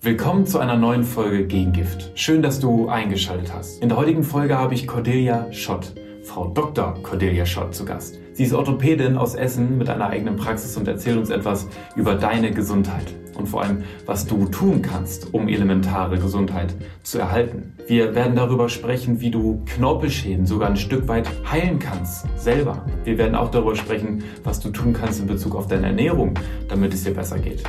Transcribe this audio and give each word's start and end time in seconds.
Willkommen 0.00 0.46
zu 0.46 0.60
einer 0.60 0.76
neuen 0.76 1.02
Folge 1.02 1.44
Gegengift. 1.44 2.12
Schön, 2.14 2.40
dass 2.40 2.60
du 2.60 2.88
eingeschaltet 2.88 3.52
hast. 3.52 3.82
In 3.82 3.88
der 3.88 3.98
heutigen 3.98 4.22
Folge 4.22 4.56
habe 4.56 4.72
ich 4.72 4.86
Cordelia 4.86 5.52
Schott, 5.52 5.92
Frau 6.22 6.46
Dr. 6.46 6.94
Cordelia 7.02 7.44
Schott 7.44 7.74
zu 7.74 7.84
Gast. 7.84 8.20
Sie 8.32 8.44
ist 8.44 8.52
Orthopädin 8.52 9.16
aus 9.16 9.34
Essen 9.34 9.76
mit 9.76 9.88
einer 9.88 10.08
eigenen 10.08 10.36
Praxis 10.36 10.76
und 10.76 10.86
erzählt 10.86 11.18
uns 11.18 11.30
etwas 11.30 11.66
über 11.96 12.14
deine 12.14 12.52
Gesundheit 12.52 13.12
und 13.36 13.48
vor 13.48 13.64
allem, 13.64 13.82
was 14.06 14.24
du 14.24 14.46
tun 14.46 14.82
kannst, 14.82 15.34
um 15.34 15.48
elementare 15.48 16.20
Gesundheit 16.20 16.76
zu 17.02 17.18
erhalten. 17.18 17.72
Wir 17.88 18.14
werden 18.14 18.36
darüber 18.36 18.68
sprechen, 18.68 19.20
wie 19.20 19.32
du 19.32 19.64
Knorpelschäden 19.66 20.46
sogar 20.46 20.68
ein 20.68 20.76
Stück 20.76 21.08
weit 21.08 21.28
heilen 21.50 21.80
kannst, 21.80 22.24
selber. 22.36 22.86
Wir 23.02 23.18
werden 23.18 23.34
auch 23.34 23.50
darüber 23.50 23.74
sprechen, 23.74 24.22
was 24.44 24.60
du 24.60 24.70
tun 24.70 24.92
kannst 24.92 25.18
in 25.18 25.26
Bezug 25.26 25.56
auf 25.56 25.66
deine 25.66 25.88
Ernährung, 25.88 26.34
damit 26.68 26.94
es 26.94 27.02
dir 27.02 27.14
besser 27.14 27.40
geht. 27.40 27.64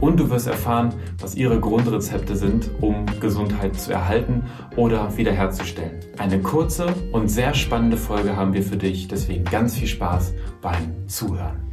Und 0.00 0.18
du 0.18 0.30
wirst 0.30 0.46
erfahren, 0.46 0.94
was 1.20 1.34
ihre 1.34 1.58
Grundrezepte 1.58 2.36
sind, 2.36 2.70
um 2.80 3.06
Gesundheit 3.20 3.78
zu 3.78 3.92
erhalten 3.92 4.44
oder 4.76 5.16
wiederherzustellen. 5.16 6.00
Eine 6.18 6.40
kurze 6.40 6.86
und 7.12 7.28
sehr 7.28 7.54
spannende 7.54 7.96
Folge 7.96 8.36
haben 8.36 8.52
wir 8.52 8.62
für 8.62 8.76
dich, 8.76 9.08
deswegen 9.08 9.44
ganz 9.44 9.76
viel 9.76 9.88
Spaß 9.88 10.34
beim 10.62 11.08
Zuhören. 11.08 11.68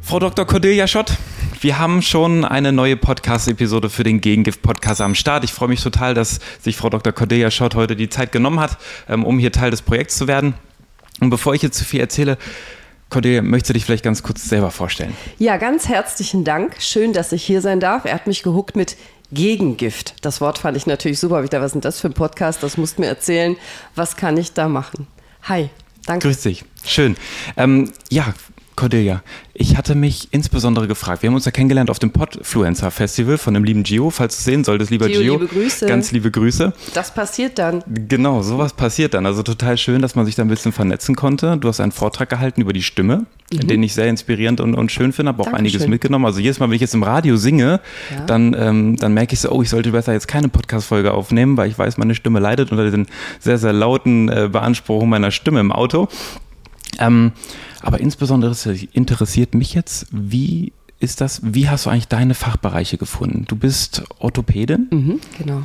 Frau 0.00 0.18
Dr. 0.18 0.46
Cordelia 0.46 0.86
Schott, 0.86 1.12
wir 1.60 1.78
haben 1.78 2.02
schon 2.02 2.44
eine 2.44 2.72
neue 2.72 2.96
Podcast-Episode 2.96 3.90
für 3.90 4.02
den 4.02 4.20
Gegengift-Podcast 4.20 5.02
am 5.02 5.14
Start. 5.14 5.44
Ich 5.44 5.52
freue 5.52 5.68
mich 5.68 5.82
total, 5.82 6.14
dass 6.14 6.40
sich 6.60 6.76
Frau 6.76 6.88
Dr. 6.88 7.12
Cordelia 7.12 7.50
Schott 7.50 7.74
heute 7.74 7.94
die 7.96 8.08
Zeit 8.08 8.32
genommen 8.32 8.58
hat, 8.58 8.78
ähm, 9.08 9.24
um 9.24 9.38
hier 9.38 9.52
Teil 9.52 9.70
des 9.70 9.82
Projekts 9.82 10.16
zu 10.16 10.26
werden. 10.26 10.54
Und 11.20 11.30
bevor 11.30 11.54
ich 11.54 11.62
jetzt 11.62 11.76
zu 11.76 11.84
viel 11.84 12.00
erzähle, 12.00 12.38
Cordelia, 13.10 13.42
möchtest 13.42 13.70
du 13.70 13.72
dich 13.74 13.84
vielleicht 13.84 14.04
ganz 14.04 14.22
kurz 14.22 14.48
selber 14.48 14.70
vorstellen? 14.70 15.14
Ja, 15.38 15.56
ganz 15.56 15.88
herzlichen 15.88 16.44
Dank. 16.44 16.76
Schön, 16.78 17.12
dass 17.12 17.32
ich 17.32 17.44
hier 17.44 17.60
sein 17.60 17.80
darf. 17.80 18.04
Er 18.04 18.14
hat 18.14 18.28
mich 18.28 18.44
gehuckt 18.44 18.76
mit 18.76 18.96
Gegengift. 19.32 20.14
Das 20.22 20.40
Wort 20.40 20.58
fand 20.58 20.76
ich 20.76 20.86
natürlich 20.86 21.18
super. 21.18 21.42
Dachte, 21.42 21.60
was 21.60 21.66
ist 21.66 21.72
denn 21.74 21.80
das 21.80 22.00
für 22.00 22.08
ein 22.08 22.14
Podcast? 22.14 22.62
Das 22.62 22.76
musst 22.76 22.98
du 22.98 23.02
mir 23.02 23.08
erzählen. 23.08 23.56
Was 23.96 24.16
kann 24.16 24.36
ich 24.36 24.52
da 24.52 24.68
machen? 24.68 25.08
Hi, 25.42 25.70
danke. 26.06 26.28
Grüß 26.28 26.42
dich. 26.42 26.64
Schön. 26.84 27.16
Ähm, 27.56 27.92
ja, 28.10 28.32
Cordelia, 28.80 29.22
ich 29.52 29.76
hatte 29.76 29.94
mich 29.94 30.28
insbesondere 30.30 30.88
gefragt, 30.88 31.22
wir 31.22 31.28
haben 31.28 31.34
uns 31.34 31.44
ja 31.44 31.50
kennengelernt 31.50 31.90
auf 31.90 31.98
dem 31.98 32.12
Podfluencer 32.12 32.90
Festival 32.90 33.36
von 33.36 33.52
dem 33.52 33.62
lieben 33.62 33.82
Gio, 33.82 34.08
falls 34.08 34.36
du 34.36 34.38
es 34.38 34.44
sehen 34.44 34.64
solltest, 34.64 34.90
lieber 34.90 35.06
Gio, 35.06 35.20
Gio. 35.20 35.32
Liebe 35.34 35.48
Grüße. 35.48 35.84
Ganz 35.84 36.12
liebe 36.12 36.30
Grüße. 36.30 36.72
Das 36.94 37.12
passiert 37.12 37.58
dann. 37.58 37.84
Genau, 38.08 38.40
sowas 38.40 38.72
passiert 38.72 39.12
dann. 39.12 39.26
Also 39.26 39.42
total 39.42 39.76
schön, 39.76 40.00
dass 40.00 40.14
man 40.14 40.24
sich 40.24 40.34
da 40.34 40.40
ein 40.42 40.48
bisschen 40.48 40.72
vernetzen 40.72 41.14
konnte. 41.14 41.58
Du 41.58 41.68
hast 41.68 41.78
einen 41.78 41.92
Vortrag 41.92 42.30
gehalten 42.30 42.62
über 42.62 42.72
die 42.72 42.82
Stimme, 42.82 43.26
mhm. 43.52 43.66
den 43.66 43.82
ich 43.82 43.92
sehr 43.92 44.08
inspirierend 44.08 44.62
und, 44.62 44.74
und 44.74 44.90
schön 44.90 45.12
finde, 45.12 45.32
habe 45.32 45.42
auch 45.42 45.44
Dankeschön. 45.44 45.66
einiges 45.66 45.86
mitgenommen. 45.86 46.24
Also 46.24 46.40
jedes 46.40 46.58
Mal, 46.58 46.70
wenn 46.70 46.76
ich 46.76 46.80
jetzt 46.80 46.94
im 46.94 47.02
Radio 47.02 47.36
singe, 47.36 47.80
ja. 48.10 48.24
dann, 48.24 48.56
ähm, 48.58 48.96
dann 48.96 49.12
merke 49.12 49.34
ich 49.34 49.40
so, 49.40 49.50
oh, 49.50 49.60
ich 49.60 49.68
sollte 49.68 49.90
besser 49.90 50.14
jetzt 50.14 50.26
keine 50.26 50.48
Podcast-Folge 50.48 51.12
aufnehmen, 51.12 51.58
weil 51.58 51.68
ich 51.68 51.78
weiß, 51.78 51.98
meine 51.98 52.14
Stimme 52.14 52.40
leidet 52.40 52.72
unter 52.72 52.90
den 52.90 53.08
sehr, 53.40 53.58
sehr 53.58 53.74
lauten 53.74 54.30
äh, 54.30 54.48
Beanspruchungen 54.50 55.10
meiner 55.10 55.32
Stimme 55.32 55.60
im 55.60 55.70
Auto. 55.70 56.08
Ähm, 56.98 57.32
aber 57.80 58.00
insbesondere 58.00 58.54
interessiert 58.92 59.54
mich 59.54 59.74
jetzt, 59.74 60.06
wie 60.10 60.72
ist 61.00 61.22
das, 61.22 61.40
wie 61.42 61.70
hast 61.70 61.86
du 61.86 61.90
eigentlich 61.90 62.08
deine 62.08 62.34
Fachbereiche 62.34 62.98
gefunden? 62.98 63.46
Du 63.48 63.56
bist 63.56 64.02
Orthopädin? 64.18 64.86
Mhm, 64.90 65.20
genau. 65.38 65.62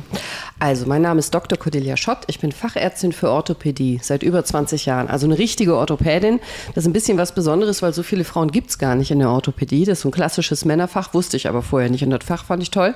Also, 0.58 0.86
mein 0.86 1.02
Name 1.02 1.18
ist 1.18 1.34
Dr. 1.34 1.58
Cordelia 1.58 1.98
Schott. 1.98 2.20
Ich 2.26 2.40
bin 2.40 2.52
Fachärztin 2.52 3.12
für 3.12 3.30
Orthopädie 3.30 4.00
seit 4.02 4.22
über 4.22 4.42
20 4.42 4.86
Jahren. 4.86 5.08
Also 5.08 5.26
eine 5.26 5.38
richtige 5.38 5.76
Orthopädin. 5.76 6.40
Das 6.74 6.84
ist 6.84 6.88
ein 6.88 6.94
bisschen 6.94 7.18
was 7.18 7.34
Besonderes, 7.34 7.82
weil 7.82 7.92
so 7.92 8.02
viele 8.02 8.24
Frauen 8.24 8.50
gibt 8.50 8.70
es 8.70 8.78
gar 8.78 8.94
nicht 8.94 9.10
in 9.10 9.18
der 9.18 9.28
Orthopädie. 9.28 9.84
Das 9.84 9.98
ist 9.98 10.02
so 10.02 10.08
ein 10.08 10.12
klassisches 10.12 10.64
Männerfach, 10.64 11.12
wusste 11.12 11.36
ich 11.36 11.50
aber 11.50 11.60
vorher 11.60 11.90
nicht. 11.90 12.02
Und 12.02 12.10
das 12.10 12.24
Fach 12.24 12.46
fand 12.46 12.62
ich 12.62 12.70
toll. 12.70 12.94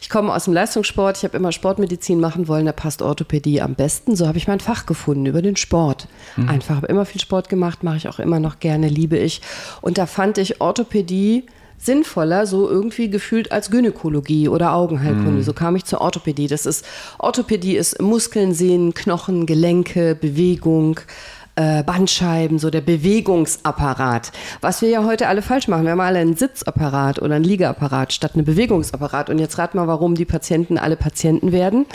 Ich 0.00 0.08
komme 0.08 0.34
aus 0.34 0.44
dem 0.44 0.54
Leistungssport. 0.54 1.18
Ich 1.18 1.24
habe 1.24 1.36
immer 1.36 1.52
Sportmedizin 1.52 2.20
machen 2.20 2.48
wollen. 2.48 2.64
Da 2.64 2.72
passt 2.72 3.02
Orthopädie 3.02 3.60
am 3.60 3.74
besten. 3.74 4.16
So 4.16 4.26
habe 4.26 4.38
ich 4.38 4.48
mein 4.48 4.60
Fach 4.60 4.86
gefunden 4.86 5.26
über 5.26 5.42
den 5.42 5.56
Sport. 5.56 6.08
Mhm. 6.36 6.48
Einfach, 6.48 6.76
habe 6.76 6.86
immer 6.86 7.04
viel 7.04 7.20
Sport 7.20 7.50
gemacht, 7.50 7.82
mache 7.82 7.98
ich 7.98 8.08
auch 8.08 8.18
immer 8.18 8.40
noch 8.40 8.60
gerne, 8.60 8.88
liebe 8.88 9.18
ich. 9.18 9.42
Und 9.82 9.98
da 9.98 10.06
fand 10.06 10.38
ich 10.38 10.62
Orthopädie 10.62 11.44
sinnvoller, 11.84 12.46
so 12.46 12.68
irgendwie 12.68 13.10
gefühlt 13.10 13.50
als 13.52 13.70
Gynäkologie 13.70 14.48
oder 14.48 14.74
Augenheilkunde. 14.74 15.40
Mm. 15.40 15.42
So 15.42 15.52
kam 15.52 15.76
ich 15.76 15.84
zur 15.84 16.00
Orthopädie. 16.00 16.46
Das 16.46 16.64
ist, 16.66 16.84
Orthopädie 17.18 17.76
ist 17.76 18.00
Muskeln, 18.00 18.54
Sehnen, 18.54 18.94
Knochen, 18.94 19.46
Gelenke, 19.46 20.14
Bewegung, 20.14 21.00
äh, 21.56 21.82
Bandscheiben, 21.82 22.58
so 22.58 22.70
der 22.70 22.80
Bewegungsapparat. 22.80 24.32
Was 24.60 24.80
wir 24.80 24.88
ja 24.88 25.04
heute 25.04 25.28
alle 25.28 25.42
falsch 25.42 25.68
machen. 25.68 25.84
Wir 25.84 25.92
haben 25.92 26.00
alle 26.00 26.20
einen 26.20 26.36
Sitzapparat 26.36 27.20
oder 27.20 27.34
einen 27.34 27.44
Liegeapparat 27.44 28.12
statt 28.12 28.32
einen 28.34 28.44
Bewegungsapparat. 28.44 29.28
Und 29.28 29.38
jetzt 29.38 29.58
rat 29.58 29.74
mal, 29.74 29.88
warum 29.88 30.14
die 30.14 30.24
Patienten 30.24 30.78
alle 30.78 30.96
Patienten 30.96 31.52
werden 31.52 31.86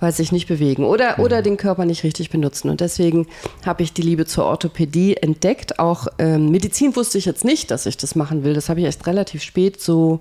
weil 0.00 0.12
sie 0.12 0.18
sich 0.18 0.32
nicht 0.32 0.48
bewegen 0.48 0.84
oder, 0.84 1.18
mhm. 1.18 1.24
oder 1.24 1.42
den 1.42 1.56
Körper 1.56 1.84
nicht 1.84 2.04
richtig 2.04 2.30
benutzen. 2.30 2.70
Und 2.70 2.80
deswegen 2.80 3.26
habe 3.64 3.82
ich 3.82 3.92
die 3.92 4.02
Liebe 4.02 4.26
zur 4.26 4.44
Orthopädie 4.44 5.16
entdeckt. 5.16 5.78
Auch 5.78 6.06
ähm, 6.18 6.50
Medizin 6.50 6.96
wusste 6.96 7.18
ich 7.18 7.24
jetzt 7.24 7.44
nicht, 7.44 7.70
dass 7.70 7.86
ich 7.86 7.96
das 7.96 8.14
machen 8.14 8.44
will. 8.44 8.54
Das 8.54 8.68
habe 8.68 8.80
ich 8.80 8.86
erst 8.86 9.06
relativ 9.06 9.42
spät 9.42 9.80
so 9.80 10.20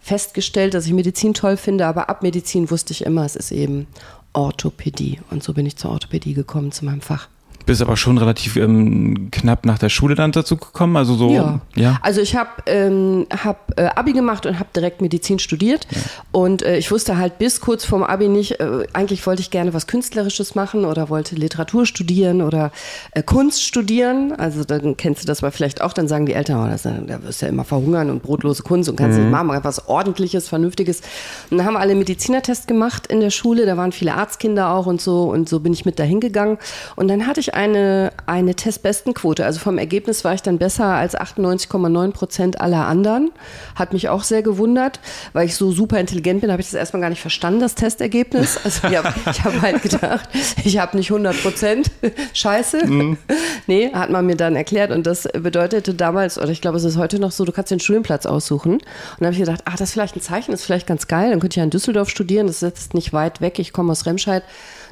festgestellt, 0.00 0.74
dass 0.74 0.86
ich 0.86 0.92
Medizin 0.92 1.34
toll 1.34 1.56
finde. 1.56 1.86
Aber 1.86 2.08
ab 2.08 2.22
Medizin 2.22 2.70
wusste 2.70 2.92
ich 2.92 3.04
immer, 3.04 3.24
es 3.24 3.36
ist 3.36 3.52
eben 3.52 3.86
Orthopädie. 4.32 5.20
Und 5.30 5.42
so 5.42 5.54
bin 5.54 5.66
ich 5.66 5.76
zur 5.76 5.90
Orthopädie 5.90 6.34
gekommen, 6.34 6.72
zu 6.72 6.84
meinem 6.84 7.00
Fach. 7.00 7.28
Bist 7.72 7.80
aber 7.80 7.96
schon 7.96 8.18
relativ 8.18 8.56
ähm, 8.56 9.30
knapp 9.30 9.64
nach 9.64 9.78
der 9.78 9.88
Schule 9.88 10.14
dann 10.14 10.30
dazu 10.30 10.58
gekommen, 10.58 10.94
also 10.94 11.14
so. 11.14 11.30
Ja. 11.30 11.60
ja. 11.74 11.98
Also 12.02 12.20
ich 12.20 12.36
habe 12.36 12.50
ähm, 12.66 13.26
hab, 13.30 13.80
äh, 13.80 13.86
Abi 13.86 14.12
gemacht 14.12 14.44
und 14.44 14.58
habe 14.58 14.68
direkt 14.76 15.00
Medizin 15.00 15.38
studiert 15.38 15.86
ja. 15.90 16.00
und 16.32 16.60
äh, 16.60 16.76
ich 16.76 16.90
wusste 16.90 17.16
halt 17.16 17.38
bis 17.38 17.62
kurz 17.62 17.86
vorm 17.86 18.02
Abi 18.02 18.28
nicht. 18.28 18.60
Äh, 18.60 18.86
eigentlich 18.92 19.26
wollte 19.26 19.40
ich 19.40 19.50
gerne 19.50 19.72
was 19.72 19.86
Künstlerisches 19.86 20.54
machen 20.54 20.84
oder 20.84 21.08
wollte 21.08 21.34
Literatur 21.34 21.86
studieren 21.86 22.42
oder 22.42 22.72
äh, 23.12 23.22
Kunst 23.22 23.62
studieren. 23.62 24.34
Also 24.36 24.64
dann 24.64 24.98
kennst 24.98 25.22
du 25.22 25.26
das 25.26 25.40
mal 25.40 25.50
vielleicht 25.50 25.80
auch. 25.80 25.94
Dann 25.94 26.08
sagen 26.08 26.26
die 26.26 26.34
Eltern, 26.34 26.62
oh, 26.62 26.70
das, 26.70 26.82
da 26.82 27.22
wirst 27.22 27.40
du 27.40 27.46
ja 27.46 27.52
immer 27.52 27.64
verhungern 27.64 28.10
und 28.10 28.22
brotlose 28.22 28.64
Kunst 28.64 28.90
und 28.90 28.96
kannst 28.96 29.16
mhm. 29.16 29.24
nicht 29.24 29.32
machen, 29.32 29.46
mach 29.46 29.64
was 29.64 29.88
Ordentliches, 29.88 30.46
Vernünftiges. 30.46 31.00
Und 31.48 31.56
dann 31.56 31.66
haben 31.66 31.72
wir 31.72 31.80
alle 31.80 31.94
Medizinertest 31.94 32.68
gemacht 32.68 33.06
in 33.06 33.20
der 33.20 33.30
Schule. 33.30 33.64
Da 33.64 33.78
waren 33.78 33.92
viele 33.92 34.12
Arztkinder 34.12 34.74
auch 34.74 34.84
und 34.84 35.00
so 35.00 35.22
und 35.22 35.48
so 35.48 35.60
bin 35.60 35.72
ich 35.72 35.86
mit 35.86 35.98
dahin 35.98 36.20
gegangen 36.20 36.58
und 36.96 37.08
dann 37.08 37.26
hatte 37.26 37.40
ich 37.40 37.54
eine, 37.62 38.12
eine 38.26 38.54
Testbestenquote. 38.54 39.44
Also 39.44 39.60
vom 39.60 39.78
Ergebnis 39.78 40.24
war 40.24 40.34
ich 40.34 40.42
dann 40.42 40.58
besser 40.58 40.86
als 40.86 41.16
98,9 41.16 42.12
Prozent 42.12 42.60
aller 42.60 42.86
anderen. 42.86 43.30
Hat 43.74 43.92
mich 43.92 44.08
auch 44.08 44.24
sehr 44.24 44.42
gewundert, 44.42 45.00
weil 45.32 45.46
ich 45.46 45.54
so 45.54 45.70
super 45.70 45.98
intelligent 45.98 46.40
bin, 46.40 46.50
habe 46.50 46.60
ich 46.60 46.68
das 46.68 46.74
erstmal 46.74 47.02
gar 47.02 47.10
nicht 47.10 47.20
verstanden, 47.20 47.60
das 47.60 47.74
Testergebnis. 47.74 48.58
Also 48.64 48.88
ich 48.88 48.96
habe 48.96 49.08
hab 49.26 49.60
halt 49.60 49.82
gedacht, 49.82 50.28
ich 50.64 50.78
habe 50.78 50.96
nicht 50.96 51.10
100 51.10 51.42
Prozent. 51.42 51.90
Scheiße. 52.32 52.86
Mhm. 52.86 53.18
Nee, 53.66 53.92
hat 53.92 54.10
man 54.10 54.26
mir 54.26 54.36
dann 54.36 54.56
erklärt. 54.56 54.90
Und 54.90 55.06
das 55.06 55.28
bedeutete 55.32 55.94
damals, 55.94 56.38
oder 56.38 56.50
ich 56.50 56.60
glaube, 56.60 56.78
es 56.78 56.84
ist 56.84 56.96
heute 56.96 57.18
noch 57.18 57.32
so, 57.32 57.44
du 57.44 57.52
kannst 57.52 57.70
den 57.70 57.80
Studienplatz 57.80 58.26
aussuchen. 58.26 58.72
Und 58.72 58.82
dann 59.18 59.26
habe 59.26 59.34
ich 59.34 59.40
gedacht, 59.40 59.62
ach, 59.64 59.76
das 59.76 59.90
ist 59.90 59.92
vielleicht 59.92 60.16
ein 60.16 60.20
Zeichen, 60.20 60.50
das 60.50 60.60
ist 60.60 60.66
vielleicht 60.66 60.86
ganz 60.86 61.06
geil. 61.06 61.30
Dann 61.30 61.40
könnte 61.40 61.54
ich 61.54 61.58
ja 61.58 61.64
in 61.64 61.70
Düsseldorf 61.70 62.08
studieren, 62.08 62.46
das 62.46 62.56
ist 62.56 62.62
jetzt 62.62 62.94
nicht 62.94 63.12
weit 63.12 63.40
weg. 63.40 63.58
Ich 63.58 63.72
komme 63.72 63.92
aus 63.92 64.06
Remscheid. 64.06 64.42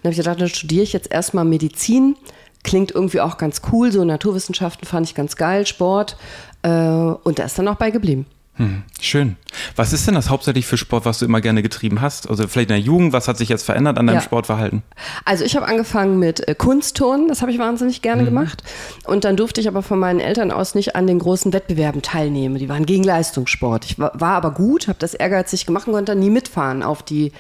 Dann 0.02 0.10
habe 0.10 0.12
ich 0.12 0.18
gedacht, 0.18 0.40
dann 0.40 0.48
studiere 0.48 0.82
ich 0.82 0.92
jetzt 0.92 1.10
erstmal 1.10 1.44
Medizin 1.44 2.16
klingt 2.62 2.90
irgendwie 2.90 3.20
auch 3.20 3.38
ganz 3.38 3.62
cool. 3.72 3.92
So 3.92 4.04
Naturwissenschaften 4.04 4.86
fand 4.86 5.06
ich 5.06 5.14
ganz 5.14 5.36
geil, 5.36 5.66
Sport. 5.66 6.16
Äh, 6.62 6.70
und 6.70 7.38
da 7.38 7.44
ist 7.44 7.58
dann 7.58 7.68
auch 7.68 7.76
bei 7.76 7.90
geblieben. 7.90 8.26
Hm, 8.56 8.82
schön. 9.00 9.36
Was 9.74 9.94
ist 9.94 10.06
denn 10.06 10.14
das 10.14 10.28
hauptsächlich 10.28 10.66
für 10.66 10.76
Sport, 10.76 11.06
was 11.06 11.18
du 11.18 11.24
immer 11.24 11.40
gerne 11.40 11.62
getrieben 11.62 12.02
hast? 12.02 12.28
Also 12.28 12.46
vielleicht 12.46 12.68
in 12.68 12.76
der 12.76 12.84
Jugend, 12.84 13.14
was 13.14 13.26
hat 13.26 13.38
sich 13.38 13.48
jetzt 13.48 13.62
verändert 13.62 13.96
an 13.96 14.06
deinem 14.06 14.16
ja. 14.16 14.20
Sportverhalten? 14.20 14.82
Also 15.24 15.44
ich 15.44 15.56
habe 15.56 15.66
angefangen 15.66 16.18
mit 16.18 16.46
äh, 16.46 16.54
Kunstturnen, 16.54 17.28
das 17.28 17.40
habe 17.40 17.52
ich 17.52 17.58
wahnsinnig 17.58 18.02
gerne 18.02 18.22
mhm. 18.22 18.26
gemacht. 18.26 18.62
Und 19.06 19.24
dann 19.24 19.36
durfte 19.36 19.62
ich 19.62 19.68
aber 19.68 19.82
von 19.82 19.98
meinen 19.98 20.20
Eltern 20.20 20.50
aus 20.50 20.74
nicht 20.74 20.94
an 20.94 21.06
den 21.06 21.20
großen 21.20 21.54
Wettbewerben 21.54 22.02
teilnehmen. 22.02 22.56
Die 22.56 22.68
waren 22.68 22.84
gegen 22.84 23.04
Leistungssport. 23.04 23.86
Ich 23.86 23.98
war, 23.98 24.12
war 24.20 24.34
aber 24.34 24.50
gut, 24.50 24.88
habe 24.88 24.98
das 24.98 25.14
ehrgeizig 25.14 25.64
gemacht 25.64 25.86
und 25.86 25.94
konnte 25.94 26.12
dann 26.12 26.20
nie 26.20 26.30
mitfahren 26.30 26.82
auf 26.82 27.02
die, 27.02 27.32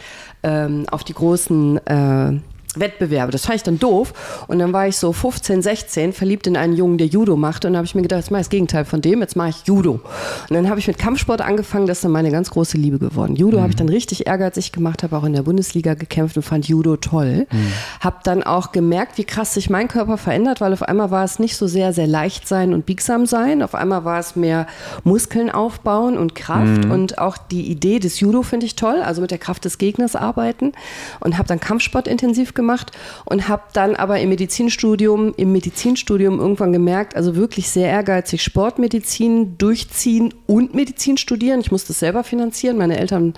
ähm, 0.42 0.86
auf 0.90 1.04
die 1.04 1.14
großen 1.14 1.86
äh, 1.86 2.40
Wettbewerbe. 2.78 3.32
Das 3.32 3.46
fand 3.46 3.56
ich 3.56 3.62
dann 3.62 3.78
doof. 3.78 4.12
Und 4.46 4.58
dann 4.58 4.72
war 4.72 4.86
ich 4.86 4.96
so 4.96 5.12
15, 5.12 5.62
16, 5.62 6.12
verliebt 6.12 6.46
in 6.46 6.56
einen 6.56 6.74
Jungen, 6.74 6.98
der 6.98 7.08
Judo 7.08 7.36
machte. 7.36 7.66
Und 7.66 7.72
dann 7.72 7.78
habe 7.78 7.86
ich 7.86 7.94
mir 7.94 8.02
gedacht, 8.02 8.20
jetzt 8.20 8.30
mache 8.30 8.42
ich 8.42 8.46
das 8.46 8.50
Gegenteil 8.50 8.84
von 8.84 9.00
dem, 9.00 9.20
jetzt 9.20 9.36
mache 9.36 9.50
ich 9.50 9.62
Judo. 9.66 9.92
Und 9.92 10.54
dann 10.54 10.68
habe 10.68 10.78
ich 10.78 10.86
mit 10.86 10.98
Kampfsport 10.98 11.40
angefangen, 11.40 11.86
das 11.86 11.98
ist 11.98 12.04
dann 12.04 12.12
meine 12.12 12.30
ganz 12.30 12.50
große 12.50 12.76
Liebe 12.76 12.98
geworden. 12.98 13.36
Judo 13.36 13.58
mhm. 13.58 13.62
habe 13.62 13.70
ich 13.70 13.76
dann 13.76 13.88
richtig 13.88 14.26
ehrgeizig 14.26 14.72
gemacht, 14.72 15.02
habe 15.02 15.16
auch 15.16 15.24
in 15.24 15.32
der 15.32 15.42
Bundesliga 15.42 15.94
gekämpft 15.94 16.36
und 16.36 16.42
fand 16.42 16.68
Judo 16.68 16.96
toll. 16.96 17.46
Mhm. 17.50 17.72
Habe 18.00 18.16
dann 18.22 18.42
auch 18.42 18.72
gemerkt, 18.72 19.18
wie 19.18 19.24
krass 19.24 19.54
sich 19.54 19.70
mein 19.70 19.88
Körper 19.88 20.16
verändert, 20.16 20.60
weil 20.60 20.72
auf 20.72 20.82
einmal 20.82 21.10
war 21.10 21.24
es 21.24 21.38
nicht 21.38 21.56
so 21.56 21.66
sehr, 21.66 21.92
sehr 21.92 22.06
leicht 22.06 22.46
sein 22.46 22.72
und 22.72 22.86
biegsam 22.86 23.26
sein. 23.26 23.62
Auf 23.62 23.74
einmal 23.74 24.04
war 24.04 24.18
es 24.18 24.36
mehr 24.36 24.66
Muskeln 25.04 25.50
aufbauen 25.50 26.16
und 26.16 26.34
Kraft. 26.34 26.84
Mhm. 26.84 26.90
Und 26.90 27.18
auch 27.18 27.36
die 27.36 27.70
Idee 27.70 27.98
des 27.98 28.20
Judo 28.20 28.42
finde 28.42 28.66
ich 28.66 28.76
toll, 28.76 29.00
also 29.02 29.20
mit 29.20 29.30
der 29.30 29.38
Kraft 29.38 29.64
des 29.64 29.78
Gegners 29.78 30.16
arbeiten. 30.16 30.72
Und 31.20 31.38
habe 31.38 31.48
dann 31.48 31.60
Kampfsport 31.60 32.06
intensiv 32.08 32.54
gemacht 32.54 32.59
gemacht 32.60 32.92
und 33.24 33.48
habe 33.48 33.62
dann 33.72 33.96
aber 33.96 34.20
im 34.20 34.28
Medizinstudium, 34.28 35.34
im 35.36 35.52
Medizinstudium 35.52 36.38
irgendwann 36.38 36.72
gemerkt, 36.72 37.16
also 37.16 37.34
wirklich 37.34 37.70
sehr 37.70 37.88
ehrgeizig 37.88 38.42
Sportmedizin 38.42 39.56
durchziehen 39.56 40.34
und 40.46 40.74
Medizin 40.74 41.16
studieren. 41.16 41.60
Ich 41.60 41.72
musste 41.72 41.92
es 41.92 41.98
selber 41.98 42.22
finanzieren. 42.22 42.76
Meine 42.76 42.98
Eltern 42.98 43.34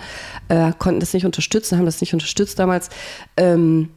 äh, 0.49 0.73
konnten 0.77 0.99
das 0.99 1.13
nicht 1.13 1.25
unterstützen, 1.25 1.77
haben 1.77 1.85
das 1.85 2.01
nicht 2.01 2.13
unterstützt 2.13 2.59
damals. 2.59 2.89
Ähm, 3.37 3.89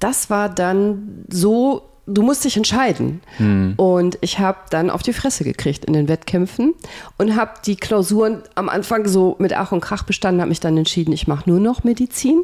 das 0.00 0.30
war 0.30 0.48
dann 0.48 1.24
so 1.28 1.88
du 2.08 2.22
musst 2.22 2.44
dich 2.44 2.56
entscheiden. 2.56 3.20
Hm. 3.36 3.74
Und 3.76 4.18
ich 4.20 4.38
habe 4.38 4.58
dann 4.70 4.90
auf 4.90 5.02
die 5.02 5.12
Fresse 5.12 5.44
gekriegt 5.44 5.84
in 5.84 5.92
den 5.92 6.08
Wettkämpfen 6.08 6.74
und 7.18 7.36
habe 7.36 7.52
die 7.64 7.76
Klausuren 7.76 8.42
am 8.54 8.68
Anfang 8.68 9.06
so 9.06 9.36
mit 9.38 9.52
Ach 9.52 9.72
und 9.72 9.80
Krach 9.80 10.02
bestanden, 10.02 10.40
habe 10.40 10.48
mich 10.48 10.60
dann 10.60 10.76
entschieden, 10.76 11.12
ich 11.12 11.28
mache 11.28 11.48
nur 11.48 11.60
noch 11.60 11.84
Medizin. 11.84 12.40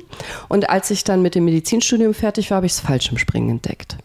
Und 0.48 0.68
als 0.68 0.90
ich 0.90 1.04
dann 1.04 1.22
mit 1.22 1.34
dem 1.34 1.44
Medizinstudium 1.46 2.14
fertig 2.14 2.50
war, 2.50 2.56
habe 2.56 2.66
ich 2.66 2.72
das 2.72 2.80
Fallschirmspringen 2.80 3.50
entdeckt. 3.50 3.96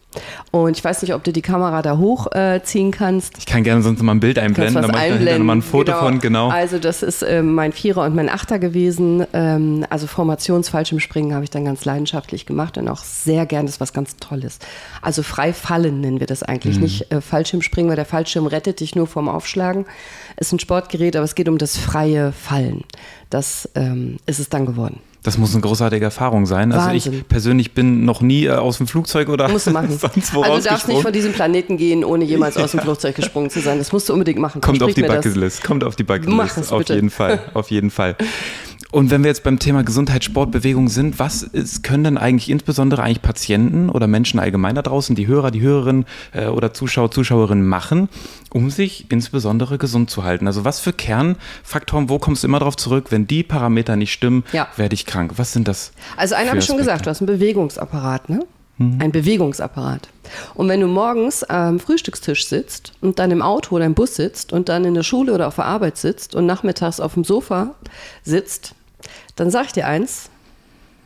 Und 0.51 0.77
ich 0.77 0.83
weiß 0.83 1.03
nicht, 1.03 1.13
ob 1.13 1.23
du 1.23 1.31
die 1.31 1.43
Kamera 1.43 1.83
da 1.83 1.97
hochziehen 1.97 2.89
äh, 2.89 2.91
kannst. 2.91 3.37
Ich 3.37 3.45
kann 3.45 3.63
gerne 3.63 3.83
sonst 3.83 4.01
mal 4.01 4.13
ein 4.13 4.19
Bild 4.19 4.39
einblenden, 4.39 4.81
dann 4.81 4.91
mache 4.91 5.19
ich 5.19 5.25
da 5.25 5.39
mal 5.39 5.57
ein 5.57 5.61
Foto 5.61 5.91
genau. 5.91 6.03
von, 6.03 6.19
genau. 6.19 6.49
Also 6.49 6.79
das 6.79 7.03
ist 7.03 7.21
äh, 7.21 7.43
mein 7.43 7.71
Vierer 7.71 8.05
und 8.05 8.15
mein 8.15 8.29
Achter 8.29 8.57
gewesen. 8.57 9.25
Ähm, 9.33 9.85
also 9.89 10.07
Formationsfallschirmspringen 10.07 11.35
habe 11.35 11.43
ich 11.43 11.51
dann 11.51 11.65
ganz 11.65 11.85
leidenschaftlich 11.85 12.47
gemacht 12.47 12.77
und 12.79 12.87
auch 12.87 13.03
sehr 13.03 13.45
gern, 13.45 13.67
das 13.67 13.75
ist 13.75 13.81
was 13.81 13.93
ganz 13.93 14.17
Tolles. 14.17 14.57
Also 15.01 15.21
frei 15.21 15.53
fallen 15.53 16.01
nennen 16.01 16.19
wir 16.19 16.27
das 16.27 16.41
eigentlich, 16.41 16.77
mhm. 16.77 16.83
nicht 16.83 17.11
äh, 17.11 17.21
Fallschirmspringen, 17.21 17.89
weil 17.89 17.95
der 17.95 18.05
Fallschirm 18.05 18.47
rettet 18.47 18.79
dich 18.79 18.95
nur 18.95 19.05
vorm 19.05 19.29
Aufschlagen. 19.29 19.85
Ist 20.37 20.51
ein 20.51 20.59
Sportgerät, 20.59 21.15
aber 21.15 21.25
es 21.25 21.35
geht 21.35 21.47
um 21.47 21.59
das 21.59 21.77
freie 21.77 22.31
Fallen. 22.31 22.83
Das 23.29 23.69
ähm, 23.75 24.17
ist 24.25 24.39
es 24.39 24.49
dann 24.49 24.65
geworden. 24.65 25.01
Das 25.21 25.37
muss 25.37 25.51
eine 25.53 25.61
großartige 25.61 26.05
Erfahrung 26.05 26.45
sein. 26.45 26.71
Wahnsinn. 26.71 26.89
Also 26.89 27.11
ich 27.11 27.27
persönlich 27.27 27.73
bin 27.73 28.05
noch 28.05 28.21
nie 28.21 28.45
äh, 28.45 28.51
aus 28.51 28.77
dem 28.77 28.87
Flugzeug 28.87 29.27
oder 29.27 29.49
musst 29.49 29.67
du 29.67 29.71
machen. 29.71 29.89
sonst 29.99 30.33
wo 30.33 30.43
Also 30.43 30.63
du 30.63 30.69
darfst 30.69 30.87
nicht 30.87 31.01
von 31.01 31.11
diesem 31.11 31.33
Planeten 31.33 31.75
gehen, 31.75 32.05
ohne 32.05 32.23
jemals 32.23 32.55
aus 32.57 32.71
dem 32.71 32.79
Flugzeug 32.79 33.15
gesprungen 33.15 33.49
zu 33.49 33.59
sein. 33.59 33.79
Das 33.79 33.91
musst 33.91 34.07
du 34.07 34.13
unbedingt 34.13 34.39
machen. 34.39 34.61
Kommt 34.61 34.81
auf 34.81 34.93
die 34.93 35.01
Bucketlist. 35.03 35.63
Kommt 35.63 35.83
auf 35.83 35.97
die 35.97 36.03
Bucketlist. 36.03 36.37
Mach 36.37 36.57
es 36.57 36.71
auf 36.71 36.79
bitte. 36.79 36.95
jeden 36.95 37.09
Fall. 37.09 37.39
Auf 37.53 37.69
jeden 37.71 37.89
Fall. 37.89 38.15
Und 38.91 39.11
wenn 39.11 39.23
wir 39.23 39.27
jetzt 39.27 39.43
beim 39.43 39.59
Thema 39.59 39.83
Gesundheit, 39.83 40.23
Sport, 40.23 40.51
Bewegung 40.51 40.89
sind, 40.89 41.19
was 41.19 41.43
ist, 41.43 41.83
können 41.83 42.03
denn 42.03 42.17
eigentlich 42.17 42.49
insbesondere 42.49 43.03
eigentlich 43.03 43.21
Patienten 43.21 43.89
oder 43.89 44.07
Menschen 44.07 44.39
allgemein 44.39 44.73
da 44.73 44.81
draußen, 44.81 45.15
die 45.15 45.27
Hörer, 45.27 45.51
die 45.51 45.61
Hörerinnen 45.61 46.05
äh, 46.31 46.47
oder 46.47 46.73
Zuschauer, 46.73 47.11
Zuschauerinnen 47.11 47.67
machen, 47.67 48.09
um 48.49 48.71
sich 48.71 49.05
insbesondere 49.09 49.77
gesund 49.77 50.09
zu 50.09 50.23
halten? 50.23 50.47
Also 50.47 50.65
was 50.65 50.79
für 50.79 50.93
Kernfaktoren, 50.93 52.09
wo 52.09 52.17
kommst 52.17 52.43
du 52.43 52.47
immer 52.47 52.59
darauf 52.59 52.77
zurück, 52.77 53.07
wenn 53.11 53.27
die 53.27 53.43
Parameter 53.43 53.95
nicht 53.95 54.11
stimmen, 54.11 54.43
ja. 54.53 54.67
werde 54.75 54.95
ich 54.95 55.05
krank? 55.05 55.33
Was 55.35 55.53
sind 55.53 55.67
das? 55.67 55.91
Also 56.17 56.33
einen 56.35 56.49
habe 56.49 56.59
ich 56.59 56.65
schon 56.65 56.77
gesagt, 56.77 57.05
du 57.05 57.09
hast 57.11 57.21
einen 57.21 57.27
Bewegungsapparat, 57.27 58.29
ne? 58.29 58.39
Mhm. 58.79 58.97
Ein 58.99 59.11
Bewegungsapparat. 59.11 60.07
Und 60.55 60.69
wenn 60.69 60.79
du 60.79 60.87
morgens 60.87 61.43
am 61.43 61.79
Frühstückstisch 61.79 62.47
sitzt 62.47 62.93
und 63.01 63.19
dann 63.19 63.29
im 63.29 63.41
Auto 63.41 63.75
oder 63.75 63.85
im 63.85 63.93
Bus 63.93 64.15
sitzt 64.15 64.53
und 64.53 64.69
dann 64.69 64.85
in 64.85 64.93
der 64.93 65.03
Schule 65.03 65.33
oder 65.33 65.47
auf 65.47 65.55
der 65.55 65.65
Arbeit 65.65 65.97
sitzt 65.97 66.33
und 66.33 66.45
nachmittags 66.45 66.99
auf 66.99 67.13
dem 67.13 67.23
Sofa 67.23 67.75
sitzt, 68.23 68.73
dann 69.35 69.51
sag 69.51 69.65
ich 69.65 69.73
dir 69.73 69.85
eins, 69.85 70.29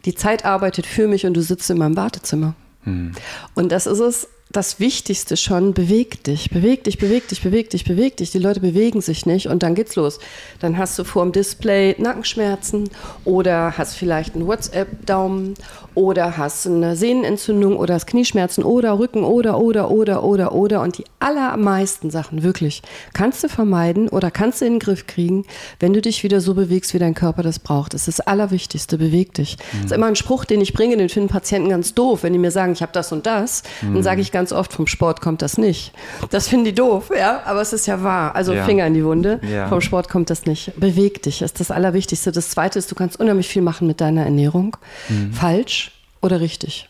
die 0.06 0.14
Zeit 0.14 0.46
arbeitet 0.46 0.86
für 0.86 1.08
mich 1.08 1.26
und 1.26 1.34
du 1.34 1.42
sitzt 1.42 1.70
in 1.70 1.78
meinem 1.78 1.98
Wartezimmer. 1.98 2.54
Hm. 2.84 3.14
Und 3.56 3.72
das 3.72 3.88
ist 3.88 4.00
es, 4.00 4.28
das 4.54 4.80
Wichtigste 4.80 5.36
schon, 5.36 5.74
beweg 5.74 6.24
dich, 6.24 6.52
beweg 6.52 6.84
dich, 6.84 7.00
beweg 7.00 7.28
dich, 7.28 7.42
beweg 7.42 7.70
dich, 7.72 7.84
beweg 7.84 8.18
dich. 8.18 8.32
Die 8.32 8.40
Leute 8.40 8.60
bewegen 8.60 9.02
sich 9.02 9.26
nicht 9.26 9.48
und 9.48 9.64
dann 9.64 9.76
geht's 9.76 9.96
los. 9.96 10.20
Dann 10.60 10.78
hast 10.78 10.98
du 10.98 11.04
vor 11.04 11.24
dem 11.24 11.32
Display 11.32 11.96
Nackenschmerzen 11.98 12.90
oder 13.26 13.78
hast 13.78 13.96
vielleicht 13.96 14.36
einen 14.36 14.48
WhatsApp-Daumen 14.48 15.56
oder 15.96 16.38
hast 16.38 16.66
eine 16.66 16.96
Sehnenentzündung 16.96 17.78
oder 17.78 17.96
hast 17.96 18.08
Knieschmerzen 18.08 18.64
oder 18.64 18.98
Rücken 18.98 19.24
oder, 19.24 19.60
oder, 19.60 19.92
oder, 19.92 20.24
oder, 20.24 20.54
oder. 20.54 20.82
Und 20.82 20.98
die 20.98 21.06
allermeisten 21.20 22.10
Sachen 22.10 22.44
wirklich 22.44 22.82
kannst 23.14 23.44
du 23.44 23.50
vermeiden 23.50 24.10
oder 24.10 24.32
kannst 24.32 24.62
du 24.62 24.66
in 24.66 24.74
den 24.74 24.80
Griff 24.80 25.08
kriegen, 25.08 25.46
wenn 25.80 25.94
du 25.94 26.02
dich 26.02 26.24
wieder 26.24 26.42
so 26.42 26.54
bewegst, 26.54 26.94
wie 26.94 27.00
dein 27.00 27.14
Körper 27.14 27.44
das 27.44 27.60
braucht. 27.60 27.94
Das 27.94 28.08
ist 28.08 28.20
das 28.20 28.28
Allerwichtigste, 28.28 28.98
beweg 28.98 29.34
dich. 29.34 29.58
Mhm. 29.58 29.78
Das 29.78 29.86
ist 29.86 29.92
immer 29.92 30.08
ein 30.08 30.16
Spruch, 30.16 30.46
den 30.46 30.62
ich 30.62 30.74
bringe, 30.74 30.98
den 30.98 31.10
finden 31.10 31.30
Patienten 31.30 31.70
ganz 31.70 31.94
doof. 31.94 32.24
Wenn 32.24 32.34
die 32.34 32.40
mir 32.40 32.52
sagen, 32.52 32.74
ich 32.74 32.82
habe 32.82 32.92
das 32.92 33.12
und 33.12 33.26
das, 33.26 33.64
mhm. 33.82 33.96
dann 33.96 34.04
sage 34.04 34.22
ich 34.22 34.32
ganz 34.32 34.43
ganz 34.44 34.52
oft, 34.52 34.74
vom 34.74 34.88
Sport 34.88 35.22
kommt 35.22 35.42
das 35.42 35.58
nicht. 35.58 35.94
Das 36.30 36.50
finden 36.50 36.66
die 36.66 36.76
doof, 36.76 37.12
ja, 37.18 37.44
aber 37.46 37.62
es 37.62 37.72
ist 37.72 37.86
ja 37.86 38.04
wahr. 38.04 38.36
Also 38.36 38.54
ja. 38.54 38.66
Finger 38.66 38.86
in 38.86 38.94
die 38.94 39.06
Wunde. 39.06 39.40
Ja. 39.50 39.70
Vom 39.70 39.80
Sport 39.80 40.10
kommt 40.10 40.30
das 40.30 40.46
nicht. 40.46 40.78
Beweg 40.78 41.24
dich, 41.24 41.42
ist 41.42 41.62
das 41.62 41.72
Allerwichtigste. 41.72 42.34
Das 42.34 42.50
Zweite 42.50 42.78
ist, 42.78 42.92
du 42.92 42.96
kannst 42.96 43.22
unheimlich 43.22 43.48
viel 43.48 43.62
machen 43.62 43.88
mit 43.88 44.02
deiner 44.02 44.26
Ernährung. 44.26 44.76
Mhm. 45.08 45.32
Falsch 45.32 45.92
oder 46.22 46.42
richtig. 46.42 46.90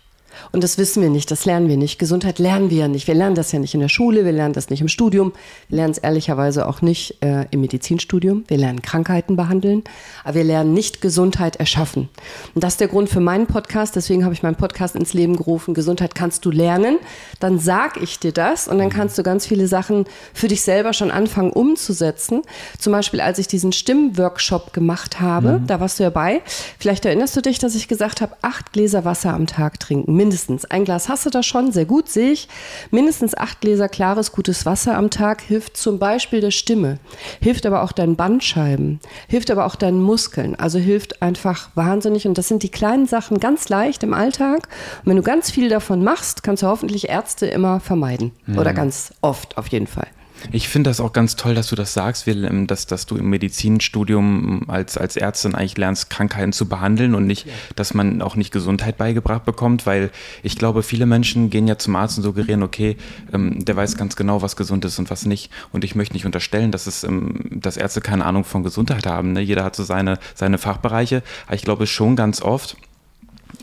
Und 0.55 0.63
das 0.63 0.77
wissen 0.77 1.01
wir 1.01 1.09
nicht, 1.09 1.31
das 1.31 1.45
lernen 1.45 1.67
wir 1.67 1.77
nicht. 1.77 1.97
Gesundheit 1.97 2.38
lernen 2.38 2.69
wir 2.69 2.77
ja 2.77 2.88
nicht. 2.88 3.07
Wir 3.07 3.15
lernen 3.15 3.33
das 3.33 3.51
ja 3.51 3.57
nicht 3.57 3.73
in 3.73 3.79
der 3.79 3.89
Schule, 3.89 4.23
wir 4.23 4.31
lernen 4.31 4.53
das 4.53 4.69
nicht 4.69 4.81
im 4.81 4.88
Studium, 4.88 5.33
wir 5.67 5.77
lernen 5.77 5.94
es 5.94 5.97
ehrlicherweise 5.97 6.67
auch 6.67 6.83
nicht 6.83 7.23
äh, 7.23 7.47
im 7.50 7.61
Medizinstudium. 7.61 8.44
Wir 8.47 8.57
lernen 8.57 8.83
Krankheiten 8.83 9.35
behandeln, 9.35 9.83
aber 10.23 10.35
wir 10.35 10.44
lernen 10.44 10.75
nicht 10.75 11.01
Gesundheit 11.01 11.55
erschaffen. 11.55 12.07
Und 12.53 12.63
das 12.63 12.73
ist 12.73 12.81
der 12.81 12.88
Grund 12.88 13.09
für 13.09 13.19
meinen 13.19 13.47
Podcast, 13.47 13.95
deswegen 13.95 14.23
habe 14.25 14.35
ich 14.35 14.44
meinen 14.44 14.53
Podcast 14.53 14.95
ins 14.95 15.15
Leben 15.15 15.38
gerufen, 15.38 15.73
Gesundheit 15.73 16.13
kannst 16.13 16.45
du 16.45 16.51
lernen. 16.51 17.00
Dann 17.39 17.57
sage 17.57 18.01
ich 18.01 18.19
dir 18.19 18.31
das 18.31 18.67
und 18.67 18.77
dann 18.77 18.91
kannst 18.91 19.17
du 19.17 19.23
ganz 19.23 19.47
viele 19.47 19.67
Sachen 19.67 20.05
für 20.35 20.50
dich 20.50 20.61
selber 20.61 20.94
schon 20.94 21.09
anfangen 21.09 21.50
umzusetzen. 21.50 22.44
Zum 22.77 22.94
Beispiel, 22.94 23.21
als 23.21 23.39
ich 23.39 23.47
diesen 23.47 23.71
Stimmworkshop 23.71 24.71
gemacht 24.71 25.19
habe, 25.19 25.61
mhm. 25.61 25.65
da 25.65 25.79
warst 25.79 25.97
du 25.97 26.03
ja 26.03 26.11
bei. 26.11 26.44
Vielleicht 26.77 27.05
erinnerst 27.05 27.35
du 27.35 27.41
dich, 27.41 27.57
dass 27.57 27.73
ich 27.73 27.88
gesagt 27.88 28.21
habe, 28.21 28.35
acht 28.44 28.71
Gläser 28.71 29.03
Wasser 29.03 29.33
am 29.33 29.47
Tag 29.47 29.79
trinken 29.79 30.13
mindestens. 30.15 30.43
Ein 30.69 30.86
Glas 30.86 31.10
hast 31.10 31.25
du 31.25 31.30
da 31.30 31.44
schon, 31.44 31.72
sehr 31.72 31.86
gut, 31.86 32.10
sehe 32.10 32.31
ich. 32.31 32.48
Mindestens 32.92 33.36
acht 33.36 33.62
Gläser 33.62 33.90
klares, 33.90 34.31
gutes 34.31 34.66
Wasser 34.66 34.98
am 34.98 35.10
Tag 35.10 35.42
hilft 35.42 35.78
zum 35.78 36.00
Beispiel 36.00 36.42
der 36.42 36.51
Stimme, 36.51 37.00
hilft 37.42 37.66
aber 37.66 37.84
auch 37.84 37.92
deinen 37.92 38.16
Bandscheiben, 38.16 39.00
hilft 39.28 39.51
aber 39.51 39.66
auch 39.66 39.75
deinen 39.75 40.01
Muskeln. 40.01 40.56
Also 40.56 40.80
hilft 40.80 41.22
einfach 41.22 41.69
wahnsinnig. 41.75 42.28
Und 42.28 42.38
das 42.38 42.48
sind 42.48 42.63
die 42.63 42.69
kleinen 42.69 43.06
Sachen 43.06 43.40
ganz 43.40 43.69
leicht 43.69 44.04
im 44.04 44.13
Alltag. 44.13 44.68
Und 45.04 45.10
wenn 45.10 45.18
du 45.18 45.24
ganz 45.24 45.51
viel 45.51 45.69
davon 45.69 46.04
machst, 46.04 46.44
kannst 46.44 46.63
du 46.63 46.68
hoffentlich 46.68 47.10
Ärzte 47.10 47.46
immer 47.48 47.80
vermeiden. 47.80 48.31
Mhm. 48.46 48.57
Oder 48.57 48.74
ganz 48.74 49.13
oft 49.22 49.57
auf 49.57 49.68
jeden 49.68 49.88
Fall. 49.88 50.07
Ich 50.51 50.68
finde 50.68 50.90
das 50.90 51.00
auch 51.00 51.13
ganz 51.13 51.36
toll, 51.36 51.56
dass 51.56 51.68
du 51.68 51.75
das 51.75 51.94
sagst, 51.94 52.28
dass, 52.28 52.86
dass 52.86 53.06
du 53.06 53.16
im 53.18 53.30
Medizinstudium 53.30 54.63
als, 54.68 54.98
als 54.98 55.16
Ärztin 55.16 55.56
eigentlich 55.56 55.78
lernst, 55.78 56.10
Krankheiten 56.10 56.54
zu 56.54 56.68
behandeln 56.68 57.16
und 57.16 57.25
nicht, 57.25 57.48
dass 57.75 57.94
man 57.94 58.22
auch 58.22 58.36
nicht 58.36 58.51
Gesundheit 58.51 58.98
beigebracht 58.98 59.45
bekommt, 59.45 59.86
weil 59.86 60.12
ich 60.42 60.57
glaube, 60.57 60.84
viele 60.84 61.06
Menschen 61.06 61.50
gehen 61.50 61.68
ja 61.68 61.78
zum 61.78 61.95
Arzt 61.95 62.18
und 62.18 62.24
suggerieren, 62.24 62.63
okay, 62.63 62.98
ähm, 63.31 63.63
der 63.63 63.75
weiß 63.75 63.98
ganz 63.98 64.16
genau, 64.16 64.42
was 64.42 64.56
gesund 64.56 64.86
ist 64.86 65.00
und 65.00 65.10
was 65.10 65.25
nicht. 65.25 65.51
Und 65.72 65.84
ich 65.84 65.95
möchte 65.95 66.13
nicht 66.13 66.25
unterstellen, 66.25 66.72
dass, 66.72 66.88
es, 66.88 67.04
ähm, 67.04 67.39
dass 67.51 67.78
Ärzte 67.78 68.01
keine 68.01 68.25
Ahnung 68.25 68.44
von 68.44 68.63
Gesundheit 68.63 69.06
haben. 69.06 69.34
Ne? 69.34 69.42
Jeder 69.42 69.63
hat 69.63 69.75
so 69.75 69.84
seine, 69.84 70.19
seine 70.36 70.57
Fachbereiche. 70.57 71.24
Aber 71.46 71.56
ich 71.56 71.63
glaube 71.63 71.88
schon 71.88 72.16
ganz 72.16 72.42
oft, 72.42 72.78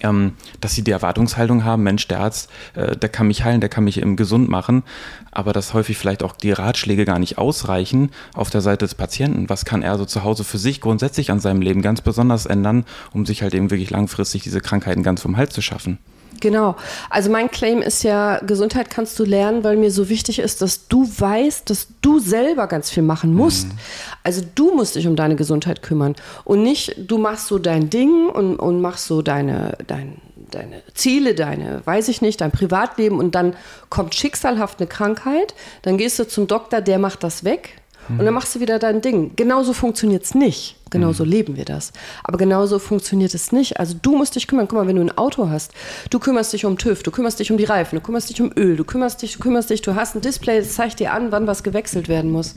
ähm, 0.02 0.34
dass 0.60 0.74
sie 0.74 0.82
die 0.82 0.90
Erwartungshaltung 0.90 1.64
haben, 1.64 1.82
Mensch, 1.82 2.08
der 2.08 2.20
Arzt, 2.20 2.50
äh, 2.74 2.96
der 2.96 3.08
kann 3.08 3.26
mich 3.26 3.44
heilen, 3.44 3.60
der 3.60 3.70
kann 3.70 3.84
mich 3.84 4.00
eben 4.00 4.16
gesund 4.16 4.48
machen, 4.48 4.82
aber 5.30 5.52
dass 5.52 5.74
häufig 5.74 5.96
vielleicht 5.96 6.22
auch 6.22 6.32
die 6.32 6.52
Ratschläge 6.52 7.04
gar 7.04 7.18
nicht 7.18 7.38
ausreichen 7.38 8.10
auf 8.34 8.50
der 8.50 8.60
Seite 8.60 8.84
des 8.84 8.94
Patienten. 8.94 9.48
Was 9.48 9.64
kann 9.64 9.82
er 9.82 9.98
so 9.98 10.04
zu 10.04 10.24
Hause 10.24 10.44
für 10.44 10.58
sich 10.58 10.80
grundsätzlich 10.80 11.30
an 11.30 11.40
seinem 11.40 11.62
Leben 11.62 11.82
ganz 11.82 12.00
besonders 12.00 12.46
ändern, 12.46 12.84
um 13.12 13.26
sich 13.26 13.42
halt 13.42 13.54
eben 13.54 13.70
wirklich 13.70 13.90
langfristig 13.90 14.42
diese 14.42 14.60
Krankheiten 14.60 15.02
ganz 15.02 15.22
vom 15.22 15.36
Hals 15.36 15.52
zu 15.52 15.62
schaffen? 15.62 15.98
Genau. 16.40 16.76
Also 17.10 17.30
mein 17.30 17.50
Claim 17.50 17.82
ist 17.82 18.02
ja, 18.02 18.38
Gesundheit 18.38 18.90
kannst 18.90 19.18
du 19.18 19.24
lernen, 19.24 19.62
weil 19.62 19.76
mir 19.76 19.90
so 19.90 20.08
wichtig 20.08 20.38
ist, 20.38 20.62
dass 20.62 20.88
du 20.88 21.06
weißt, 21.06 21.68
dass 21.68 21.88
du 22.00 22.18
selber 22.18 22.66
ganz 22.66 22.90
viel 22.90 23.02
machen 23.02 23.34
musst. 23.34 23.68
Mhm. 23.68 23.78
Also 24.24 24.42
du 24.54 24.74
musst 24.74 24.96
dich 24.96 25.06
um 25.06 25.16
deine 25.16 25.36
Gesundheit 25.36 25.82
kümmern 25.82 26.16
und 26.44 26.62
nicht, 26.62 26.94
du 26.98 27.18
machst 27.18 27.46
so 27.48 27.58
dein 27.58 27.90
Ding 27.90 28.28
und, 28.28 28.56
und 28.56 28.80
machst 28.80 29.06
so 29.06 29.22
deine, 29.22 29.76
dein, 29.86 30.16
deine 30.50 30.82
Ziele, 30.94 31.34
deine, 31.34 31.82
weiß 31.84 32.08
ich 32.08 32.22
nicht, 32.22 32.40
dein 32.40 32.50
Privatleben 32.50 33.18
und 33.18 33.34
dann 33.34 33.54
kommt 33.88 34.14
schicksalhaft 34.14 34.80
eine 34.80 34.88
Krankheit, 34.88 35.54
dann 35.82 35.98
gehst 35.98 36.18
du 36.18 36.26
zum 36.26 36.46
Doktor, 36.46 36.80
der 36.80 36.98
macht 36.98 37.22
das 37.22 37.44
weg. 37.44 37.79
Und 38.18 38.24
dann 38.24 38.34
machst 38.34 38.54
du 38.54 38.60
wieder 38.60 38.78
dein 38.78 39.00
Ding. 39.00 39.32
Genauso 39.36 39.72
funktioniert 39.72 40.24
es 40.24 40.34
nicht. 40.34 40.76
Genauso 40.90 41.24
mhm. 41.24 41.30
leben 41.30 41.56
wir 41.56 41.64
das. 41.64 41.92
Aber 42.24 42.36
genauso 42.36 42.78
funktioniert 42.78 43.32
es 43.34 43.52
nicht. 43.52 43.78
Also 43.78 43.96
du 44.00 44.16
musst 44.16 44.34
dich 44.34 44.48
kümmern. 44.48 44.66
Guck 44.66 44.78
mal, 44.78 44.86
wenn 44.86 44.96
du 44.96 45.02
ein 45.02 45.16
Auto 45.16 45.48
hast, 45.48 45.72
du 46.10 46.18
kümmerst 46.18 46.52
dich 46.52 46.64
um 46.64 46.78
TÜV, 46.78 47.02
du 47.02 47.10
kümmerst 47.10 47.38
dich 47.38 47.50
um 47.52 47.58
die 47.58 47.64
Reifen, 47.64 47.96
du 47.96 48.02
kümmerst 48.02 48.30
dich 48.30 48.42
um 48.42 48.50
Öl, 48.56 48.76
du 48.76 48.84
kümmerst 48.84 49.22
dich, 49.22 49.34
du 49.34 49.38
kümmerst 49.38 49.70
dich, 49.70 49.82
du 49.82 49.94
hast 49.94 50.16
ein 50.16 50.20
Display, 50.20 50.58
das 50.58 50.74
zeigt 50.74 50.98
dir 50.98 51.12
an, 51.12 51.30
wann 51.30 51.46
was 51.46 51.62
gewechselt 51.62 52.08
werden 52.08 52.30
muss. 52.30 52.56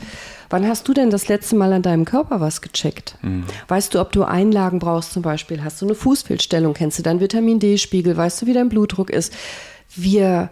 Wann 0.49 0.67
hast 0.67 0.87
du 0.87 0.93
denn 0.93 1.09
das 1.09 1.27
letzte 1.27 1.55
Mal 1.55 1.71
an 1.73 1.83
deinem 1.83 2.05
Körper 2.05 2.41
was 2.41 2.61
gecheckt? 2.61 3.15
Mhm. 3.21 3.43
Weißt 3.67 3.93
du, 3.93 3.99
ob 3.99 4.11
du 4.11 4.23
Einlagen 4.23 4.79
brauchst 4.79 5.13
zum 5.13 5.21
Beispiel? 5.21 5.63
Hast 5.63 5.81
du 5.81 5.85
eine 5.85 5.95
Fußfehlstellung? 5.95 6.73
Kennst 6.73 6.99
du 6.99 7.03
deinen 7.03 7.19
Vitamin 7.19 7.59
D-Spiegel? 7.59 8.17
Weißt 8.17 8.41
du, 8.41 8.45
wie 8.47 8.53
dein 8.53 8.69
Blutdruck 8.69 9.09
ist? 9.09 9.33
Wir 9.95 10.49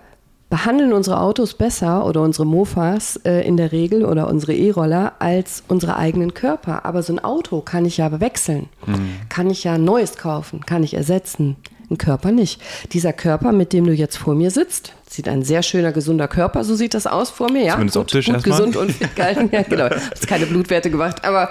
behandeln 0.51 0.91
unsere 0.91 1.22
Autos 1.22 1.53
besser 1.53 2.05
oder 2.05 2.22
unsere 2.22 2.46
Mofas 2.46 3.15
äh, 3.24 3.48
in 3.48 3.55
der 3.55 3.72
Regel 3.72 4.03
oder 4.05 4.27
unsere 4.27 4.53
E-Roller 4.53 5.13
als 5.17 5.63
unsere 5.70 5.96
eigenen 5.96 6.34
Körper. 6.34 6.86
Aber 6.86 7.01
so 7.01 7.13
ein 7.13 7.24
Auto 7.24 7.62
kann 7.62 7.86
ich 7.86 7.98
ja 7.98 8.20
wechseln, 8.20 8.67
mhm. 8.86 9.15
kann 9.29 9.50
ich 9.50 9.63
ja 9.63 9.75
ein 9.75 9.86
neues 9.86 10.17
kaufen, 10.17 10.65
kann 10.65 10.84
ich 10.84 10.93
ersetzen. 10.93 11.55
Ein 11.91 11.98
Körper 11.98 12.31
nicht. 12.31 12.62
Dieser 12.93 13.12
Körper, 13.12 13.51
mit 13.51 13.74
dem 13.74 13.86
du 13.86 13.91
jetzt 13.91 14.15
vor 14.15 14.33
mir 14.33 14.50
sitzt, 14.50 14.93
sieht 15.10 15.27
ein 15.27 15.43
sehr 15.43 15.62
schöner, 15.62 15.91
gesunder 15.91 16.29
Körper, 16.29 16.63
so 16.63 16.74
sieht 16.74 16.93
das 16.93 17.05
aus 17.05 17.29
vor 17.29 17.51
mir, 17.51 17.65
ja. 17.65 17.74
Zumindest 17.74 17.98
gut, 17.98 18.01
optisch 18.03 18.25
gut 18.27 18.36
erstmal. 18.36 18.57
gesund 18.57 18.77
und 18.77 18.91
fit 18.93 19.13
gehalten. 19.13 19.50
Ja, 19.51 19.63
genau. 19.63 19.89
Hast 19.89 20.25
keine 20.25 20.45
Blutwerte 20.45 20.89
gemacht, 20.89 21.25
aber 21.25 21.50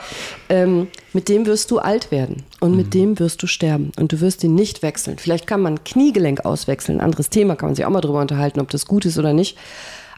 ähm, 0.48 0.86
mit 1.12 1.28
dem 1.28 1.44
wirst 1.44 1.70
du 1.70 1.78
alt 1.78 2.10
werden 2.10 2.42
und 2.58 2.74
mit 2.74 2.94
dem 2.94 3.18
wirst 3.18 3.42
du 3.42 3.46
sterben 3.46 3.92
und 3.98 4.12
du 4.12 4.20
wirst 4.22 4.42
ihn 4.42 4.54
nicht 4.54 4.82
wechseln. 4.82 5.18
Vielleicht 5.18 5.46
kann 5.46 5.60
man 5.60 5.84
Kniegelenk 5.84 6.46
auswechseln, 6.46 7.02
anderes 7.02 7.28
Thema, 7.28 7.54
kann 7.54 7.68
man 7.68 7.76
sich 7.76 7.84
auch 7.84 7.90
mal 7.90 8.00
drüber 8.00 8.22
unterhalten, 8.22 8.60
ob 8.60 8.70
das 8.70 8.86
gut 8.86 9.04
ist 9.04 9.18
oder 9.18 9.34
nicht. 9.34 9.58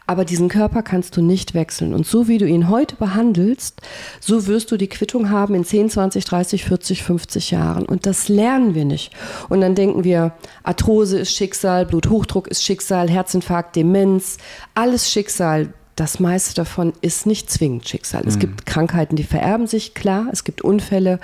Aber 0.05 0.25
diesen 0.25 0.49
Körper 0.49 0.83
kannst 0.83 1.15
du 1.15 1.21
nicht 1.21 1.53
wechseln. 1.53 1.93
Und 1.93 2.05
so 2.05 2.27
wie 2.27 2.37
du 2.37 2.45
ihn 2.45 2.69
heute 2.69 2.95
behandelst, 2.95 3.81
so 4.19 4.47
wirst 4.47 4.71
du 4.71 4.77
die 4.77 4.89
Quittung 4.89 5.29
haben 5.29 5.55
in 5.55 5.63
10, 5.63 5.89
20, 5.89 6.25
30, 6.25 6.65
40, 6.65 7.03
50 7.03 7.51
Jahren. 7.51 7.85
Und 7.85 8.05
das 8.05 8.27
lernen 8.27 8.75
wir 8.75 8.85
nicht. 8.85 9.13
Und 9.49 9.61
dann 9.61 9.75
denken 9.75 10.03
wir, 10.03 10.33
Arthrose 10.63 11.19
ist 11.19 11.31
Schicksal, 11.31 11.85
Bluthochdruck 11.85 12.47
ist 12.47 12.63
Schicksal, 12.63 13.09
Herzinfarkt, 13.09 13.75
Demenz, 13.75 14.37
alles 14.75 15.09
Schicksal. 15.09 15.73
Das 15.95 16.19
meiste 16.19 16.55
davon 16.55 16.93
ist 17.01 17.27
nicht 17.27 17.51
zwingend 17.51 17.87
Schicksal. 17.87 18.23
Es 18.25 18.39
gibt 18.39 18.65
Krankheiten, 18.65 19.15
die 19.15 19.23
vererben 19.23 19.67
sich, 19.67 19.93
klar, 19.93 20.25
es 20.31 20.43
gibt 20.43 20.63
Unfälle, 20.63 21.19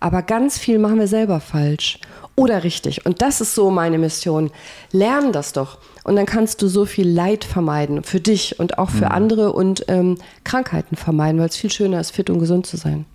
aber 0.00 0.22
ganz 0.22 0.58
viel 0.58 0.78
machen 0.78 0.98
wir 0.98 1.08
selber 1.08 1.40
falsch 1.40 1.98
oder 2.36 2.64
richtig. 2.64 3.06
Und 3.06 3.22
das 3.22 3.40
ist 3.40 3.54
so 3.54 3.70
meine 3.70 3.98
Mission. 3.98 4.50
Lern 4.90 5.32
das 5.32 5.52
doch. 5.52 5.78
Und 6.04 6.16
dann 6.16 6.26
kannst 6.26 6.60
du 6.62 6.68
so 6.68 6.84
viel 6.84 7.08
Leid 7.08 7.44
vermeiden 7.44 8.02
für 8.02 8.20
dich 8.20 8.58
und 8.58 8.78
auch 8.78 8.90
für 8.90 9.10
andere 9.10 9.52
und 9.52 9.84
ähm, 9.88 10.18
Krankheiten 10.44 10.96
vermeiden, 10.96 11.40
weil 11.40 11.48
es 11.48 11.56
viel 11.56 11.70
schöner 11.70 12.00
ist, 12.00 12.10
fit 12.10 12.28
und 12.28 12.38
gesund 12.40 12.66
zu 12.66 12.76
sein. 12.76 13.06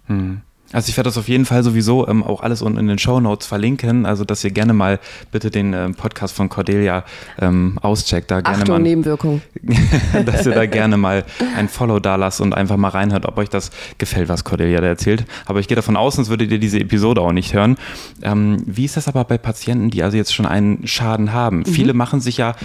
Also 0.71 0.89
ich 0.89 0.97
werde 0.97 1.07
das 1.07 1.17
auf 1.17 1.27
jeden 1.27 1.45
Fall 1.45 1.63
sowieso 1.63 2.07
ähm, 2.07 2.23
auch 2.23 2.41
alles 2.41 2.61
unten 2.61 2.77
in 2.79 2.87
den 2.87 2.99
Show 2.99 3.19
Notes 3.19 3.47
verlinken, 3.47 4.05
also 4.05 4.23
dass 4.23 4.43
ihr 4.43 4.51
gerne 4.51 4.73
mal 4.73 4.99
bitte 5.31 5.49
den 5.49 5.73
ähm, 5.73 5.95
Podcast 5.95 6.35
von 6.35 6.49
Cordelia 6.49 7.03
ähm, 7.41 7.79
auscheckt, 7.81 8.29
da 8.29 8.41
gerne 8.41 8.59
Achtung, 8.59 8.75
mal, 8.75 8.81
Nebenwirkung. 8.81 9.41
dass 10.25 10.45
ihr 10.45 10.53
da 10.53 10.65
gerne 10.65 10.97
mal 10.97 11.25
ein 11.57 11.69
Follow 11.69 11.99
da 11.99 12.15
lasst 12.15 12.39
und 12.39 12.53
einfach 12.53 12.77
mal 12.77 12.89
reinhört, 12.89 13.25
ob 13.25 13.37
euch 13.37 13.49
das 13.49 13.71
gefällt, 13.97 14.29
was 14.29 14.43
Cordelia 14.43 14.79
da 14.79 14.87
erzählt. 14.87 15.25
Aber 15.45 15.59
ich 15.59 15.67
gehe 15.67 15.75
davon 15.75 15.97
aus, 15.97 16.15
sonst 16.15 16.29
würdet 16.29 16.51
ihr 16.51 16.59
diese 16.59 16.79
Episode 16.79 17.21
auch 17.21 17.31
nicht 17.31 17.53
hören. 17.53 17.77
Ähm, 18.21 18.57
wie 18.65 18.85
ist 18.85 18.95
das 18.95 19.07
aber 19.07 19.23
bei 19.23 19.37
Patienten, 19.37 19.89
die 19.89 20.03
also 20.03 20.17
jetzt 20.17 20.33
schon 20.33 20.45
einen 20.45 20.85
Schaden 20.85 21.33
haben? 21.33 21.65
Viele 21.65 21.93
machen 21.93 22.19
sich 22.21 22.37
ja 22.37 22.55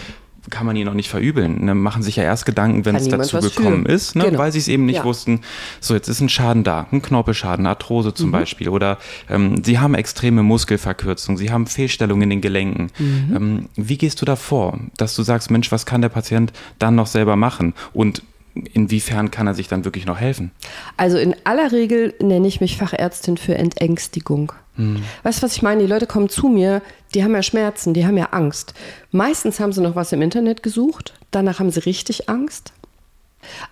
kann 0.50 0.66
man 0.66 0.76
ihnen 0.76 0.88
auch 0.88 0.94
nicht 0.94 1.08
verübeln. 1.08 1.64
Ne? 1.64 1.74
Machen 1.74 2.02
sich 2.02 2.16
ja 2.16 2.22
erst 2.22 2.44
Gedanken, 2.46 2.84
wenn 2.84 2.94
Kann 2.96 3.02
es 3.02 3.30
dazu 3.30 3.38
gekommen 3.40 3.86
ist, 3.86 4.14
ne? 4.14 4.24
Genau. 4.24 4.38
weil 4.38 4.52
sie 4.52 4.58
es 4.58 4.68
eben 4.68 4.84
nicht 4.86 4.96
Ja. 4.96 5.04
wussten. 5.04 5.40
So, 5.80 5.94
jetzt 5.94 6.08
ist 6.08 6.20
ein 6.20 6.28
Schaden 6.28 6.64
da, 6.64 6.86
ein 6.92 7.00
Knorpelschaden, 7.02 7.66
Arthrose 7.66 8.10
Mhm. 8.10 8.14
zum 8.16 8.30
Beispiel. 8.32 8.68
Oder 8.68 8.98
ähm, 9.30 9.62
sie 9.64 9.78
haben 9.78 9.94
extreme 9.94 10.42
Muskelverkürzung, 10.42 11.36
sie 11.38 11.50
haben 11.50 11.66
Fehlstellungen 11.66 12.22
in 12.24 12.30
den 12.30 12.40
Gelenken. 12.40 12.90
Mhm. 12.98 13.36
Ähm, 13.36 13.68
wie 13.76 13.96
gehst 13.96 14.20
du 14.20 14.24
da 14.26 14.36
vor, 14.36 14.78
dass 14.96 15.14
du 15.16 15.22
sagst, 15.22 15.50
Mensch, 15.50 15.72
was 15.72 15.86
kann 15.86 16.02
der 16.02 16.08
Patient 16.10 16.52
dann 16.78 16.94
noch 16.94 17.06
selber 17.06 17.36
machen? 17.36 17.72
Und 17.92 18.22
inwiefern 18.72 19.30
kann 19.30 19.46
er 19.46 19.54
sich 19.54 19.68
dann 19.68 19.84
wirklich 19.84 20.06
noch 20.06 20.18
helfen? 20.20 20.50
Also 20.96 21.18
in 21.18 21.34
aller 21.44 21.72
Regel 21.72 22.14
nenne 22.20 22.46
ich 22.46 22.60
mich 22.60 22.76
Fachärztin 22.76 23.36
für 23.36 23.54
Entängstigung. 23.56 24.52
Weißt 25.22 25.38
du, 25.38 25.46
was 25.46 25.54
ich 25.54 25.62
meine? 25.62 25.82
Die 25.82 25.86
Leute 25.88 26.06
kommen 26.08 26.28
zu 26.28 26.48
mir, 26.48 26.82
die 27.14 27.24
haben 27.24 27.34
ja 27.34 27.42
Schmerzen, 27.42 27.94
die 27.94 28.06
haben 28.06 28.16
ja 28.16 28.30
Angst. 28.32 28.74
Meistens 29.10 29.60
haben 29.60 29.72
sie 29.72 29.80
noch 29.80 29.96
was 29.96 30.12
im 30.12 30.22
Internet 30.22 30.62
gesucht, 30.62 31.14
danach 31.30 31.60
haben 31.60 31.70
sie 31.70 31.80
richtig 31.80 32.28
Angst. 32.28 32.72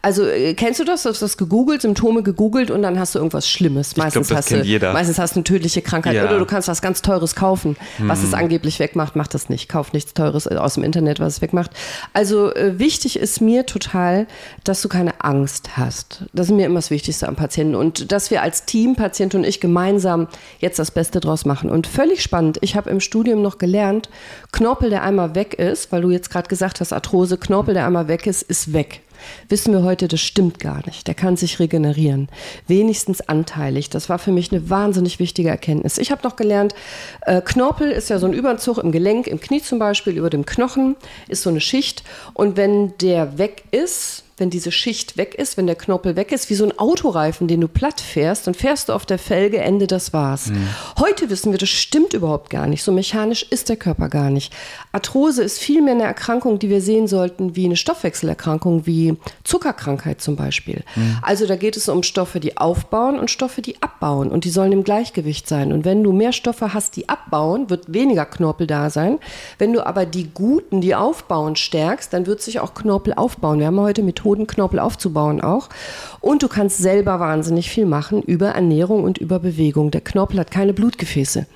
Also 0.03 0.27
äh, 0.27 0.55
kennst 0.55 0.81
du 0.81 0.85
das? 0.85 1.03
Du 1.03 1.09
hast 1.11 1.23
das 1.23 1.37
gegoogelt, 1.37 1.83
Symptome 1.83 2.23
gegoogelt 2.23 2.71
und 2.71 2.83
dann 2.83 2.99
hast 2.99 3.15
du 3.15 3.19
irgendwas 3.19 3.49
Schlimmes. 3.49 3.97
Meistens 3.97 4.29
das 4.29 4.37
hast 4.39 4.51
du, 4.51 4.57
jeder. 4.63 4.93
meistens 4.93 5.19
hast 5.19 5.35
du 5.35 5.39
eine 5.41 5.45
tödliche 5.45 5.83
Krankheit 5.83 6.15
Ja. 6.15 6.25
oder 6.25 6.39
du 6.39 6.45
kannst 6.47 6.69
was 6.69 6.83
ganz 6.83 7.03
Teures 7.03 7.35
kaufen, 7.35 7.77
was 7.99 8.23
es 8.23 8.35
angeblich 8.35 8.79
wegmacht. 8.79 9.17
Macht 9.17 9.35
das 9.35 9.49
nicht. 9.49 9.69
Kauf 9.69 9.93
nichts 9.93 10.15
Teures 10.15 10.47
äh, 10.47 10.57
aus 10.57 10.75
dem 10.75 10.85
Internet, 10.85 11.21
was 11.21 11.35
es 11.35 11.43
wegmacht. 11.43 11.71
Also 12.13 12.55
äh, 12.55 12.79
wichtig 12.79 13.19
ist 13.19 13.41
mir 13.41 13.67
total, 13.67 14.27
dass 14.65 14.83
du 14.83 14.89
keine 14.89 15.23
Angst 15.25 15.77
hast. 15.77 16.25
Das 16.33 16.47
ist 16.47 16.53
mir 16.53 16.67
immer 16.67 16.77
das 16.77 16.91
Wichtigste 16.91 17.29
am 17.29 17.37
Patienten 17.37 17.75
und 17.75 18.13
dass 18.13 18.31
wir 18.31 18.43
als 18.43 18.65
Team, 18.65 18.97
Patient 18.97 19.35
und 19.35 19.45
ich, 19.45 19.61
gemeinsam 19.61 20.29
jetzt 20.59 20.79
das 20.79 20.91
Beste 20.91 21.21
draus 21.21 21.45
machen. 21.45 21.71
Und 21.71 21.87
völlig 21.87 22.23
spannend. 22.23 22.59
Ich 22.61 22.77
habe 22.77 22.91
im 22.91 23.01
Studium 23.01 23.43
noch 23.43 23.59
gelernt, 23.59 24.09
Knorpel, 24.53 24.91
der 24.91 25.03
einmal 25.03 25.35
weg 25.35 25.55
ist, 25.55 25.93
weil 25.93 26.03
du 26.03 26.11
jetzt 26.11 26.31
gerade 26.31 26.49
gesagt 26.49 26.81
hast, 26.81 26.93
Arthrose, 26.93 27.39
Knorpel, 27.39 27.75
der 27.75 27.87
einmal 27.87 28.09
weg 28.09 28.27
ist, 28.27 28.43
ist 28.43 28.73
weg. 28.73 29.01
Wissen 29.49 29.73
wir 29.73 29.83
heute, 29.83 30.09
das 30.09 30.21
stimmt 30.21 30.59
gar 30.59 30.85
nicht. 30.87 31.07
Der 31.07 31.15
kann 31.15 31.37
sich 31.37 31.59
regenerieren. 31.59 32.29
Wenigstens 32.67 33.21
anteilig. 33.21 33.91
Das 33.91 34.09
war 34.09 34.19
für 34.19 34.33
mich 34.33 34.53
eine 34.53 34.71
wahnsinnig 34.71 35.19
wichtige 35.19 35.49
Erkenntnis. 35.49 35.99
Ich 35.99 36.11
habe 36.11 36.23
noch 36.23 36.37
gelernt, 36.37 36.75
äh, 37.23 37.41
Knorpel 37.41 37.91
ist 37.91 38.11
ja 38.11 38.19
so 38.19 38.27
ein 38.27 38.33
Überzug 38.33 38.79
im 38.79 38.93
Gelenk, 38.93 39.27
im 39.27 39.41
Knie 39.41 39.63
zum 39.63 39.79
Beispiel, 39.79 40.17
über 40.17 40.31
dem 40.31 40.47
Knochen, 40.47 40.97
ist 41.29 41.43
so 41.43 41.51
eine 41.51 41.61
Schicht. 41.61 42.03
Und 42.35 42.57
wenn 42.57 42.97
der 42.99 43.39
weg 43.39 43.65
ist, 43.71 44.25
wenn 44.43 44.51
diese 44.51 44.73
Schicht 44.73 45.17
weg 45.17 45.37
ist, 45.37 45.57
wenn 45.57 45.69
der 45.69 45.77
Knorpel 45.77 46.17
weg 46.17 46.33
ist, 46.33 46.51
wie 46.51 46.57
so 46.57 46.65
ein 46.65 46.77
Autoreifen, 46.77 47.47
den 47.47 47.61
du 47.61 47.69
platt 47.69 48.01
fährst, 48.01 48.49
dann 48.49 48.55
fährst 48.55 48.89
du 48.89 48.93
auf 48.93 49.07
der 49.07 49.21
Felge, 49.21 49.59
Ende, 49.59 49.87
das 49.87 50.13
war's. 50.13 50.51
Heute 50.99 51.31
wissen 51.31 51.53
wir, 51.53 51.59
das 51.59 51.69
stimmt 51.69 52.13
überhaupt 52.13 52.51
gar 52.51 52.67
nicht. 52.67 52.83
So 52.83 52.91
mechanisch 52.91 53.45
ist 53.45 53.69
der 53.69 53.77
Körper 53.77 54.09
gar 54.09 54.31
nicht. 54.31 54.53
Arthrose 54.91 55.45
ist 55.45 55.61
vielmehr 55.61 55.95
eine 55.95 56.03
Erkrankung, 56.03 56.59
die 56.59 56.71
wir 56.71 56.81
sehen 56.81 57.07
sollten, 57.07 57.55
wie 57.55 57.67
eine 57.67 57.77
Stoffwechselerkrankung, 57.77 58.85
wie 58.85 59.17
Zuckerkrankheit 59.45 60.21
zum 60.21 60.35
Beispiel. 60.35 60.83
Also 61.23 61.47
da 61.47 61.55
geht 61.55 61.77
es 61.77 61.89
um 61.89 62.03
Stoffe, 62.03 62.41
die 62.41 62.57
aufbauen 62.57 63.21
und 63.21 63.31
Stoffe, 63.31 63.63
die 63.63 63.81
abbauen. 63.81 64.29
Und 64.29 64.45
die 64.45 64.51
sollen 64.51 64.73
im 64.73 64.83
Gleichgewicht 64.83 65.47
sein. 65.47 65.73
Und 65.73 65.85
wenn 65.85 66.03
du 66.03 66.11
mehr 66.11 66.33
Stoffe 66.33 66.75
hast, 66.75 66.97
die 66.97 67.09
abbauen, 67.09 67.71
wird 67.71 67.93
weniger 67.93 68.27
Knorpel 68.27 68.67
da 68.67 68.91
sein. 68.91 69.21
Wenn 69.59 69.73
du 69.73 69.87
aber 69.87 70.05
die 70.05 70.31
guten, 70.35 70.81
die 70.81 70.97
aufbauen, 70.97 71.55
stärkst, 71.55 72.13
dann 72.13 72.27
wird 72.27 72.43
sich 72.43 72.59
auch 72.59 72.75
Knorpel 72.75 73.15
aufbauen. 73.15 73.61
Wir 73.61 73.69
haben 73.69 73.79
heute 73.79 74.03
Methoden, 74.03 74.32
Knorpel 74.39 74.79
aufzubauen 74.79 75.41
auch. 75.41 75.69
Und 76.21 76.43
du 76.43 76.49
kannst 76.49 76.79
selber 76.79 77.21
wahnsinnig 77.21 77.71
viel 77.71 77.87
machen 77.87 78.23
über 78.23 78.49
Ernährung 78.49 79.05
und 79.05 79.19
über 79.19 79.39
Bewegung. 79.39 79.91
Der 79.91 80.01
Knorpel 80.01 80.39
hat 80.39 80.51
keine 80.51 80.73
Blutgefäße. 80.73 81.47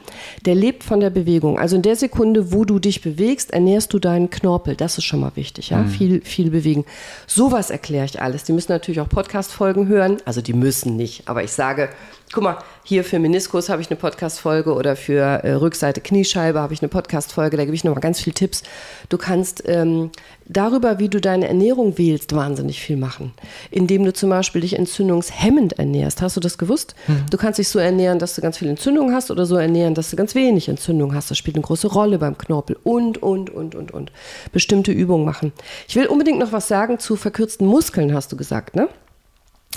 Der 0.44 0.54
lebt 0.54 0.84
von 0.84 1.00
der 1.00 1.10
Bewegung. 1.10 1.58
Also 1.58 1.76
in 1.76 1.82
der 1.82 1.96
Sekunde, 1.96 2.52
wo 2.52 2.64
du 2.64 2.78
dich 2.78 3.00
bewegst, 3.00 3.52
ernährst 3.52 3.92
du 3.92 3.98
deinen 3.98 4.30
Knorpel. 4.30 4.76
Das 4.76 4.98
ist 4.98 5.04
schon 5.04 5.20
mal 5.20 5.32
wichtig, 5.34 5.70
ja. 5.70 5.84
Viel, 5.84 6.20
viel 6.22 6.50
bewegen. 6.50 6.84
Sowas 7.26 7.70
erkläre 7.70 8.04
ich 8.04 8.20
alles. 8.20 8.44
Die 8.44 8.52
müssen 8.52 8.72
natürlich 8.72 9.00
auch 9.00 9.08
Podcast-Folgen 9.08 9.88
hören. 9.88 10.18
Also 10.24 10.40
die 10.40 10.52
müssen 10.52 10.96
nicht. 10.96 11.28
Aber 11.28 11.44
ich 11.44 11.52
sage, 11.52 11.88
guck 12.32 12.42
mal, 12.42 12.58
hier 12.82 13.04
für 13.04 13.18
Meniskus 13.18 13.68
habe 13.68 13.82
ich 13.82 13.90
eine 13.90 13.96
Podcast-Folge 13.96 14.74
oder 14.74 14.96
für 14.96 15.22
äh, 15.22 15.52
Rückseite 15.52 16.00
Kniescheibe 16.00 16.60
habe 16.60 16.74
ich 16.74 16.82
eine 16.82 16.88
Podcast-Folge. 16.88 17.56
Da 17.56 17.64
gebe 17.64 17.74
ich 17.74 17.84
nochmal 17.84 18.00
ganz 18.00 18.20
viele 18.20 18.34
Tipps. 18.34 18.62
Du 19.08 19.18
kannst 19.18 19.62
ähm, 19.66 20.10
darüber, 20.46 20.98
wie 20.98 21.08
du 21.08 21.20
deine 21.20 21.48
Ernährung 21.48 21.98
wählst, 21.98 22.34
wahnsinnig 22.34 22.55
viel 22.64 22.96
machen. 22.96 23.32
Indem 23.70 24.04
du 24.04 24.12
zum 24.12 24.30
Beispiel 24.30 24.60
dich 24.60 24.78
entzündungshemmend 24.78 25.74
ernährst. 25.74 26.22
Hast 26.22 26.36
du 26.36 26.40
das 26.40 26.58
gewusst? 26.58 26.94
Du 27.30 27.36
kannst 27.36 27.58
dich 27.58 27.68
so 27.68 27.78
ernähren, 27.78 28.18
dass 28.18 28.34
du 28.34 28.42
ganz 28.42 28.58
viel 28.58 28.68
Entzündung 28.68 29.12
hast 29.12 29.30
oder 29.30 29.46
so 29.46 29.56
ernähren, 29.56 29.94
dass 29.94 30.10
du 30.10 30.16
ganz 30.16 30.34
wenig 30.34 30.68
Entzündung 30.68 31.14
hast. 31.14 31.30
Das 31.30 31.38
spielt 31.38 31.56
eine 31.56 31.64
große 31.64 31.88
Rolle 31.88 32.18
beim 32.18 32.38
Knorpel 32.38 32.76
und, 32.82 33.22
und, 33.22 33.50
und, 33.50 33.74
und, 33.74 33.92
und. 33.92 34.12
Bestimmte 34.52 34.92
Übungen 34.92 35.24
machen. 35.24 35.52
Ich 35.88 35.96
will 35.96 36.06
unbedingt 36.06 36.38
noch 36.38 36.52
was 36.52 36.68
sagen 36.68 36.98
zu 36.98 37.16
verkürzten 37.16 37.66
Muskeln, 37.66 38.14
hast 38.14 38.32
du 38.32 38.36
gesagt, 38.36 38.76
ne? 38.76 38.88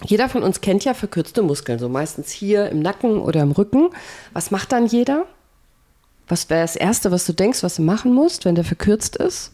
Jeder 0.05 0.29
von 0.29 0.43
uns 0.43 0.61
kennt 0.61 0.85
ja 0.85 0.93
verkürzte 0.93 1.41
Muskeln, 1.41 1.77
so 1.77 1.89
meistens 1.89 2.31
hier 2.31 2.69
im 2.69 2.81
Nacken 2.81 3.19
oder 3.19 3.41
im 3.41 3.51
Rücken. 3.51 3.89
Was 4.33 4.49
macht 4.49 4.71
dann 4.71 4.85
jeder? 4.85 5.25
Was 6.27 6.49
wäre 6.49 6.61
das 6.61 6.75
Erste, 6.75 7.11
was 7.11 7.25
du 7.25 7.33
denkst, 7.33 7.63
was 7.63 7.75
du 7.75 7.81
machen 7.81 8.13
musst, 8.13 8.45
wenn 8.45 8.55
der 8.55 8.63
verkürzt 8.63 9.17
ist? 9.17 9.51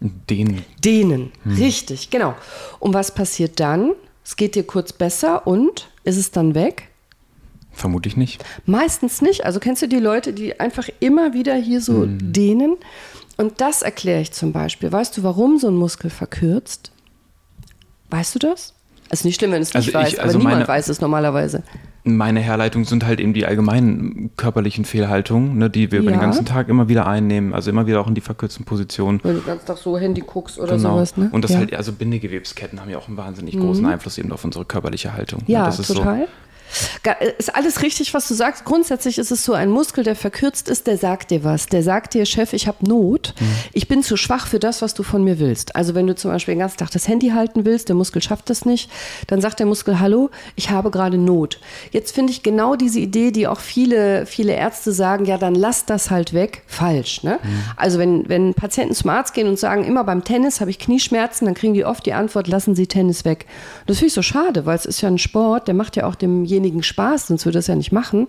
Den 0.00 0.64
Dehnen. 0.84 1.32
Richtig, 1.44 2.10
genau. 2.10 2.34
Und 2.78 2.94
was 2.94 3.12
passiert 3.14 3.58
dann? 3.60 3.92
Es 4.24 4.36
geht 4.36 4.54
dir 4.54 4.62
kurz 4.64 4.92
besser 4.92 5.46
und 5.46 5.88
ist 6.04 6.16
es 6.16 6.30
dann 6.30 6.54
weg? 6.54 6.88
vermute 7.72 8.08
ich 8.08 8.16
nicht. 8.16 8.44
Meistens 8.66 9.22
nicht. 9.22 9.44
Also 9.44 9.60
kennst 9.60 9.82
du 9.82 9.86
die 9.88 10.00
Leute, 10.00 10.32
die 10.32 10.58
einfach 10.58 10.88
immer 10.98 11.32
wieder 11.32 11.54
hier 11.54 11.80
so 11.80 12.06
dehnen? 12.06 12.76
Und 13.36 13.60
das 13.60 13.82
erkläre 13.82 14.20
ich 14.20 14.32
zum 14.32 14.52
Beispiel. 14.52 14.90
Weißt 14.90 15.16
du, 15.16 15.22
warum 15.22 15.58
so 15.58 15.68
ein 15.68 15.76
Muskel 15.76 16.10
verkürzt? 16.10 16.90
Weißt 18.10 18.34
du 18.34 18.40
das? 18.40 18.74
Es 19.10 19.20
ist 19.20 19.24
nicht 19.26 19.36
schlimm, 19.38 19.52
wenn 19.52 19.58
du 19.60 19.62
es 19.62 19.74
nicht 19.74 19.76
Also 19.76 19.90
ich- 19.90 19.94
weißt, 19.94 20.18
also 20.18 20.30
aber 20.30 20.38
niemand 20.38 20.54
meine- 20.56 20.68
weiß 20.68 20.88
es 20.88 21.00
normalerweise. 21.00 21.62
Meine 22.04 22.40
Herleitung 22.40 22.84
sind 22.84 23.04
halt 23.04 23.20
eben 23.20 23.34
die 23.34 23.44
allgemeinen 23.44 24.30
körperlichen 24.36 24.84
Fehlhaltungen, 24.84 25.58
ne, 25.58 25.68
die 25.68 25.92
wir 25.92 25.98
über 25.98 26.10
den 26.10 26.14
Ja. 26.20 26.24
ganzen 26.24 26.46
Tag 26.46 26.68
immer 26.68 26.88
wieder 26.88 27.06
einnehmen, 27.06 27.52
also 27.52 27.70
immer 27.70 27.86
wieder 27.86 28.00
auch 28.00 28.06
in 28.06 28.14
die 28.14 28.20
verkürzten 28.20 28.64
Positionen. 28.64 29.20
Wenn 29.22 29.34
du 29.36 29.42
ganz 29.42 29.64
Tag 29.64 29.76
so 29.78 29.98
Handy 29.98 30.22
guckst 30.22 30.58
oder 30.58 30.76
Genau. 30.76 30.94
sowas. 30.96 31.16
Ne? 31.16 31.28
Und 31.32 31.42
das 31.44 31.50
ja. 31.50 31.56
Mhm. 31.58 31.60
halt, 31.62 31.74
also 31.74 31.92
Bindegewebsketten 31.92 32.80
haben 32.80 32.88
ja 32.90 32.98
auch 32.98 33.08
einen 33.08 33.16
wahnsinnig 33.16 33.58
großen 33.58 33.84
Einfluss 33.84 34.16
eben 34.16 34.32
auf 34.32 34.44
unsere 34.44 34.64
körperliche 34.64 35.12
Haltung. 35.12 35.42
Ja, 35.46 35.66
das 35.66 35.80
ist 35.80 35.88
total. 35.94 36.22
Äh, 36.22 36.26
ist 37.36 37.54
alles 37.54 37.82
richtig, 37.82 38.14
was 38.14 38.28
du 38.28 38.34
sagst. 38.34 38.64
Grundsätzlich 38.64 39.18
ist 39.18 39.30
es 39.30 39.44
so, 39.44 39.52
ein 39.52 39.70
Muskel, 39.70 40.04
der 40.04 40.16
verkürzt 40.16 40.68
ist, 40.68 40.86
der 40.86 40.98
sagt 40.98 41.30
dir 41.30 41.44
was. 41.44 41.66
Der 41.66 41.82
sagt 41.82 42.14
dir, 42.14 42.26
Chef, 42.26 42.52
ich 42.52 42.68
habe 42.68 42.86
Not. 42.86 43.34
Mhm. 43.40 43.46
Ich 43.72 43.88
bin 43.88 44.02
zu 44.02 44.16
schwach 44.16 44.46
für 44.46 44.58
das, 44.58 44.82
was 44.82 44.94
du 44.94 45.02
von 45.02 45.24
mir 45.24 45.38
willst. 45.38 45.76
Also 45.76 45.94
wenn 45.94 46.06
du 46.06 46.14
zum 46.14 46.30
Beispiel 46.30 46.54
den 46.54 46.60
ganzen 46.60 46.78
Tag 46.78 46.90
das 46.90 47.08
Handy 47.08 47.30
halten 47.30 47.64
willst, 47.64 47.88
der 47.88 47.96
Muskel 47.96 48.22
schafft 48.22 48.50
das 48.50 48.64
nicht, 48.64 48.90
dann 49.26 49.40
sagt 49.40 49.58
der 49.60 49.66
Muskel, 49.66 50.00
hallo, 50.00 50.30
ich 50.56 50.70
habe 50.70 50.90
gerade 50.90 51.18
Not. 51.18 51.58
Jetzt 51.90 52.14
finde 52.14 52.32
ich 52.32 52.42
genau 52.42 52.76
diese 52.76 53.00
Idee, 53.00 53.30
die 53.30 53.46
auch 53.46 53.60
viele, 53.60 54.26
viele 54.26 54.52
Ärzte 54.52 54.92
sagen, 54.92 55.24
ja, 55.24 55.38
dann 55.38 55.54
lass 55.54 55.86
das 55.86 56.10
halt 56.10 56.34
weg, 56.34 56.62
falsch. 56.66 57.22
Ne? 57.22 57.38
Mhm. 57.42 57.62
Also 57.76 57.98
wenn, 57.98 58.28
wenn 58.28 58.54
Patienten 58.54 58.94
zum 58.94 59.10
Arzt 59.10 59.34
gehen 59.34 59.48
und 59.48 59.58
sagen, 59.58 59.84
immer 59.84 60.04
beim 60.04 60.24
Tennis 60.24 60.60
habe 60.60 60.70
ich 60.70 60.78
Knieschmerzen, 60.78 61.46
dann 61.46 61.54
kriegen 61.54 61.74
die 61.74 61.84
oft 61.84 62.04
die 62.04 62.12
Antwort, 62.12 62.46
lassen 62.46 62.74
Sie 62.74 62.86
Tennis 62.86 63.24
weg. 63.24 63.46
Das 63.86 63.98
finde 63.98 64.08
ich 64.08 64.14
so 64.14 64.22
schade, 64.22 64.66
weil 64.66 64.76
es 64.76 64.84
ist 64.84 65.00
ja 65.00 65.08
ein 65.08 65.18
Sport, 65.18 65.68
der 65.68 65.74
macht 65.74 65.96
ja 65.96 66.06
auch 66.06 66.14
demjenigen 66.14 66.57
Spaß, 66.82 67.28
sonst 67.28 67.44
würde 67.44 67.58
er 67.58 67.60
es 67.60 67.66
ja 67.66 67.76
nicht 67.76 67.92
machen. 67.92 68.28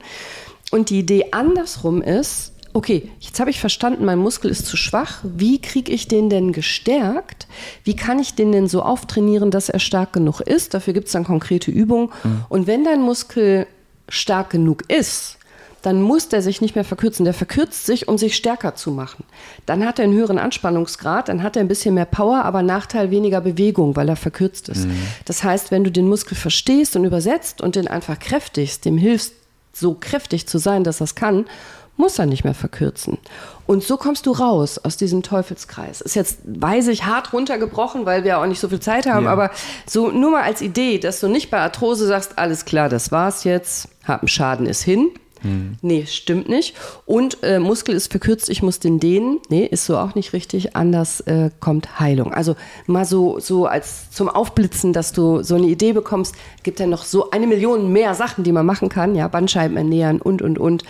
Und 0.71 0.89
die 0.89 0.99
Idee 0.99 1.25
andersrum 1.31 2.01
ist, 2.01 2.53
okay, 2.73 3.09
jetzt 3.19 3.39
habe 3.39 3.49
ich 3.49 3.59
verstanden, 3.59 4.05
mein 4.05 4.19
Muskel 4.19 4.51
ist 4.51 4.65
zu 4.65 4.77
schwach. 4.77 5.19
Wie 5.23 5.59
kriege 5.59 5.91
ich 5.91 6.07
den 6.07 6.29
denn 6.29 6.51
gestärkt? 6.51 7.47
Wie 7.83 7.95
kann 7.95 8.19
ich 8.19 8.35
den 8.35 8.51
denn 8.51 8.67
so 8.67 8.83
auftrainieren, 8.83 9.51
dass 9.51 9.69
er 9.69 9.79
stark 9.79 10.13
genug 10.13 10.41
ist? 10.41 10.73
Dafür 10.73 10.93
gibt 10.93 11.07
es 11.07 11.13
dann 11.13 11.23
konkrete 11.23 11.71
Übungen. 11.71 12.09
Mhm. 12.23 12.45
Und 12.49 12.67
wenn 12.67 12.83
dein 12.83 13.01
Muskel 13.01 13.65
stark 14.07 14.51
genug 14.51 14.83
ist, 14.89 15.38
dann 15.81 16.01
muss 16.01 16.27
der 16.27 16.41
sich 16.41 16.61
nicht 16.61 16.75
mehr 16.75 16.83
verkürzen. 16.83 17.23
Der 17.23 17.33
verkürzt 17.33 17.85
sich, 17.85 18.07
um 18.07 18.17
sich 18.17 18.35
stärker 18.35 18.75
zu 18.75 18.91
machen. 18.91 19.23
Dann 19.65 19.85
hat 19.85 19.99
er 19.99 20.05
einen 20.05 20.13
höheren 20.13 20.39
Anspannungsgrad, 20.39 21.29
dann 21.29 21.43
hat 21.43 21.55
er 21.55 21.61
ein 21.61 21.67
bisschen 21.67 21.95
mehr 21.95 22.05
Power, 22.05 22.43
aber 22.43 22.63
Nachteil 22.63 23.11
weniger 23.11 23.41
Bewegung, 23.41 23.95
weil 23.95 24.09
er 24.09 24.15
verkürzt 24.15 24.69
ist. 24.69 24.85
Mhm. 24.85 24.97
Das 25.25 25.43
heißt, 25.43 25.71
wenn 25.71 25.83
du 25.83 25.91
den 25.91 26.07
Muskel 26.07 26.35
verstehst 26.35 26.95
und 26.95 27.05
übersetzt 27.05 27.61
und 27.61 27.75
den 27.75 27.87
einfach 27.87 28.19
kräftigst, 28.19 28.85
dem 28.85 28.97
hilfst, 28.97 29.33
so 29.73 29.95
kräftig 29.99 30.47
zu 30.47 30.57
sein, 30.57 30.83
dass 30.83 30.99
er 30.99 31.05
es 31.05 31.15
kann, 31.15 31.45
muss 31.99 32.17
er 32.17 32.25
nicht 32.25 32.45
mehr 32.45 32.53
verkürzen. 32.53 33.17
Und 33.67 33.83
so 33.83 33.97
kommst 33.97 34.25
du 34.25 34.31
raus 34.31 34.77
aus 34.79 34.95
diesem 34.95 35.21
Teufelskreis. 35.21 35.99
Ist 35.99 36.15
jetzt, 36.15 36.39
weiß 36.45 36.87
ich, 36.87 37.05
hart 37.05 37.33
runtergebrochen, 37.33 38.05
weil 38.05 38.23
wir 38.23 38.39
auch 38.39 38.45
nicht 38.45 38.61
so 38.61 38.69
viel 38.69 38.79
Zeit 38.79 39.05
haben, 39.05 39.25
ja. 39.25 39.31
aber 39.31 39.51
so 39.85 40.09
nur 40.09 40.31
mal 40.31 40.43
als 40.43 40.61
Idee, 40.61 40.97
dass 40.97 41.19
du 41.19 41.27
nicht 41.27 41.51
bei 41.51 41.59
Arthrose 41.59 42.07
sagst, 42.07 42.39
alles 42.39 42.63
klar, 42.63 42.87
das 42.87 43.11
war's 43.11 43.43
jetzt, 43.43 43.89
hab 44.05 44.21
einen 44.21 44.29
Schaden, 44.29 44.65
ist 44.65 44.81
hin, 44.81 45.11
hm. 45.41 45.77
Nee, 45.81 46.05
stimmt 46.05 46.49
nicht. 46.49 46.75
Und 47.05 47.37
äh, 47.43 47.59
Muskel 47.59 47.95
ist 47.95 48.11
verkürzt, 48.11 48.49
ich 48.49 48.61
muss 48.61 48.79
den 48.79 48.99
dehnen. 48.99 49.39
Nee, 49.49 49.65
ist 49.65 49.85
so 49.85 49.97
auch 49.97 50.15
nicht 50.15 50.33
richtig. 50.33 50.75
Anders 50.75 51.21
äh, 51.21 51.49
kommt 51.59 51.99
Heilung. 51.99 52.33
Also 52.33 52.55
mal 52.87 53.05
so, 53.05 53.39
so 53.39 53.65
als 53.65 54.11
zum 54.11 54.29
Aufblitzen, 54.29 54.93
dass 54.93 55.13
du 55.13 55.41
so 55.41 55.55
eine 55.55 55.67
Idee 55.67 55.93
bekommst, 55.93 56.35
gibt 56.63 56.79
ja 56.79 56.87
noch 56.87 57.03
so 57.03 57.31
eine 57.31 57.47
Million 57.47 57.91
mehr 57.91 58.15
Sachen, 58.15 58.43
die 58.43 58.51
man 58.51 58.65
machen 58.65 58.89
kann. 58.89 59.15
Ja, 59.15 59.27
Bandscheiben 59.27 59.77
ernähren 59.77 60.21
und, 60.21 60.41
und, 60.41 60.59
und. 60.59 60.83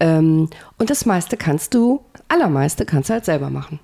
Ähm, 0.00 0.48
und 0.78 0.90
das 0.90 1.06
meiste 1.06 1.36
kannst 1.36 1.74
du, 1.74 2.00
allermeiste 2.28 2.84
kannst 2.84 3.10
du 3.10 3.14
halt 3.14 3.24
selber 3.24 3.50
machen. 3.50 3.80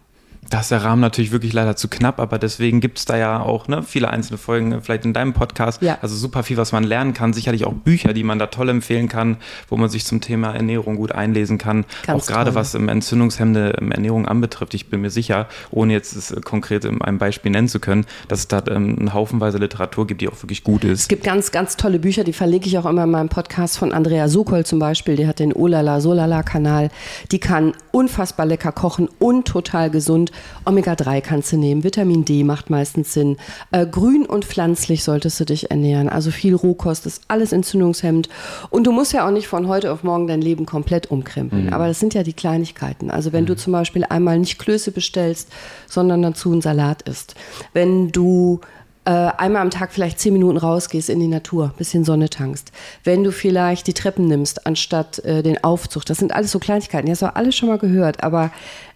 Da 0.50 0.60
ist 0.60 0.70
der 0.70 0.84
Rahmen 0.84 1.00
natürlich 1.00 1.32
wirklich 1.32 1.52
leider 1.52 1.76
zu 1.76 1.88
knapp, 1.88 2.20
aber 2.20 2.38
deswegen 2.38 2.80
gibt 2.80 2.98
es 2.98 3.04
da 3.04 3.16
ja 3.16 3.40
auch 3.40 3.68
ne, 3.68 3.82
viele 3.82 4.10
einzelne 4.10 4.38
Folgen, 4.38 4.82
vielleicht 4.82 5.04
in 5.04 5.12
deinem 5.12 5.32
Podcast. 5.32 5.82
Ja. 5.82 5.98
Also 6.02 6.14
super 6.16 6.42
viel, 6.42 6.56
was 6.56 6.72
man 6.72 6.84
lernen 6.84 7.14
kann. 7.14 7.32
Sicherlich 7.32 7.64
auch 7.64 7.72
Bücher, 7.72 8.12
die 8.12 8.24
man 8.24 8.38
da 8.38 8.46
toll 8.46 8.68
empfehlen 8.68 9.08
kann, 9.08 9.38
wo 9.68 9.76
man 9.76 9.88
sich 9.88 10.04
zum 10.04 10.20
Thema 10.20 10.54
Ernährung 10.54 10.96
gut 10.96 11.12
einlesen 11.12 11.58
kann. 11.58 11.84
Ganz 12.06 12.22
auch 12.22 12.26
gerade 12.26 12.54
was 12.54 12.74
im 12.74 12.88
entzündungshemmende 12.88 13.74
Ernährung 13.74 14.26
anbetrifft. 14.26 14.74
Ich 14.74 14.88
bin 14.88 15.00
mir 15.00 15.10
sicher, 15.10 15.48
ohne 15.70 15.92
jetzt 15.92 16.14
es 16.14 16.34
konkret 16.44 16.84
in 16.84 17.00
einem 17.02 17.18
Beispiel 17.18 17.50
nennen 17.50 17.68
zu 17.68 17.80
können, 17.80 18.06
dass 18.28 18.40
es 18.40 18.48
da 18.48 18.62
ähm, 18.68 18.96
eine 19.00 19.12
Haufenweise 19.12 19.58
Literatur 19.58 20.06
gibt, 20.06 20.20
die 20.20 20.28
auch 20.28 20.42
wirklich 20.42 20.64
gut 20.64 20.84
ist. 20.84 21.02
Es 21.02 21.08
gibt 21.08 21.24
ganz, 21.24 21.50
ganz 21.50 21.76
tolle 21.76 21.98
Bücher, 21.98 22.24
die 22.24 22.32
verlinke 22.32 22.68
ich 22.68 22.78
auch 22.78 22.86
immer 22.86 23.04
in 23.04 23.10
meinem 23.10 23.28
Podcast 23.28 23.78
von 23.78 23.92
Andrea 23.92 24.28
Sokol 24.28 24.66
zum 24.66 24.78
Beispiel. 24.78 25.16
Die 25.16 25.26
hat 25.26 25.38
den 25.38 25.52
Olala 25.52 26.00
Solala 26.00 26.42
Kanal. 26.42 26.90
Die 27.32 27.38
kann 27.38 27.72
unfassbar 27.90 28.46
lecker 28.46 28.72
kochen 28.72 29.08
und 29.18 29.46
total 29.46 29.90
gesund. 29.90 30.32
Omega-3 30.64 31.20
kannst 31.20 31.52
du 31.52 31.56
nehmen, 31.56 31.84
Vitamin 31.84 32.24
D 32.24 32.44
macht 32.44 32.70
meistens 32.70 33.12
Sinn. 33.12 33.36
Äh, 33.70 33.86
grün 33.86 34.26
und 34.26 34.44
pflanzlich 34.44 35.04
solltest 35.04 35.40
du 35.40 35.44
dich 35.44 35.70
ernähren. 35.70 36.08
Also 36.08 36.30
viel 36.30 36.54
Rohkost 36.54 37.06
ist 37.06 37.22
alles 37.28 37.52
entzündungshemmend. 37.52 38.28
Und 38.70 38.86
du 38.86 38.92
musst 38.92 39.12
ja 39.12 39.26
auch 39.26 39.30
nicht 39.30 39.48
von 39.48 39.68
heute 39.68 39.92
auf 39.92 40.02
morgen 40.02 40.26
dein 40.26 40.40
Leben 40.40 40.66
komplett 40.66 41.10
umkrempeln. 41.10 41.66
Mhm. 41.66 41.72
Aber 41.72 41.86
das 41.86 42.00
sind 42.00 42.14
ja 42.14 42.22
die 42.22 42.32
Kleinigkeiten. 42.32 43.10
Also 43.10 43.32
wenn 43.32 43.44
mhm. 43.44 43.48
du 43.48 43.56
zum 43.56 43.72
Beispiel 43.72 44.04
einmal 44.04 44.38
nicht 44.38 44.58
Klöße 44.58 44.90
bestellst, 44.92 45.50
sondern 45.88 46.22
dazu 46.22 46.52
einen 46.52 46.62
Salat 46.62 47.02
isst. 47.02 47.34
Wenn 47.72 48.10
du 48.10 48.60
äh, 49.04 49.10
einmal 49.10 49.62
am 49.62 49.70
Tag 49.70 49.92
vielleicht 49.92 50.18
zehn 50.18 50.32
Minuten 50.32 50.56
rausgehst 50.56 51.10
in 51.10 51.20
die 51.20 51.28
Natur, 51.28 51.74
bisschen 51.76 52.04
Sonne 52.04 52.30
tankst. 52.30 52.72
Wenn 53.02 53.22
du 53.22 53.32
vielleicht 53.32 53.86
die 53.86 53.92
Treppen 53.92 54.26
nimmst, 54.26 54.66
anstatt 54.66 55.18
äh, 55.20 55.42
den 55.42 55.62
Aufzug. 55.62 56.06
Das 56.06 56.18
sind 56.18 56.34
alles 56.34 56.50
so 56.50 56.58
Kleinigkeiten. 56.58 57.06
Die 57.06 57.12
hast 57.12 57.22
du 57.22 57.34
alles 57.34 57.54
schon 57.54 57.68
mal 57.68 57.78
gehört. 57.78 58.22
Aber 58.22 58.50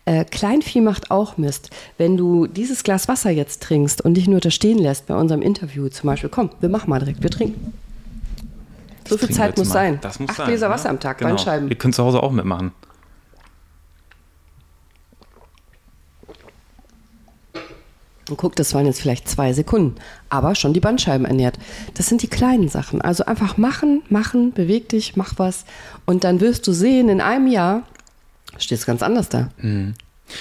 äh, 0.08 0.24
Kleinvieh 0.24 0.80
macht 0.80 1.10
auch 1.10 1.36
Mist. 1.36 1.68
Wenn 1.98 2.16
du 2.16 2.46
dieses 2.46 2.82
Glas 2.82 3.08
Wasser 3.08 3.30
jetzt 3.30 3.62
trinkst 3.62 4.00
und 4.00 4.14
dich 4.14 4.26
nur 4.26 4.40
da 4.40 4.50
stehen 4.50 4.78
lässt 4.78 5.06
bei 5.06 5.14
unserem 5.14 5.42
Interview 5.42 5.88
zum 5.88 6.06
Beispiel, 6.06 6.30
komm, 6.30 6.50
wir 6.60 6.70
machen 6.70 6.88
mal 6.88 6.98
direkt, 6.98 7.22
wir 7.22 7.30
trinken. 7.30 7.74
So 9.06 9.18
viel 9.18 9.30
Zeit 9.30 9.56
muss 9.58 9.68
mal. 9.68 9.74
sein. 9.74 9.98
Das 10.00 10.18
muss 10.18 10.30
Acht 10.30 10.38
sein, 10.38 10.46
Gläser 10.46 10.66
ja? 10.66 10.72
Wasser 10.72 10.88
am 10.88 10.98
Tag, 10.98 11.18
genau. 11.18 11.30
Bandscheiben. 11.30 11.68
Ihr 11.68 11.76
könnt 11.76 11.94
zu 11.94 12.02
Hause 12.02 12.22
auch 12.22 12.32
mitmachen. 12.32 12.72
Und 18.30 18.36
guck, 18.36 18.56
das 18.56 18.74
waren 18.74 18.84
jetzt 18.84 19.00
vielleicht 19.00 19.28
zwei 19.28 19.54
Sekunden, 19.54 19.94
aber 20.28 20.54
schon 20.54 20.74
die 20.74 20.80
Bandscheiben 20.80 21.26
ernährt. 21.26 21.58
Das 21.94 22.06
sind 22.06 22.20
die 22.22 22.28
kleinen 22.28 22.68
Sachen. 22.68 23.00
Also 23.00 23.24
einfach 23.24 23.56
machen, 23.56 24.02
machen, 24.08 24.52
beweg 24.52 24.88
dich, 24.90 25.16
mach 25.16 25.34
was. 25.36 25.64
Und 26.04 26.24
dann 26.24 26.40
wirst 26.40 26.66
du 26.66 26.72
sehen, 26.72 27.08
in 27.08 27.22
einem 27.22 27.46
Jahr 27.46 27.84
steht 28.58 28.78
es 28.78 28.86
ganz 28.86 29.02
anders 29.02 29.28
da. 29.28 29.50
Mhm. 29.58 29.94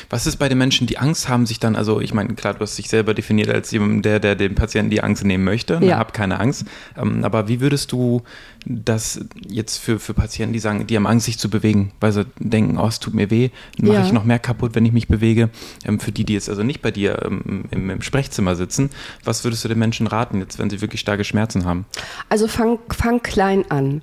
Was 0.10 0.28
ist 0.28 0.38
bei 0.38 0.50
den 0.50 0.58
Menschen, 0.58 0.88
die 0.88 0.97
Angst 0.97 1.30
haben, 1.30 1.45
sich 1.45 1.60
dann, 1.60 1.76
also 1.76 2.02
ich 2.02 2.13
meine, 2.13 2.34
klar, 2.36 2.54
du 2.54 2.62
hast 2.62 2.78
dich 2.78 2.89
selber 2.89 3.13
definiert 3.13 3.50
als 3.50 3.71
jemand, 3.71 4.06
der, 4.06 4.19
der 4.19 4.36
dem 4.36 4.56
Patienten 4.56 4.91
die 4.91 5.02
Angst 5.02 5.23
nehmen 5.23 5.43
möchte. 5.43 5.80
Ne, 5.80 5.88
ja. 5.88 5.97
Hab 5.97 6.13
keine 6.13 6.39
Angst. 6.39 6.65
Ähm, 6.97 7.23
aber 7.23 7.47
wie 7.47 7.60
würdest 7.62 7.91
du 7.91 8.23
das 8.65 9.21
jetzt 9.47 9.78
für, 9.78 10.00
für 10.00 10.13
Patienten, 10.13 10.54
die 10.54 10.60
sagen, 10.60 10.88
die 10.88 10.95
haben 10.95 11.08
Angst, 11.08 11.26
sich 11.26 11.38
zu 11.38 11.50
bewegen, 11.50 11.91
weil 12.00 12.12
sie 12.12 12.26
denken, 12.39 12.78
oh, 12.78 12.88
es 12.88 13.00
tut 13.00 13.13
mir 13.13 13.30
weh, 13.32 13.50
mache 13.80 13.93
ja. 13.95 14.06
ich 14.06 14.12
noch 14.12 14.26
mehr 14.26 14.39
kaputt, 14.39 14.76
wenn 14.76 14.86
ich 14.86 14.91
mich 14.91 15.08
bewege. 15.08 15.50
Ähm, 15.86 16.00
für 16.00 16.12
die, 16.12 16.26
die 16.26 16.34
jetzt 16.34 16.50
also 16.50 16.63
nicht 16.63 16.82
bei 16.82 16.91
dir 16.91 17.23
ähm, 17.26 17.65
im, 17.71 17.89
im, 17.89 18.02
Sprechzimmer 18.02 18.56
sitzen, 18.56 18.89
was 19.23 19.43
würdest 19.43 19.63
du 19.63 19.69
den 19.69 19.80
Menschen 19.80 20.08
raten, 20.08 20.39
jetzt, 20.39 20.60
wenn 20.60 20.69
sie 20.69 20.82
wirklich 20.82 21.02
starke 21.02 21.23
Schmerzen 21.23 21.65
haben? 21.65 21.86
Also 22.30 22.47
fang, 22.47 22.80
fang 22.89 23.21
klein 23.21 23.69
an. 23.69 24.02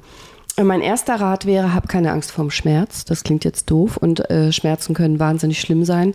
Mein 0.62 0.82
erster 0.82 1.16
Rat 1.16 1.46
wäre, 1.46 1.74
hab 1.74 1.88
keine 1.88 2.12
Angst 2.12 2.30
vorm 2.30 2.52
Schmerz. 2.52 3.04
Das 3.04 3.24
klingt 3.24 3.44
jetzt 3.44 3.72
doof 3.72 3.96
und 3.96 4.30
äh, 4.30 4.52
Schmerzen 4.52 4.94
können 4.94 5.18
wahnsinnig 5.18 5.60
schlimm 5.60 5.84
sein. 5.84 6.14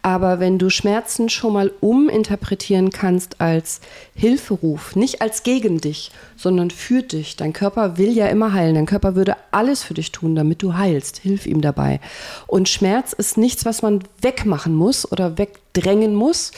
Aber 0.00 0.38
wenn 0.38 0.58
du 0.60 0.70
Schmerzen 0.70 1.28
schon 1.28 1.54
mal 1.54 1.72
uminterpretieren 1.80 2.90
kannst 2.90 3.40
als 3.40 3.80
Hilferuf, 4.14 4.94
nicht 4.94 5.20
als 5.22 5.42
gegen 5.42 5.80
dich, 5.80 6.12
sondern 6.36 6.70
für 6.70 7.02
dich. 7.02 7.34
Dein 7.34 7.52
Körper 7.52 7.98
will 7.98 8.12
ja 8.12 8.28
immer 8.28 8.52
heilen. 8.52 8.76
Dein 8.76 8.86
Körper 8.86 9.16
würde 9.16 9.36
alles 9.50 9.82
für 9.82 9.94
dich 9.94 10.12
tun, 10.12 10.36
damit 10.36 10.62
du 10.62 10.74
heilst. 10.74 11.18
Hilf 11.18 11.46
ihm 11.46 11.60
dabei. 11.60 11.98
Und 12.46 12.68
Schmerz 12.68 13.12
ist 13.12 13.38
nichts, 13.38 13.64
was 13.64 13.82
man 13.82 14.04
wegmachen 14.20 14.72
muss 14.72 15.10
oder 15.10 15.36
wegdrängen 15.36 16.14
muss, 16.14 16.52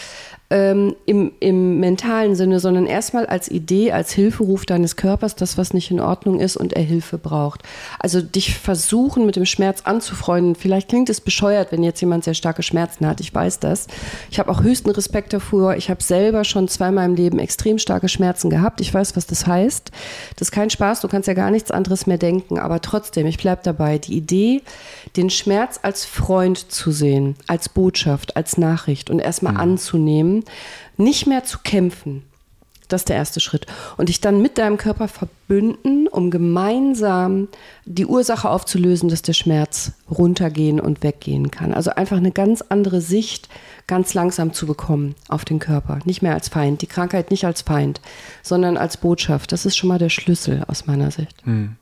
ähm, 0.52 0.94
im, 1.06 1.32
im 1.40 1.80
mentalen 1.80 2.34
Sinne, 2.34 2.60
sondern 2.60 2.84
erstmal 2.84 3.24
als 3.24 3.50
Idee, 3.50 3.92
als 3.92 4.12
Hilferuf 4.12 4.66
deines 4.66 4.96
Körpers, 4.96 5.34
das, 5.34 5.56
was 5.56 5.72
nicht 5.72 5.90
in 5.90 5.98
Ordnung 5.98 6.40
ist 6.40 6.58
und 6.58 6.74
er 6.74 6.82
Hilfe 6.82 7.16
braucht. 7.16 7.62
Also 7.98 8.20
dich 8.20 8.58
versuchen, 8.58 9.24
mit 9.24 9.36
dem 9.36 9.46
Schmerz 9.46 9.80
anzufreunden. 9.84 10.54
Vielleicht 10.54 10.90
klingt 10.90 11.08
es 11.08 11.22
bescheuert, 11.22 11.72
wenn 11.72 11.82
jetzt 11.82 12.02
jemand 12.02 12.24
sehr 12.24 12.34
starke 12.34 12.62
Schmerzen 12.62 13.06
hat. 13.06 13.20
Ich 13.20 13.34
weiß 13.34 13.60
das. 13.60 13.86
Ich 14.30 14.38
habe 14.38 14.50
auch 14.50 14.62
höchsten 14.62 14.90
Respekt 14.90 15.32
davor. 15.32 15.76
Ich 15.76 15.88
habe 15.88 16.02
selber 16.02 16.44
schon 16.44 16.68
zweimal 16.68 17.06
im 17.06 17.14
Leben 17.14 17.38
extrem 17.38 17.78
starke 17.78 18.10
Schmerzen 18.10 18.50
gehabt. 18.50 18.82
Ich 18.82 18.92
weiß, 18.92 19.16
was 19.16 19.26
das 19.26 19.46
heißt. 19.46 19.90
Das 20.36 20.48
ist 20.48 20.52
kein 20.52 20.68
Spaß. 20.68 21.00
Du 21.00 21.08
kannst 21.08 21.28
ja 21.28 21.34
gar 21.34 21.50
nichts 21.50 21.70
anderes 21.70 22.06
mehr 22.06 22.18
denken. 22.18 22.58
Aber 22.58 22.82
trotzdem, 22.82 23.26
ich 23.26 23.38
bleibe 23.38 23.62
dabei. 23.64 23.96
Die 23.96 24.18
Idee, 24.18 24.60
den 25.16 25.30
Schmerz 25.30 25.80
als 25.82 26.04
Freund 26.04 26.70
zu 26.70 26.92
sehen, 26.92 27.36
als 27.46 27.70
Botschaft, 27.70 28.36
als 28.36 28.58
Nachricht 28.58 29.08
und 29.08 29.18
erstmal 29.18 29.54
mhm. 29.54 29.60
anzunehmen, 29.60 30.41
nicht 30.96 31.26
mehr 31.26 31.44
zu 31.44 31.58
kämpfen. 31.62 32.24
Das 32.92 33.02
ist 33.02 33.08
der 33.08 33.16
erste 33.16 33.40
Schritt. 33.40 33.66
Und 33.96 34.08
dich 34.10 34.20
dann 34.20 34.42
mit 34.42 34.58
deinem 34.58 34.76
Körper 34.76 35.08
verbünden, 35.08 36.08
um 36.08 36.30
gemeinsam 36.30 37.48
die 37.86 38.06
Ursache 38.06 38.50
aufzulösen, 38.50 39.08
dass 39.08 39.22
der 39.22 39.32
Schmerz 39.32 39.92
runtergehen 40.10 40.78
und 40.78 41.02
weggehen 41.02 41.50
kann. 41.50 41.72
Also 41.72 41.90
einfach 41.90 42.18
eine 42.18 42.32
ganz 42.32 42.60
andere 42.60 43.00
Sicht 43.00 43.48
ganz 43.86 44.14
langsam 44.14 44.52
zu 44.52 44.66
bekommen 44.66 45.14
auf 45.28 45.44
den 45.44 45.58
Körper. 45.58 46.00
Nicht 46.04 46.22
mehr 46.22 46.34
als 46.34 46.48
Feind, 46.48 46.82
die 46.82 46.86
Krankheit 46.86 47.30
nicht 47.30 47.46
als 47.46 47.62
Feind, 47.62 48.00
sondern 48.42 48.76
als 48.76 48.98
Botschaft. 48.98 49.52
Das 49.52 49.64
ist 49.64 49.76
schon 49.76 49.88
mal 49.88 49.98
der 49.98 50.10
Schlüssel 50.10 50.62
aus 50.68 50.86
meiner 50.86 51.10
Sicht. 51.10 51.44
Hm. 51.44 51.76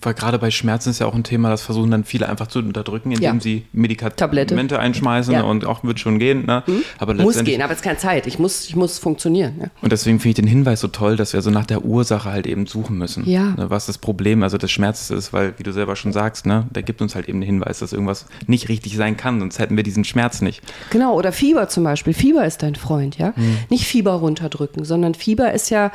Weil 0.00 0.14
gerade 0.14 0.38
bei 0.38 0.50
Schmerzen 0.50 0.90
ist 0.90 0.98
ja 0.98 1.06
auch 1.06 1.14
ein 1.14 1.22
Thema, 1.22 1.50
das 1.50 1.62
versuchen 1.62 1.90
dann 1.90 2.04
viele 2.04 2.28
einfach 2.28 2.48
zu 2.48 2.58
unterdrücken, 2.58 3.12
indem 3.12 3.34
ja. 3.36 3.40
sie 3.40 3.66
Medikamente 3.72 4.16
Tablette. 4.16 4.78
einschmeißen 4.78 5.34
ja. 5.34 5.42
und 5.42 5.64
auch 5.64 5.84
wird 5.84 6.00
schon 6.00 6.18
gehen. 6.18 6.44
Ne? 6.44 6.64
Mhm. 6.66 6.82
Aber 6.98 7.14
muss 7.14 7.42
gehen, 7.44 7.62
aber 7.62 7.72
es 7.72 7.78
ist 7.78 7.84
keine 7.84 7.98
Zeit. 7.98 8.26
Ich 8.26 8.38
muss, 8.38 8.68
ich 8.68 8.74
muss 8.74 8.98
funktionieren. 8.98 9.54
Ja. 9.60 9.66
Und 9.80 9.92
deswegen 9.92 10.18
finde 10.18 10.30
ich 10.30 10.34
den 10.36 10.48
Hinweis 10.48 10.80
so 10.80 10.88
toll, 10.88 11.16
dass 11.16 11.32
wir 11.32 11.40
so 11.40 11.50
nach 11.50 11.66
der 11.66 11.84
Ursache 11.84 12.32
halt 12.32 12.48
eben 12.48 12.66
suchen 12.66 12.98
müssen. 12.98 13.28
Ja. 13.28 13.50
Ne, 13.50 13.70
was 13.70 13.86
das 13.86 13.98
Problem, 13.98 14.42
also 14.42 14.58
des 14.58 14.72
Schmerzes 14.72 15.10
ist, 15.10 15.32
weil, 15.32 15.54
wie 15.58 15.62
du 15.62 15.72
selber 15.72 15.94
schon 15.94 16.12
sagst, 16.12 16.46
ne, 16.46 16.66
der 16.70 16.82
gibt 16.82 17.00
uns 17.00 17.14
halt 17.14 17.28
eben 17.28 17.40
den 17.40 17.46
Hinweis, 17.46 17.78
dass 17.78 17.92
irgendwas 17.92 18.26
nicht 18.48 18.68
richtig 18.68 18.96
sein 18.96 19.16
kann, 19.16 19.38
sonst 19.38 19.60
hätten 19.60 19.76
wir 19.76 19.84
diesen 19.84 20.04
Schmerz 20.04 20.40
nicht. 20.40 20.62
Genau, 20.90 21.16
oder 21.16 21.30
Fieber 21.30 21.68
zum 21.68 21.84
Beispiel. 21.84 22.12
Fieber 22.12 22.44
ist 22.44 22.62
dein 22.62 22.74
Freund, 22.74 23.18
ja. 23.18 23.34
Mhm. 23.36 23.58
Nicht 23.70 23.84
Fieber 23.84 24.12
runterdrücken, 24.12 24.84
sondern 24.84 25.14
Fieber 25.14 25.52
ist 25.52 25.70
ja 25.70 25.92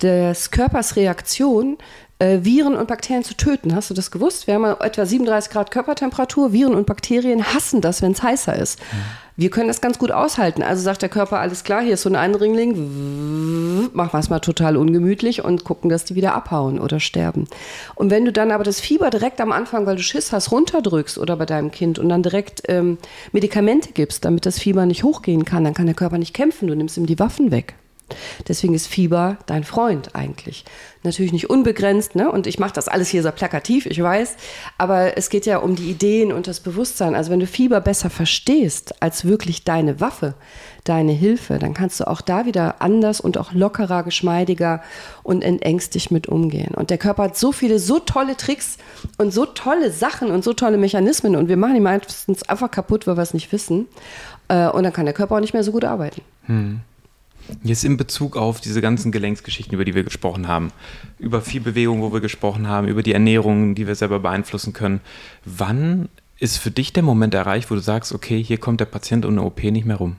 des 0.00 0.50
Körpers 0.50 0.96
Reaktion 0.96 1.76
Viren 2.20 2.74
und 2.74 2.88
Bakterien 2.88 3.22
zu 3.22 3.36
töten. 3.36 3.74
Hast 3.74 3.90
du 3.90 3.94
das 3.94 4.10
gewusst? 4.10 4.46
Wir 4.46 4.54
haben 4.54 4.64
etwa 4.64 5.06
37 5.06 5.52
Grad 5.52 5.70
Körpertemperatur. 5.70 6.52
Viren 6.52 6.74
und 6.74 6.86
Bakterien 6.86 7.54
hassen 7.54 7.80
das, 7.80 8.02
wenn 8.02 8.12
es 8.12 8.22
heißer 8.22 8.56
ist. 8.56 8.80
Mhm. 8.80 8.96
Wir 9.38 9.50
können 9.50 9.68
das 9.68 9.80
ganz 9.80 10.00
gut 10.00 10.10
aushalten. 10.10 10.64
Also 10.64 10.82
sagt 10.82 11.00
der 11.00 11.08
Körper, 11.08 11.38
alles 11.38 11.62
klar, 11.62 11.80
hier 11.80 11.94
ist 11.94 12.02
so 12.02 12.08
ein 12.08 12.16
Eindringling, 12.16 13.92
machen 13.92 14.12
wir 14.12 14.18
es 14.18 14.30
mal 14.30 14.40
total 14.40 14.76
ungemütlich 14.76 15.44
und 15.44 15.62
gucken, 15.62 15.88
dass 15.88 16.04
die 16.04 16.16
wieder 16.16 16.34
abhauen 16.34 16.80
oder 16.80 16.98
sterben. 16.98 17.44
Und 17.94 18.10
wenn 18.10 18.24
du 18.24 18.32
dann 18.32 18.50
aber 18.50 18.64
das 18.64 18.80
Fieber 18.80 19.10
direkt 19.10 19.40
am 19.40 19.52
Anfang, 19.52 19.86
weil 19.86 19.94
du 19.94 20.02
Schiss 20.02 20.32
hast, 20.32 20.50
runterdrückst 20.50 21.18
oder 21.18 21.36
bei 21.36 21.46
deinem 21.46 21.70
Kind 21.70 22.00
und 22.00 22.08
dann 22.08 22.24
direkt 22.24 22.62
ähm, 22.66 22.98
Medikamente 23.30 23.92
gibst, 23.92 24.24
damit 24.24 24.44
das 24.44 24.58
Fieber 24.58 24.86
nicht 24.86 25.04
hochgehen 25.04 25.44
kann, 25.44 25.62
dann 25.62 25.74
kann 25.74 25.86
der 25.86 25.94
Körper 25.94 26.18
nicht 26.18 26.34
kämpfen, 26.34 26.66
du 26.66 26.74
nimmst 26.74 26.96
ihm 26.96 27.06
die 27.06 27.20
Waffen 27.20 27.52
weg. 27.52 27.76
Deswegen 28.46 28.74
ist 28.74 28.86
Fieber 28.86 29.38
dein 29.46 29.64
Freund 29.64 30.14
eigentlich. 30.14 30.64
Natürlich 31.02 31.32
nicht 31.32 31.48
unbegrenzt, 31.48 32.14
ne? 32.16 32.30
Und 32.30 32.46
ich 32.46 32.58
mache 32.58 32.72
das 32.72 32.88
alles 32.88 33.08
hier 33.08 33.22
so 33.22 33.30
plakativ, 33.30 33.86
ich 33.86 34.02
weiß. 34.02 34.36
Aber 34.78 35.16
es 35.16 35.30
geht 35.30 35.46
ja 35.46 35.58
um 35.58 35.76
die 35.76 35.90
Ideen 35.90 36.32
und 36.32 36.46
das 36.46 36.60
Bewusstsein. 36.60 37.14
Also 37.14 37.30
wenn 37.30 37.40
du 37.40 37.46
Fieber 37.46 37.80
besser 37.80 38.10
verstehst 38.10 39.00
als 39.00 39.24
wirklich 39.24 39.64
deine 39.64 40.00
Waffe, 40.00 40.34
deine 40.84 41.12
Hilfe, 41.12 41.58
dann 41.58 41.74
kannst 41.74 42.00
du 42.00 42.08
auch 42.08 42.20
da 42.20 42.46
wieder 42.46 42.80
anders 42.80 43.20
und 43.20 43.38
auch 43.38 43.52
lockerer, 43.52 44.02
geschmeidiger 44.02 44.82
und 45.22 45.42
entängstigt 45.42 46.10
mit 46.10 46.28
umgehen. 46.28 46.74
Und 46.74 46.90
der 46.90 46.98
Körper 46.98 47.24
hat 47.24 47.36
so 47.36 47.52
viele, 47.52 47.78
so 47.78 47.98
tolle 47.98 48.36
Tricks 48.36 48.78
und 49.18 49.32
so 49.32 49.46
tolle 49.46 49.90
Sachen 49.92 50.30
und 50.30 50.42
so 50.42 50.52
tolle 50.52 50.78
Mechanismen 50.78 51.36
und 51.36 51.48
wir 51.48 51.56
machen 51.56 51.74
die 51.74 51.80
meistens 51.80 52.42
einfach 52.48 52.70
kaputt, 52.70 53.06
weil 53.06 53.16
wir 53.16 53.22
es 53.22 53.34
nicht 53.34 53.52
wissen. 53.52 53.86
Äh, 54.48 54.68
und 54.68 54.82
dann 54.82 54.92
kann 54.92 55.04
der 55.04 55.14
Körper 55.14 55.36
auch 55.36 55.40
nicht 55.40 55.52
mehr 55.52 55.64
so 55.64 55.72
gut 55.72 55.84
arbeiten. 55.84 56.22
Hm. 56.46 56.80
Jetzt 57.62 57.84
in 57.84 57.96
Bezug 57.96 58.36
auf 58.36 58.60
diese 58.60 58.80
ganzen 58.80 59.12
Gelenksgeschichten, 59.12 59.74
über 59.74 59.84
die 59.84 59.94
wir 59.94 60.04
gesprochen 60.04 60.48
haben, 60.48 60.72
über 61.18 61.40
viel 61.40 61.60
Bewegung, 61.60 62.02
wo 62.02 62.12
wir 62.12 62.20
gesprochen 62.20 62.68
haben, 62.68 62.88
über 62.88 63.02
die 63.02 63.12
Ernährung, 63.12 63.74
die 63.74 63.86
wir 63.86 63.94
selber 63.94 64.20
beeinflussen 64.20 64.72
können. 64.72 65.00
Wann 65.44 66.08
ist 66.38 66.58
für 66.58 66.70
dich 66.70 66.92
der 66.92 67.02
Moment 67.02 67.34
erreicht, 67.34 67.70
wo 67.70 67.74
du 67.74 67.80
sagst, 67.80 68.12
okay, 68.12 68.42
hier 68.42 68.58
kommt 68.58 68.80
der 68.80 68.86
Patient 68.86 69.26
ohne 69.26 69.42
OP 69.42 69.62
nicht 69.64 69.86
mehr 69.86 69.96
rum? 69.96 70.16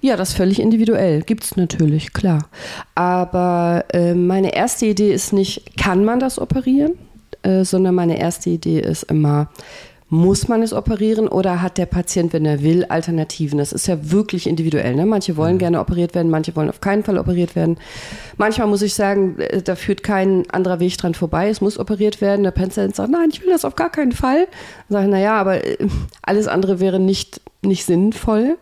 Ja, 0.00 0.16
das 0.16 0.30
ist 0.30 0.36
völlig 0.36 0.60
individuell. 0.60 1.20
Gibt 1.22 1.44
es 1.44 1.56
natürlich, 1.56 2.14
klar. 2.14 2.48
Aber 2.94 3.84
äh, 3.92 4.14
meine 4.14 4.54
erste 4.54 4.86
Idee 4.86 5.12
ist 5.12 5.34
nicht, 5.34 5.76
kann 5.76 6.04
man 6.04 6.20
das 6.20 6.38
operieren? 6.38 6.94
Äh, 7.42 7.64
sondern 7.64 7.94
meine 7.94 8.18
erste 8.18 8.50
Idee 8.50 8.80
ist 8.80 9.04
immer, 9.04 9.48
muss 10.10 10.48
man 10.48 10.60
es 10.62 10.72
operieren 10.72 11.28
oder 11.28 11.62
hat 11.62 11.78
der 11.78 11.86
Patient, 11.86 12.32
wenn 12.32 12.44
er 12.44 12.62
will, 12.62 12.84
Alternativen? 12.84 13.58
Das 13.58 13.72
ist 13.72 13.86
ja 13.86 14.10
wirklich 14.10 14.48
individuell. 14.48 14.96
Ne? 14.96 15.06
Manche 15.06 15.36
wollen 15.36 15.54
mhm. 15.54 15.60
gerne 15.60 15.80
operiert 15.80 16.16
werden, 16.16 16.30
manche 16.30 16.54
wollen 16.56 16.68
auf 16.68 16.80
keinen 16.80 17.04
Fall 17.04 17.16
operiert 17.16 17.54
werden. 17.54 17.78
Manchmal 18.36 18.66
muss 18.66 18.82
ich 18.82 18.94
sagen, 18.94 19.38
äh, 19.38 19.62
da 19.62 19.76
führt 19.76 20.02
kein 20.02 20.50
anderer 20.50 20.80
Weg 20.80 20.98
dran 20.98 21.14
vorbei. 21.14 21.48
Es 21.48 21.60
muss 21.60 21.78
operiert 21.78 22.20
werden. 22.20 22.42
Der 22.42 22.50
Patient 22.50 22.96
sagt, 22.96 23.10
nein, 23.10 23.28
ich 23.32 23.40
will 23.40 23.50
das 23.50 23.64
auf 23.64 23.76
gar 23.76 23.90
keinen 23.90 24.10
Fall. 24.10 24.48
Dann 24.88 24.96
sage 24.96 25.04
ich, 25.06 25.10
naja, 25.12 25.34
aber 25.34 25.64
äh, 25.64 25.78
alles 26.22 26.48
andere 26.48 26.80
wäre 26.80 26.98
nicht, 26.98 27.40
nicht 27.62 27.84
sinnvoll. 27.84 28.58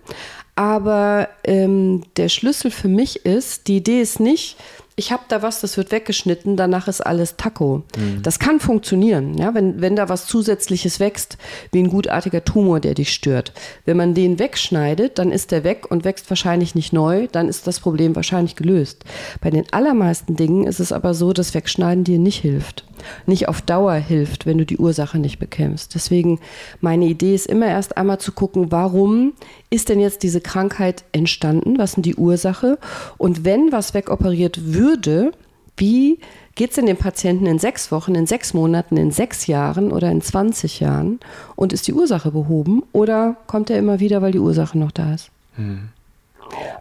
Aber 0.54 1.28
ähm, 1.44 2.02
der 2.16 2.28
Schlüssel 2.28 2.70
für 2.70 2.88
mich 2.88 3.24
ist, 3.24 3.68
die 3.68 3.76
Idee 3.76 4.02
ist 4.02 4.20
nicht, 4.20 4.56
ich 4.98 5.12
habe 5.12 5.22
da 5.28 5.42
was, 5.42 5.60
das 5.60 5.76
wird 5.76 5.92
weggeschnitten, 5.92 6.56
danach 6.56 6.88
ist 6.88 7.00
alles 7.00 7.36
Taco. 7.36 7.84
Mhm. 7.96 8.22
Das 8.22 8.40
kann 8.40 8.58
funktionieren, 8.58 9.38
ja, 9.38 9.54
wenn, 9.54 9.80
wenn 9.80 9.94
da 9.94 10.08
was 10.08 10.26
Zusätzliches 10.26 10.98
wächst, 10.98 11.38
wie 11.70 11.78
ein 11.78 11.88
gutartiger 11.88 12.44
Tumor, 12.44 12.80
der 12.80 12.94
dich 12.94 13.12
stört. 13.12 13.52
Wenn 13.84 13.96
man 13.96 14.14
den 14.14 14.40
wegschneidet, 14.40 15.18
dann 15.18 15.30
ist 15.30 15.52
der 15.52 15.62
weg 15.62 15.88
und 15.88 16.04
wächst 16.04 16.28
wahrscheinlich 16.30 16.74
nicht 16.74 16.92
neu, 16.92 17.28
dann 17.30 17.48
ist 17.48 17.68
das 17.68 17.78
Problem 17.78 18.16
wahrscheinlich 18.16 18.56
gelöst. 18.56 19.04
Bei 19.40 19.50
den 19.50 19.72
allermeisten 19.72 20.34
Dingen 20.34 20.66
ist 20.66 20.80
es 20.80 20.90
aber 20.90 21.14
so, 21.14 21.32
dass 21.32 21.54
Wegschneiden 21.54 22.02
dir 22.02 22.18
nicht 22.18 22.40
hilft. 22.40 22.84
Nicht 23.26 23.48
auf 23.48 23.62
Dauer 23.62 23.94
hilft, 23.94 24.46
wenn 24.46 24.58
du 24.58 24.66
die 24.66 24.78
Ursache 24.78 25.18
nicht 25.18 25.38
bekämpfst. 25.38 25.94
Deswegen 25.94 26.40
meine 26.80 27.06
Idee 27.06 27.34
ist 27.34 27.46
immer 27.46 27.66
erst 27.66 27.96
einmal 27.96 28.18
zu 28.18 28.32
gucken, 28.32 28.70
warum 28.70 29.34
ist 29.70 29.88
denn 29.88 30.00
jetzt 30.00 30.22
diese 30.22 30.40
Krankheit 30.40 31.04
entstanden? 31.12 31.78
Was 31.78 31.94
ist 31.94 32.04
die 32.04 32.16
Ursache? 32.16 32.78
Und 33.16 33.44
wenn 33.44 33.72
was 33.72 33.94
wegoperiert 33.94 34.72
würde, 34.88 35.32
wie 35.76 36.18
geht 36.54 36.70
es 36.70 36.76
denn 36.76 36.86
dem 36.86 36.96
Patienten 36.96 37.46
in 37.46 37.58
sechs 37.58 37.92
Wochen, 37.92 38.14
in 38.14 38.26
sechs 38.26 38.52
Monaten, 38.52 38.96
in 38.96 39.10
sechs 39.10 39.46
Jahren 39.46 39.92
oder 39.92 40.10
in 40.10 40.20
20 40.20 40.80
Jahren? 40.80 41.20
Und 41.54 41.72
ist 41.72 41.86
die 41.86 41.94
Ursache 41.94 42.30
behoben? 42.30 42.82
Oder 42.92 43.36
kommt 43.46 43.70
er 43.70 43.78
immer 43.78 44.00
wieder, 44.00 44.22
weil 44.22 44.32
die 44.32 44.40
Ursache 44.40 44.76
noch 44.76 44.90
da 44.90 45.14
ist? 45.14 45.30
Hm. 45.56 45.90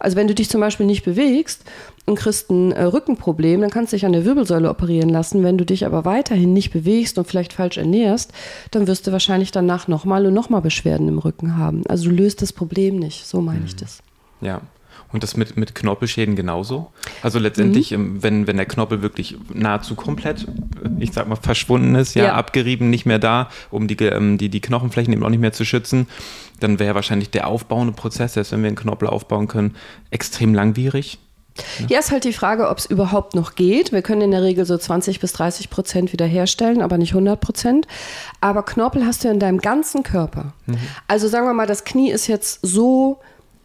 Also 0.00 0.16
wenn 0.16 0.28
du 0.28 0.34
dich 0.34 0.48
zum 0.48 0.62
Beispiel 0.62 0.86
nicht 0.86 1.04
bewegst 1.04 1.62
und 2.06 2.14
kriegst 2.14 2.50
ein 2.50 2.72
äh, 2.72 2.84
Rückenproblem, 2.84 3.60
dann 3.60 3.70
kannst 3.70 3.92
du 3.92 3.96
dich 3.96 4.06
an 4.06 4.12
der 4.12 4.24
Wirbelsäule 4.24 4.70
operieren 4.70 5.10
lassen. 5.10 5.44
Wenn 5.44 5.58
du 5.58 5.66
dich 5.66 5.84
aber 5.84 6.06
weiterhin 6.06 6.54
nicht 6.54 6.72
bewegst 6.72 7.18
und 7.18 7.26
vielleicht 7.26 7.52
falsch 7.52 7.76
ernährst, 7.76 8.32
dann 8.70 8.86
wirst 8.86 9.06
du 9.06 9.12
wahrscheinlich 9.12 9.50
danach 9.50 9.86
nochmal 9.86 10.24
und 10.26 10.32
nochmal 10.32 10.62
Beschwerden 10.62 11.06
im 11.06 11.18
Rücken 11.18 11.58
haben. 11.58 11.82
Also 11.86 12.08
du 12.08 12.16
löst 12.16 12.40
das 12.40 12.54
Problem 12.54 12.98
nicht, 12.98 13.26
so 13.26 13.42
meine 13.42 13.60
mhm. 13.60 13.66
ich 13.66 13.76
das. 13.76 14.02
Ja, 14.40 14.62
und 15.12 15.22
das 15.22 15.36
mit, 15.36 15.56
mit 15.56 15.74
Knorpelschäden 15.74 16.36
genauso? 16.36 16.92
Also 17.22 17.38
letztendlich, 17.38 17.92
mhm. 17.92 18.22
wenn, 18.22 18.46
wenn 18.46 18.56
der 18.56 18.66
Knorpel 18.66 19.02
wirklich 19.02 19.36
nahezu 19.52 19.94
komplett, 19.94 20.46
ich 20.98 21.12
sag 21.12 21.28
mal, 21.28 21.36
verschwunden 21.36 21.94
ist, 21.94 22.14
ja, 22.14 22.24
ja. 22.24 22.34
abgerieben, 22.34 22.90
nicht 22.90 23.06
mehr 23.06 23.18
da, 23.18 23.48
um 23.70 23.88
die, 23.88 23.96
ähm, 24.04 24.38
die, 24.38 24.48
die 24.48 24.60
Knochenflächen 24.60 25.12
eben 25.12 25.24
auch 25.24 25.30
nicht 25.30 25.40
mehr 25.40 25.52
zu 25.52 25.64
schützen, 25.64 26.06
dann 26.60 26.78
wäre 26.78 26.94
wahrscheinlich 26.94 27.30
der 27.30 27.46
aufbauende 27.46 27.92
Prozess, 27.92 28.34
selbst 28.34 28.52
wenn 28.52 28.62
wir 28.62 28.68
einen 28.68 28.76
Knorpel 28.76 29.08
aufbauen 29.08 29.48
können, 29.48 29.76
extrem 30.10 30.54
langwierig. 30.54 31.18
Ja, 31.88 31.98
ist 31.98 32.12
halt 32.12 32.24
die 32.24 32.32
Frage, 32.32 32.68
ob 32.68 32.78
es 32.78 32.86
überhaupt 32.86 33.34
noch 33.34 33.54
geht. 33.54 33.92
Wir 33.92 34.02
können 34.02 34.20
in 34.20 34.30
der 34.30 34.42
Regel 34.42 34.64
so 34.64 34.76
20 34.76 35.20
bis 35.20 35.32
30 35.32 35.70
Prozent 35.70 36.12
wiederherstellen, 36.12 36.82
aber 36.82 36.98
nicht 36.98 37.10
100 37.10 37.40
Prozent. 37.40 37.86
Aber 38.40 38.62
Knorpel 38.64 39.04
hast 39.04 39.24
du 39.24 39.28
in 39.28 39.40
deinem 39.40 39.58
ganzen 39.58 40.02
Körper. 40.02 40.52
Mhm. 40.66 40.78
Also 41.08 41.28
sagen 41.28 41.46
wir 41.46 41.54
mal, 41.54 41.66
das 41.66 41.84
Knie 41.84 42.10
ist 42.10 42.26
jetzt 42.26 42.60
so 42.62 43.20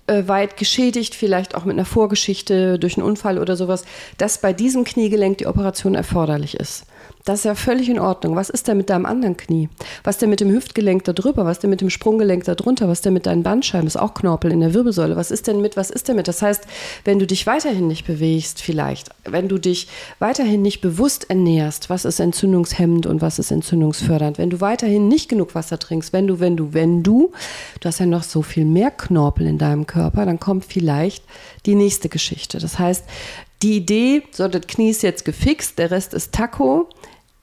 weit 0.08 0.58
geschädigt, 0.58 1.16
vielleicht 1.16 1.56
auch 1.56 1.66
mit 1.66 1.76
einer 1.76 1.86
Vorgeschichte 1.86 2.78
durch 2.78 2.98
einen 2.98 3.06
Unfall 3.06 3.40
oder 3.40 3.56
sowas, 3.56 3.86
dass 4.18 4.40
bei 4.40 4.52
diesem 4.52 4.84
Kniegelenk 4.84 5.38
die 5.38 5.48
Operation 5.48 5.96
erforderlich 5.96 6.56
ist. 6.56 6.86
Das 7.26 7.40
ist 7.40 7.46
ja 7.46 7.56
völlig 7.56 7.88
in 7.88 8.00
Ordnung. 8.00 8.36
Was 8.36 8.50
ist 8.50 8.68
denn 8.68 8.76
mit 8.76 8.90
deinem 8.90 9.06
anderen 9.06 9.38
Knie? 9.38 9.70
Was 10.04 10.18
denn 10.18 10.30
mit 10.30 10.42
dem 10.42 10.52
Hüftgelenk 10.52 11.06
da 11.06 11.14
drüber? 11.14 11.46
Was 11.46 11.60
denn 11.60 11.70
mit 11.70 11.80
dem 11.80 11.90
Sprunggelenk 11.90 12.44
da 12.44 12.54
drunter? 12.54 12.90
Was 12.90 13.00
denn 13.00 13.14
mit 13.14 13.26
deinen 13.26 13.44
Bandscheiben? 13.44 13.88
Ist 13.88 13.96
auch 13.96 14.14
Knorpel 14.14 14.52
in 14.52 14.60
der 14.60 14.74
Wirbelsäule. 14.74 15.16
Was 15.16 15.32
ist 15.32 15.48
denn 15.48 15.62
mit? 15.62 15.78
Was 15.78 15.90
ist 15.90 16.10
denn 16.10 16.18
mit? 16.18 16.28
Das 16.28 16.42
heißt, 16.42 16.66
wenn 17.06 17.20
du 17.20 17.26
dich 17.26 17.48
weiterhin 17.48 17.88
nicht 17.88 18.06
bewegst, 18.06 18.62
vielleicht, 18.62 19.10
wenn 19.24 19.48
du 19.48 19.58
dich 19.58 19.88
weiterhin 20.20 20.62
nicht 20.62 20.82
bewusst 20.82 21.30
ernährst, 21.30 21.90
was 21.90 22.04
ist 22.04 22.20
entzündungshemmend 22.20 23.06
und 23.06 23.22
was 23.22 23.40
ist 23.40 23.52
entzündungsfördernd, 23.52 24.38
wenn 24.38 24.50
du 24.50 24.60
weiterhin 24.60 25.08
nicht 25.08 25.30
genug 25.30 25.56
Wasser 25.56 25.80
trinkst, 25.80 26.12
wenn 26.12 26.28
du, 26.28 26.42
wenn 26.42 26.58
du, 26.58 26.74
wenn 26.74 27.04
du, 27.04 27.32
du 27.80 27.88
hast 27.88 28.00
ja 28.00 28.06
noch 28.06 28.24
so 28.24 28.42
viel 28.42 28.66
mehr 28.66 28.92
Knorpel 28.92 29.48
in 29.48 29.58
deinem 29.58 29.88
Körper, 29.88 30.26
dann 30.26 30.42
kommt 30.42 30.66
vielleicht 30.66 31.24
die 31.66 31.76
nächste 31.76 32.10
Geschichte. 32.10 32.60
Das 32.60 32.80
heißt, 32.80 33.06
die 33.62 33.78
Idee, 33.78 34.24
so 34.32 34.50
das 34.50 34.68
Knie 34.68 34.90
ist 34.90 35.04
jetzt 35.04 35.24
gefixt, 35.24 35.80
der 35.80 35.90
Rest 35.90 36.14
ist 36.14 36.34
Taco, 36.34 36.90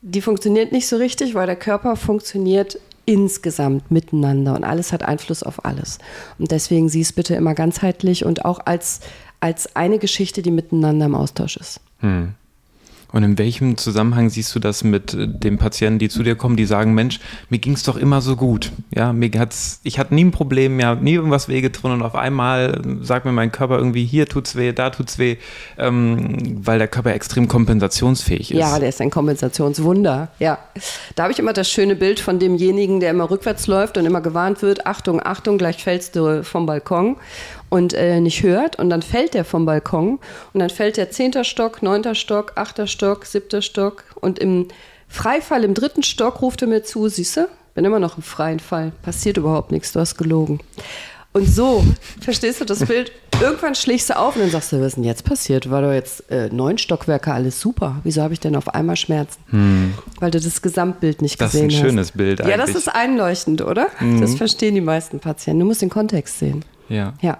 die 0.03 0.21
funktioniert 0.21 0.73
nicht 0.73 0.89
so 0.89 0.97
richtig, 0.97 1.35
weil 1.35 1.47
der 1.47 1.57
Körper 1.57 1.97
funktioniert 1.97 2.79
insgesamt 3.07 3.91
miteinander 3.91 4.55
und 4.55 4.65
alles 4.65 4.93
hat 4.93 5.03
Einfluss 5.03 5.43
auf 5.43 5.65
alles. 5.65 5.99
Und 6.39 6.51
deswegen 6.51 6.89
sieh 6.89 7.01
es 7.01 7.13
bitte 7.13 7.35
immer 7.35 7.55
ganzheitlich 7.55 8.25
und 8.25 8.45
auch 8.45 8.61
als, 8.65 9.01
als 9.41 9.75
eine 9.75 9.99
Geschichte, 9.99 10.43
die 10.43 10.51
miteinander 10.51 11.07
im 11.07 11.15
Austausch 11.15 11.57
ist. 11.57 11.81
Hm. 11.99 12.35
Und 13.13 13.23
in 13.23 13.39
welchem 13.39 13.77
Zusammenhang 13.77 14.31
siehst 14.31 14.55
du 14.55 14.59
das 14.59 14.85
mit 14.85 15.15
äh, 15.15 15.27
den 15.29 15.59
Patienten, 15.59 15.99
die 15.99 16.09
zu 16.09 16.23
dir 16.23 16.37
kommen, 16.37 16.57
die 16.57 16.65
sagen, 16.65 16.95
Mensch, 16.95 17.21
mir 17.49 17.59
ging 17.59 17.75
es 17.75 17.83
doch 17.83 17.97
immer 17.97 18.21
so 18.21 18.37
gut. 18.37 18.73
Ja, 18.95 19.13
mir 19.13 19.31
hat's, 19.39 19.81
ich 19.83 19.99
hatte 19.99 20.15
nie 20.15 20.25
ein 20.25 20.31
Problem, 20.31 20.77
mir 20.77 20.89
hat 20.89 21.03
nie 21.03 21.15
irgendwas 21.15 21.49
wehgetan 21.49 21.93
und 21.93 22.03
auf 22.03 22.15
einmal 22.15 22.81
sagt 23.03 23.25
mir 23.25 23.33
mein 23.33 23.53
Körper 23.53 23.79
irgendwie, 23.79 24.05
hier 24.05 24.27
tut's 24.27 24.57
weh, 24.57 24.73
da 24.73 24.91
tut's 24.91 25.19
weh, 25.19 25.37
ähm, 25.79 26.61
weil 26.65 26.79
der 26.79 26.89
Körper 26.89 27.13
extrem 27.13 27.49
kompensationsfähig 27.49 28.53
ist. 28.53 28.59
Ja, 28.59 28.79
der 28.79 28.89
ist 28.89 29.01
ein 29.01 29.11
Kompensationswunder. 29.11 30.29
Ja. 30.39 30.59
Da 31.17 31.25
habe 31.25 31.33
ich 31.33 31.39
immer 31.39 31.53
das 31.53 31.71
schöne 31.71 31.97
Bild 31.97 32.21
von 32.21 32.39
demjenigen, 32.39 33.01
der 33.01 33.11
immer 33.11 33.31
rückwärts 33.31 33.67
läuft 33.67 33.99
und 33.99 34.07
immer 34.07 34.21
gewarnt 34.21 34.63
wird, 34.63 34.87
Achtung, 34.87 35.21
Achtung, 35.23 35.59
gleich 35.59 35.83
fällst 35.83 36.17
du 36.17 36.45
vom 36.45 36.67
Balkon 36.67 37.17
und 37.71 37.95
äh, 37.95 38.21
nicht 38.21 38.43
hört 38.43 38.79
und 38.79 38.91
dann 38.91 39.01
fällt 39.01 39.33
der 39.33 39.45
vom 39.45 39.65
Balkon 39.65 40.19
und 40.53 40.61
dann 40.61 40.71
fällt 40.71 40.99
der 40.99 41.11
zehnter 41.11 41.45
Stock, 41.45 41.83
neunter 41.83 42.15
Stock, 42.15 42.53
achter 42.57 42.87
Stock, 42.87 43.25
siebter 43.25 43.63
Stock 43.63 44.05
und 44.21 44.39
im 44.39 44.69
Freifall 45.09 45.65
im 45.65 45.75
dritten 45.75 46.03
Stock 46.03 46.41
ruft 46.43 46.63
er 46.63 46.69
mir 46.69 46.85
zu, 46.85 47.09
siehst 47.09 47.37
du? 47.37 47.49
Bin 47.75 47.85
immer 47.85 47.99
noch 47.99 48.17
im 48.17 48.23
freien 48.23 48.61
Fall. 48.61 48.93
Passiert 49.03 49.37
überhaupt 49.37 49.73
nichts, 49.73 49.93
du 49.93 50.01
hast 50.01 50.17
gelogen. 50.17 50.61
Und 51.33 51.47
so, 51.47 51.85
verstehst 52.21 52.61
du 52.61 52.65
das 52.65 52.85
Bild? 52.85 53.13
Irgendwann 53.41 53.75
schlägst 53.75 54.11
du 54.11 54.19
auf 54.19 54.35
und 54.35 54.43
dann 54.43 54.51
sagst 54.51 54.73
du, 54.73 54.81
was 54.81 54.89
ist 54.89 54.97
denn 54.97 55.05
jetzt 55.05 55.25
passiert? 55.25 55.71
War 55.71 55.83
doch 55.83 55.93
jetzt 55.93 56.31
äh, 56.31 56.49
neun 56.53 56.77
Stockwerke, 56.77 57.33
alles 57.33 57.61
super. 57.61 58.01
Wieso 58.03 58.23
habe 58.23 58.35
ich 58.35 58.41
denn 58.41 58.55
auf 58.55 58.69
einmal 58.75 58.97
Schmerzen? 58.97 59.39
Hm. 59.51 59.95
Weil 60.19 60.31
du 60.31 60.41
das 60.41 60.61
Gesamtbild 60.61 61.23
nicht 61.23 61.41
das 61.41 61.53
gesehen 61.53 61.67
hast. 61.67 61.73
Das 61.73 61.79
ist 61.79 61.85
ein 61.85 61.91
schönes 61.91 62.13
Bild 62.13 62.41
eigentlich. 62.41 62.57
Ja, 62.57 62.65
das 62.65 62.75
ist 62.75 62.89
einleuchtend, 62.89 63.63
oder? 63.63 63.89
Mhm. 64.01 64.21
Das 64.21 64.35
verstehen 64.35 64.75
die 64.75 64.81
meisten 64.81 65.21
Patienten. 65.21 65.61
Du 65.61 65.67
musst 65.67 65.83
den 65.83 65.89
Kontext 65.89 66.39
sehen. 66.39 66.65
Ja. 66.91 67.15
Ja. 67.23 67.39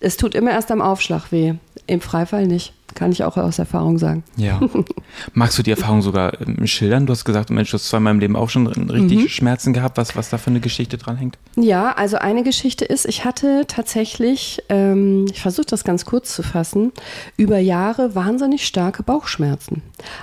Es 0.00 0.16
tut 0.16 0.34
immer 0.34 0.50
erst 0.50 0.72
am 0.72 0.82
Aufschlag 0.82 1.30
weh. 1.30 1.54
Im 1.86 2.00
Freifall 2.00 2.46
nicht. 2.46 2.72
Kann 2.94 3.12
ich 3.12 3.24
auch 3.24 3.36
aus 3.36 3.58
Erfahrung 3.58 3.98
sagen. 3.98 4.22
Ja. 4.36 4.60
Magst 5.34 5.58
du 5.58 5.62
die 5.62 5.70
Erfahrung 5.70 6.02
sogar 6.02 6.40
ähm, 6.40 6.66
schildern? 6.66 7.06
Du 7.06 7.12
hast 7.12 7.24
gesagt, 7.24 7.50
Mensch, 7.50 7.70
du 7.70 7.74
hast 7.74 7.88
zweimal 7.88 8.14
im 8.14 8.20
Leben 8.20 8.36
auch 8.36 8.48
schon 8.48 8.66
richtig 8.66 9.18
mhm. 9.18 9.28
Schmerzen 9.28 9.72
gehabt, 9.72 9.98
was, 9.98 10.16
was 10.16 10.30
da 10.30 10.38
für 10.38 10.50
eine 10.50 10.60
Geschichte 10.60 10.96
dran 10.96 11.16
hängt. 11.16 11.36
Ja, 11.56 11.92
also 11.92 12.16
eine 12.16 12.42
Geschichte 12.42 12.84
ist, 12.84 13.06
ich 13.06 13.24
hatte 13.24 13.64
tatsächlich, 13.66 14.62
ähm, 14.68 15.26
ich 15.30 15.40
versuche 15.40 15.66
das 15.66 15.84
ganz 15.84 16.04
kurz 16.04 16.34
zu 16.34 16.42
fassen, 16.42 16.92
über 17.36 17.58
Jahre 17.58 18.14
wahnsinnig 18.14 18.66
starke 18.66 19.02
Bauchschmerzen, 19.02 19.82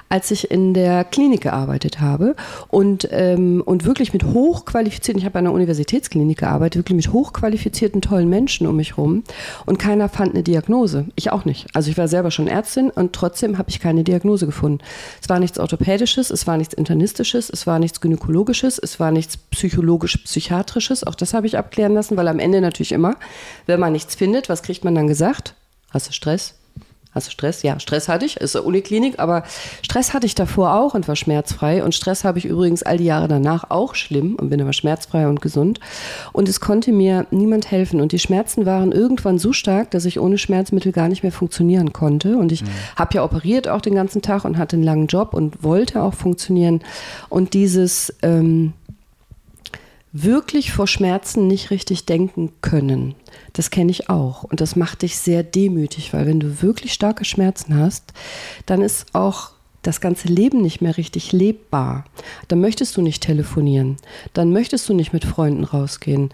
als 0.09 0.31
ich 0.31 0.49
in 0.49 0.73
der 0.73 1.03
Klinik 1.03 1.41
gearbeitet 1.41 1.99
habe 1.99 2.35
und, 2.69 3.07
ähm, 3.11 3.61
und 3.65 3.85
wirklich 3.85 4.13
mit 4.13 4.23
hochqualifizierten, 4.23 5.19
ich 5.19 5.25
habe 5.25 5.39
an 5.39 5.47
einer 5.47 5.55
Universitätsklinik 5.55 6.39
gearbeitet, 6.39 6.79
wirklich 6.79 7.05
mit 7.05 7.13
hochqualifizierten, 7.13 8.01
tollen 8.01 8.29
Menschen 8.29 8.67
um 8.67 8.77
mich 8.77 8.97
rum 8.97 9.23
und 9.65 9.79
keiner 9.79 10.09
fand 10.09 10.33
eine 10.33 10.43
Diagnose. 10.43 11.05
Ich 11.15 11.31
auch 11.31 11.45
nicht. 11.45 11.67
Also 11.73 11.91
ich 11.91 11.97
war 11.97 12.07
selber 12.07 12.31
schon 12.31 12.47
Ärztin 12.53 12.89
und 12.89 13.13
trotzdem 13.13 13.57
habe 13.57 13.69
ich 13.69 13.79
keine 13.79 14.03
Diagnose 14.03 14.45
gefunden. 14.45 14.83
Es 15.21 15.27
war 15.27 15.39
nichts 15.39 15.59
Orthopädisches, 15.59 16.29
es 16.29 16.47
war 16.47 16.57
nichts 16.57 16.73
Internistisches, 16.73 17.49
es 17.49 17.67
war 17.67 17.79
nichts 17.79 17.99
Gynäkologisches, 17.99 18.79
es 18.79 18.99
war 18.99 19.11
nichts 19.11 19.35
psychologisch-psychiatrisches. 19.37 21.03
Auch 21.03 21.15
das 21.15 21.33
habe 21.33 21.47
ich 21.47 21.57
abklären 21.57 21.93
lassen, 21.93 22.15
weil 22.15 22.27
am 22.27 22.39
Ende 22.39 22.61
natürlich 22.61 22.91
immer, 22.91 23.15
wenn 23.65 23.79
man 23.79 23.91
nichts 23.91 24.15
findet, 24.15 24.47
was 24.47 24.63
kriegt 24.63 24.85
man 24.85 24.95
dann 24.95 25.07
gesagt? 25.07 25.55
Hast 25.91 26.07
du 26.07 26.13
Stress? 26.13 26.55
Hast 27.13 27.27
du 27.27 27.31
Stress? 27.31 27.61
Ja, 27.61 27.79
Stress 27.79 28.07
hatte 28.07 28.25
ich, 28.25 28.37
ist 28.37 28.55
eine 28.55 28.65
Uniklinik, 28.65 29.19
aber 29.19 29.43
Stress 29.83 30.13
hatte 30.13 30.25
ich 30.25 30.33
davor 30.33 30.73
auch 30.73 30.95
und 30.95 31.07
war 31.07 31.15
schmerzfrei. 31.15 31.83
Und 31.83 31.93
Stress 31.93 32.23
habe 32.23 32.39
ich 32.39 32.45
übrigens 32.45 32.81
all 32.81 32.97
die 32.97 33.05
Jahre 33.05 33.27
danach 33.27 33.69
auch 33.69 33.93
schlimm 33.93 34.35
und 34.35 34.49
bin 34.49 34.59
aber 34.61 34.73
schmerzfrei 34.73 35.27
und 35.27 35.39
gesund. 35.39 35.79
Und 36.31 36.49
es 36.49 36.59
konnte 36.59 36.91
mir 36.91 37.27
niemand 37.29 37.69
helfen. 37.69 38.01
Und 38.01 38.13
die 38.13 38.19
Schmerzen 38.19 38.65
waren 38.65 38.91
irgendwann 38.91 39.37
so 39.37 39.53
stark, 39.53 39.91
dass 39.91 40.05
ich 40.05 40.19
ohne 40.19 40.39
Schmerzmittel 40.39 40.91
gar 40.91 41.07
nicht 41.07 41.21
mehr 41.21 41.31
funktionieren 41.31 41.93
konnte. 41.93 42.37
Und 42.37 42.51
ich 42.51 42.63
mhm. 42.63 42.69
habe 42.95 43.13
ja 43.13 43.23
operiert 43.23 43.67
auch 43.67 43.81
den 43.81 43.93
ganzen 43.93 44.23
Tag 44.23 44.43
und 44.43 44.57
hatte 44.57 44.75
einen 44.75 44.83
langen 44.83 45.07
Job 45.07 45.35
und 45.35 45.63
wollte 45.63 46.01
auch 46.01 46.15
funktionieren. 46.15 46.81
Und 47.29 47.53
dieses 47.53 48.13
ähm, 48.23 48.73
wirklich 50.13 50.71
vor 50.71 50.87
Schmerzen 50.87 51.47
nicht 51.47 51.71
richtig 51.71 52.05
denken 52.05 52.51
können. 52.61 53.15
Das 53.53 53.71
kenne 53.71 53.91
ich 53.91 54.09
auch. 54.09 54.43
Und 54.43 54.61
das 54.61 54.75
macht 54.75 55.01
dich 55.01 55.17
sehr 55.17 55.43
demütig, 55.43 56.13
weil 56.13 56.27
wenn 56.27 56.39
du 56.39 56.61
wirklich 56.61 56.93
starke 56.93 57.25
Schmerzen 57.25 57.75
hast, 57.75 58.13
dann 58.67 58.81
ist 58.81 59.07
auch 59.13 59.51
das 59.81 59.99
ganze 59.99 60.27
Leben 60.27 60.61
nicht 60.61 60.81
mehr 60.81 60.97
richtig 60.97 61.31
lebbar. 61.33 62.05
Dann 62.47 62.61
möchtest 62.61 62.95
du 62.95 63.01
nicht 63.01 63.23
telefonieren. 63.23 63.97
Dann 64.33 64.53
möchtest 64.53 64.87
du 64.87 64.93
nicht 64.93 65.13
mit 65.13 65.25
Freunden 65.25 65.63
rausgehen. 65.63 66.29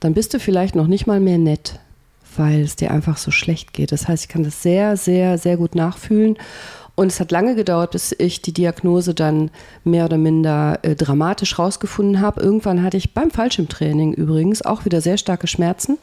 Dann 0.00 0.14
bist 0.14 0.32
du 0.32 0.38
vielleicht 0.38 0.76
noch 0.76 0.86
nicht 0.86 1.06
mal 1.06 1.20
mehr 1.20 1.38
nett, 1.38 1.80
weil 2.36 2.60
es 2.60 2.76
dir 2.76 2.92
einfach 2.92 3.16
so 3.16 3.30
schlecht 3.30 3.72
geht. 3.72 3.90
Das 3.90 4.08
heißt, 4.08 4.24
ich 4.24 4.28
kann 4.28 4.44
das 4.44 4.62
sehr, 4.62 4.96
sehr, 4.96 5.38
sehr 5.38 5.56
gut 5.56 5.74
nachfühlen. 5.74 6.38
Und 6.96 7.08
es 7.08 7.18
hat 7.18 7.32
lange 7.32 7.56
gedauert, 7.56 7.90
bis 7.90 8.14
ich 8.16 8.40
die 8.40 8.52
Diagnose 8.52 9.14
dann 9.14 9.50
mehr 9.82 10.04
oder 10.04 10.18
minder 10.18 10.78
äh, 10.82 10.94
dramatisch 10.94 11.58
rausgefunden 11.58 12.20
habe. 12.20 12.40
Irgendwann 12.40 12.82
hatte 12.82 12.96
ich 12.96 13.14
beim 13.14 13.30
Fallschirmtraining 13.30 14.12
übrigens 14.14 14.62
auch 14.62 14.84
wieder 14.84 15.00
sehr 15.00 15.18
starke 15.18 15.46
Schmerzen. 15.46 15.98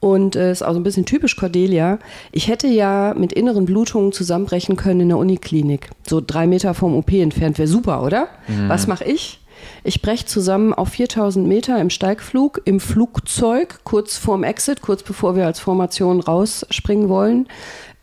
Und 0.00 0.36
es 0.36 0.42
äh, 0.42 0.52
ist 0.52 0.62
auch 0.62 0.72
so 0.72 0.78
ein 0.78 0.84
bisschen 0.84 1.06
typisch 1.06 1.34
Cordelia. 1.34 1.98
Ich 2.30 2.46
hätte 2.46 2.68
ja 2.68 3.14
mit 3.16 3.32
inneren 3.32 3.64
Blutungen 3.64 4.12
zusammenbrechen 4.12 4.76
können 4.76 5.00
in 5.00 5.08
der 5.08 5.18
Uniklinik. 5.18 5.90
So 6.06 6.22
drei 6.24 6.46
Meter 6.46 6.72
vom 6.74 6.94
OP 6.94 7.12
entfernt 7.12 7.58
wäre 7.58 7.66
super, 7.66 8.04
oder? 8.04 8.28
Mhm. 8.46 8.68
Was 8.68 8.86
mache 8.86 9.04
ich? 9.04 9.40
Ich 9.82 10.02
breche 10.02 10.24
zusammen 10.24 10.72
auf 10.72 10.90
4000 10.90 11.48
Meter 11.48 11.80
im 11.80 11.90
Steigflug, 11.90 12.62
im 12.64 12.78
Flugzeug, 12.78 13.80
kurz 13.82 14.16
vorm 14.16 14.44
Exit, 14.44 14.82
kurz 14.82 15.02
bevor 15.02 15.34
wir 15.34 15.46
als 15.46 15.58
Formation 15.58 16.20
rausspringen 16.20 17.08
wollen 17.08 17.48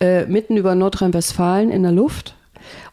äh, 0.05 0.25
mitten 0.27 0.57
über 0.57 0.75
Nordrhein-Westfalen 0.75 1.71
in 1.71 1.83
der 1.83 1.91
Luft 1.91 2.35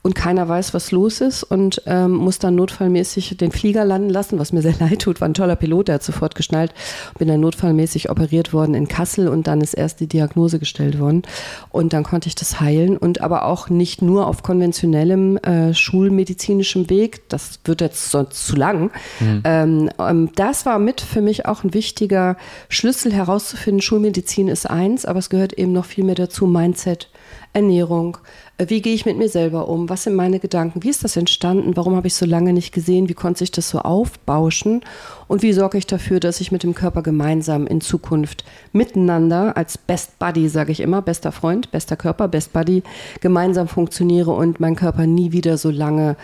und 0.03 0.17
keiner 0.17 0.49
weiß, 0.49 0.75
was 0.75 0.91
los 0.91 1.21
ist 1.21 1.45
und 1.45 1.83
ähm, 1.87 2.12
muss 2.12 2.41
dann 2.41 2.57
notfallmäßig 2.57 3.37
den 3.37 3.53
Flieger 3.53 3.85
landen 3.85 4.11
lassen, 4.11 4.38
was 4.38 4.53
mir 4.53 4.61
sehr 4.61 4.75
leid 4.81 5.03
tut, 5.03 5.21
war 5.21 5.29
ein 5.29 5.35
toller 5.35 5.57
Pilot, 5.57 5.88
der 5.88 5.97
hat 5.97 6.03
sofort 6.03 6.35
geschnallt, 6.35 6.75
bin 7.19 7.29
dann 7.29 7.41
notfallmäßig 7.41 8.11
operiert 8.11 8.53
worden 8.53 8.75
in 8.75 8.88
Kassel 8.88 9.29
und 9.29 9.47
dann 9.47 9.61
ist 9.61 9.75
erst 9.75 10.01
die 10.01 10.09
Diagnose 10.09 10.59
gestellt 10.59 10.99
worden. 10.99 11.23
Und 11.71 11.93
dann 11.93 12.03
konnte 12.03 12.29
ich 12.29 12.35
das 12.35 12.61
heilen 12.61 12.97
und 12.97 13.21
aber 13.21 13.45
auch 13.45 13.69
nicht 13.69 14.03
nur 14.03 14.27
auf 14.27 14.43
konventionellem 14.43 15.37
äh, 15.38 15.73
schulmedizinischem 15.73 16.91
Weg, 16.91 17.29
das 17.29 17.61
wird 17.65 17.81
jetzt 17.81 18.11
sonst 18.11 18.45
zu 18.47 18.57
lang. 18.57 18.91
Mhm. 19.21 19.43
Ähm, 19.45 19.91
ähm, 20.01 20.31
das 20.35 20.67
war 20.67 20.81
mit 20.81 21.01
für 21.01 21.21
mich 21.21 21.47
auch 21.47 21.62
ein 21.62 21.75
wichtiger 21.75 22.37
Schlüssel 22.69 23.12
herauszufinden, 23.12 23.81
Schulmedizin 23.81 24.49
ist 24.49 24.69
eins, 24.69 25.05
aber 25.05 25.21
es 25.21 25.31
gehört 25.31 25.53
eben 25.53 25.73
noch 25.73 25.85
viel 25.85 26.05
mehr 26.05 26.17
dazu, 26.17 26.47
Mindset, 26.47 27.09
Ernährung, 27.55 28.19
äh, 28.59 28.67
wie 28.69 28.81
gehe 28.81 28.95
ich 28.95 29.05
mit 29.05 29.19
mir 29.19 29.29
selber 29.29 29.69
um? 29.69 29.88
Was 29.88 30.05
sind 30.05 30.15
meine 30.15 30.38
Gedanken? 30.38 30.83
Wie 30.83 30.88
ist 30.88 31.05
das 31.05 31.17
entstanden? 31.17 31.77
Warum 31.77 31.97
habe 31.97 32.07
ich 32.07 32.15
so 32.15 32.25
lange 32.25 32.53
nicht 32.53 32.73
gesehen? 32.73 33.09
Wie 33.09 33.15
konnte 33.15 33.41
sich 33.41 33.51
das 33.51 33.69
so 33.69 33.81
aufbauschen? 33.81 34.83
Und 35.29 35.43
wie 35.43 35.53
sorge 35.53 35.79
ich 35.79 35.87
dafür, 35.87 36.21
dass 36.21 36.41
ich 36.41 36.53
mit 36.53 36.62
dem 36.62 36.75
Körper 36.75 37.03
gemeinsam 37.03 37.67
in 37.67 37.81
Zukunft 37.81 38.45
miteinander 38.73 39.57
als 39.57 39.79
Best 39.79 40.19
Buddy, 40.19 40.49
sage 40.49 40.73
ich 40.73 40.81
immer, 40.81 41.03
bester 41.03 41.33
Freund, 41.33 41.71
bester 41.71 41.97
Körper, 41.97 42.29
Best 42.29 42.53
Buddy, 42.53 42.83
gemeinsam 43.21 43.69
funktioniere 43.69 44.33
und 44.33 44.61
mein 44.61 44.77
Körper 44.77 45.07
nie 45.07 45.33
wieder 45.33 45.59
so 45.59 45.71
lange 45.71 46.17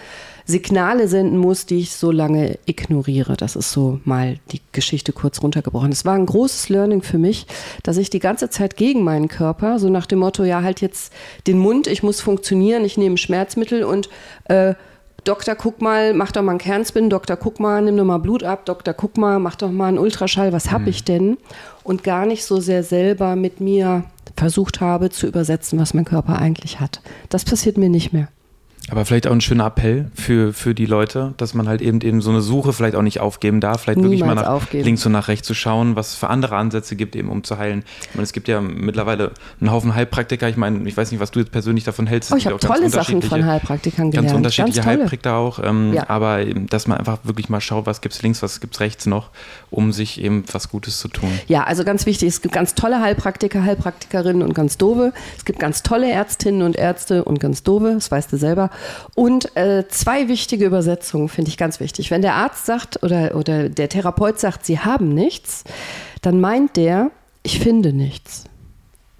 Signale 0.49 1.09
senden 1.09 1.37
muss, 1.37 1.67
die 1.67 1.81
ich 1.81 1.93
so 1.93 2.11
lange 2.11 2.59
ignoriere. 2.65 3.37
Das 3.37 3.55
ist 3.55 3.71
so 3.71 4.01
mal 4.05 4.39
die 4.51 4.63
Geschichte 4.73 5.13
kurz 5.13 5.43
runtergebrochen. 5.43 5.93
Es 5.93 6.07
war 6.07 6.15
ein 6.15 6.25
großes 6.25 6.71
Learning 6.71 7.03
für 7.03 7.19
mich, 7.19 7.47
dass 7.83 7.99
ich 7.99 8.09
die 8.09 8.19
ganze 8.19 8.49
Zeit 8.49 8.79
gegen 8.79 9.05
meinen 9.05 9.29
Körper, 9.29 9.79
so 9.79 9.91
nach 9.91 10.07
dem 10.07 10.21
Motto, 10.21 10.45
ja, 10.45 10.63
halt 10.63 10.81
jetzt 10.81 11.13
den 11.47 11.59
Mund, 11.59 11.87
ich 11.87 12.03
muss 12.03 12.21
funktionieren, 12.21 12.85
ich 12.85 12.99
nehme 12.99 13.17
Schmerzmittel 13.17 13.85
und 13.85 14.09
äh, 14.45 14.75
Doktor, 15.25 15.57
guck 15.57 15.83
mal, 15.83 16.15
mach 16.15 16.33
doch 16.33 16.43
mal 16.43 16.53
einen 16.53 16.59
Kernspin, 16.59 17.11
Doktor, 17.11 17.37
guck 17.37 17.61
mal, 17.61 17.83
nimm 17.83 17.97
doch 17.97 18.05
mal 18.05 18.19
Blut 18.19 18.45
ab, 18.45 18.65
Doktor, 18.65 18.95
guck 18.95 19.19
mal, 19.19 19.39
mach 19.39 19.57
doch 19.57 19.71
mal 19.71 19.89
einen 19.89 19.99
Ultraschall, 19.99 20.53
was 20.53 20.71
habe 20.71 20.85
mhm. 20.85 20.89
ich 20.89 21.05
denn? 21.05 21.39
Und 21.83 22.03
gar 22.03 22.25
nicht 22.25 22.45
so 22.45 22.61
sehr 22.61 22.83
selber 22.83 23.37
mit 23.37 23.61
mir 23.61 24.05
versucht 24.37 24.81
habe 24.81 25.11
zu 25.11 25.27
übersetzen, 25.27 25.79
was 25.79 25.93
mein 25.93 26.05
Körper 26.05 26.39
eigentlich 26.39 26.81
hat. 26.81 27.01
Das 27.29 27.45
passiert 27.45 27.77
mir 27.77 27.91
nicht 27.91 28.13
mehr. 28.13 28.29
Aber 28.91 29.05
vielleicht 29.05 29.27
auch 29.27 29.33
ein 29.33 29.41
schöner 29.41 29.67
Appell 29.67 30.11
für, 30.15 30.53
für 30.53 30.75
die 30.75 30.87
Leute, 30.87 31.35
dass 31.37 31.53
man 31.55 31.69
halt 31.69 31.83
eben, 31.83 32.01
eben 32.01 32.23
so 32.23 32.31
eine 32.31 32.41
Suche 32.41 32.73
vielleicht 32.73 32.95
auch 32.95 33.03
nicht 33.03 33.21
aufgeben 33.21 33.61
darf, 33.61 33.83
vielleicht 33.83 33.99
Niemals 33.99 34.13
wirklich 34.13 34.27
mal 34.27 34.35
nach 34.35 34.49
aufgeben. 34.49 34.85
links 34.85 35.05
und 35.05 35.13
nach 35.13 35.29
rechts 35.29 35.47
zu 35.47 35.55
schauen, 35.55 35.95
was 35.95 36.09
es 36.09 36.15
für 36.15 36.29
andere 36.29 36.57
Ansätze 36.57 36.97
gibt, 36.97 37.15
eben 37.15 37.29
um 37.29 37.45
zu 37.45 37.59
heilen. 37.59 37.85
Ich 38.03 38.15
meine, 38.15 38.25
es 38.25 38.33
gibt 38.33 38.49
ja 38.49 38.61
mittlerweile 38.61 39.33
einen 39.61 39.71
Haufen 39.71 39.95
Heilpraktiker. 39.95 40.49
Ich 40.49 40.57
meine, 40.57 40.89
ich 40.89 40.97
weiß 40.97 41.11
nicht, 41.11 41.21
was 41.21 41.31
du 41.31 41.41
jetzt 41.41 41.53
persönlich 41.53 41.85
davon 41.85 42.07
hältst. 42.07 42.33
Oh, 42.33 42.37
ich 42.37 42.47
habe 42.47 42.59
tolle 42.59 42.89
Sachen 42.89 43.21
von 43.21 43.45
Heilpraktikern 43.45 44.11
gelernt. 44.11 44.29
Ganz 44.29 44.37
unterschiedliche 44.37 44.81
ganz 44.81 44.87
Heilpraktiker 44.87 45.35
auch. 45.35 45.63
Ähm, 45.63 45.93
ja. 45.93 46.09
Aber 46.09 46.45
dass 46.45 46.87
man 46.87 46.99
einfach 46.99 47.19
wirklich 47.25 47.49
mal 47.51 47.61
schaut, 47.61 47.87
was 47.87 48.01
gibt 48.01 48.15
es 48.15 48.23
links, 48.23 48.43
was 48.43 48.61
gibt 48.61 48.75
es 48.75 48.81
rechts 48.81 49.07
noch, 49.07 49.31
um 49.71 49.93
sich 49.93 50.21
eben 50.23 50.45
was 50.53 50.71
Gutes 50.71 50.99
zu 50.99 51.09
tun. 51.09 51.31
Ja, 51.47 51.65
also 51.65 51.85
ganz 51.85 52.07
wichtig, 52.07 52.29
es 52.29 52.41
gibt 52.41 52.55
ganz 52.55 52.75
tolle 52.75 53.01
Heilpraktiker, 53.01 53.63
Heilpraktikerinnen 53.63 54.43
und 54.43 54.55
ganz 54.55 54.79
doofe. 54.79 55.13
Es 55.37 55.45
gibt 55.45 55.59
ganz 55.59 55.83
tolle 55.83 56.11
Ärztinnen 56.11 56.63
und 56.63 56.77
Ärzte 56.77 57.25
und 57.25 57.39
ganz 57.39 57.63
doofe, 57.63 57.93
das 57.95 58.11
weißt 58.11 58.33
du 58.33 58.39
selber. 58.39 58.71
Und 59.15 59.57
äh, 59.57 59.87
zwei 59.89 60.29
wichtige 60.29 60.65
Übersetzungen 60.67 61.29
finde 61.29 61.51
ich 61.51 61.57
ganz 61.57 61.81
wichtig. 61.81 62.11
Wenn 62.11 62.23
der 62.23 62.35
Arzt 62.35 62.67
sagt 62.67 63.03
oder, 63.03 63.35
oder 63.35 63.69
der 63.69 63.89
Therapeut 63.89 64.39
sagt, 64.39 64.65
sie 64.67 64.79
haben 64.79 65.15
nichts, 65.15 65.65
dann 66.23 66.41
meint 66.41 66.77
der, 66.77 67.11
ich 67.43 67.61
finde 67.61 67.93
nichts. 67.93 68.45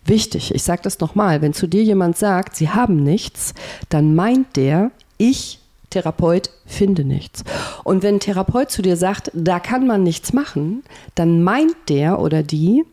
Wichtig, 0.05 0.55
ich 0.55 0.63
sage 0.63 0.83
das 0.83 1.01
nochmal, 1.01 1.43
wenn 1.43 1.53
zu 1.53 1.67
dir 1.67 1.83
jemand 1.83 2.17
sagt, 2.17 2.57
sie 2.57 2.71
haben 2.71 3.03
nichts, 3.03 3.55
dann 3.91 4.15
meint 4.15 4.57
der, 4.57 4.91
ich 5.19 5.61
Therapeut 5.91 6.51
finde 6.67 7.05
nichts. 7.05 7.45
Und 7.85 8.03
wenn 8.03 8.17
ein 8.17 8.21
Therapeut 8.21 8.71
zu 8.71 8.83
dir 8.83 8.97
sagt, 8.97 9.31
da 9.35 9.59
kann 9.59 9.87
man 9.87 10.03
nichts 10.03 10.33
machen, 10.33 10.83
dann 11.15 11.43
meint 11.43 11.77
der 11.89 12.21
oder 12.21 12.43
die, 12.43 12.85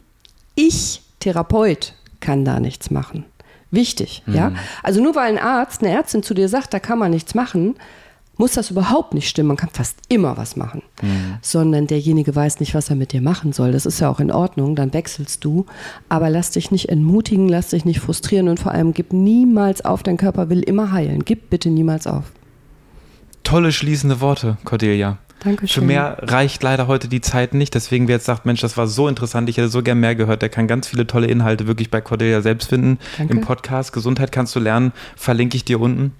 ich 0.55 1.01
Therapeut 1.19 1.93
kann 2.19 2.45
da 2.45 2.59
nichts 2.59 2.91
machen. 2.91 3.25
Wichtig, 3.75 4.23
mhm. 4.25 4.35
ja. 4.35 4.51
Also 4.83 5.01
nur 5.01 5.15
weil 5.15 5.31
ein 5.31 5.37
Arzt, 5.37 5.83
eine 5.83 5.91
Ärztin 5.91 6.23
zu 6.23 6.33
dir 6.33 6.49
sagt, 6.49 6.73
da 6.73 6.79
kann 6.79 6.97
man 6.99 7.11
nichts 7.11 7.35
machen, 7.35 7.75
muss 8.37 8.53
das 8.53 8.69
überhaupt 8.71 9.13
nicht 9.13 9.29
stimmen. 9.29 9.47
Man 9.47 9.57
kann 9.57 9.69
fast 9.71 9.97
immer 10.09 10.35
was 10.37 10.55
machen. 10.55 10.81
Mhm. 11.01 11.37
Sondern 11.41 11.87
derjenige 11.87 12.35
weiß 12.35 12.59
nicht, 12.59 12.75
was 12.75 12.89
er 12.89 12.95
mit 12.95 13.13
dir 13.13 13.21
machen 13.21 13.53
soll. 13.53 13.71
Das 13.71 13.85
ist 13.85 13.99
ja 13.99 14.09
auch 14.09 14.19
in 14.19 14.31
Ordnung, 14.31 14.75
dann 14.75 14.93
wechselst 14.93 15.43
du. 15.45 15.65
Aber 16.09 16.29
lass 16.29 16.51
dich 16.51 16.71
nicht 16.71 16.89
entmutigen, 16.89 17.47
lass 17.47 17.69
dich 17.69 17.85
nicht 17.85 17.99
frustrieren 17.99 18.49
und 18.49 18.59
vor 18.59 18.73
allem 18.73 18.93
gib 18.93 19.13
niemals 19.13 19.85
auf, 19.85 20.03
dein 20.03 20.17
Körper 20.17 20.49
will 20.49 20.61
immer 20.61 20.91
heilen. 20.91 21.23
Gib 21.23 21.49
bitte 21.49 21.69
niemals 21.69 22.07
auf. 22.07 22.25
tolle 23.43 23.71
schließende 23.71 24.19
Worte, 24.19 24.57
Cordelia. 24.65 25.17
Dankeschön. 25.45 25.83
Für 25.83 25.87
mehr 25.87 26.17
reicht 26.21 26.63
leider 26.63 26.87
heute 26.87 27.07
die 27.07 27.21
Zeit 27.21 27.53
nicht. 27.53 27.75
Deswegen, 27.75 28.07
wer 28.07 28.15
jetzt 28.15 28.25
sagt, 28.25 28.45
Mensch, 28.45 28.61
das 28.61 28.77
war 28.77 28.87
so 28.87 29.07
interessant, 29.07 29.47
ich 29.47 29.57
hätte 29.57 29.69
so 29.69 29.83
gern 29.83 29.99
mehr 29.99 30.15
gehört, 30.15 30.41
der 30.41 30.49
kann 30.49 30.67
ganz 30.67 30.87
viele 30.87 31.05
tolle 31.05 31.27
Inhalte 31.27 31.67
wirklich 31.67 31.91
bei 31.91 32.01
Cordelia 32.01 32.41
selbst 32.41 32.69
finden. 32.69 32.97
Danke. 33.17 33.33
Im 33.33 33.41
Podcast 33.41 33.93
Gesundheit 33.93 34.31
kannst 34.31 34.55
du 34.55 34.59
lernen, 34.59 34.91
verlinke 35.15 35.55
ich 35.55 35.63
dir 35.63 35.79
unten. 35.79 36.13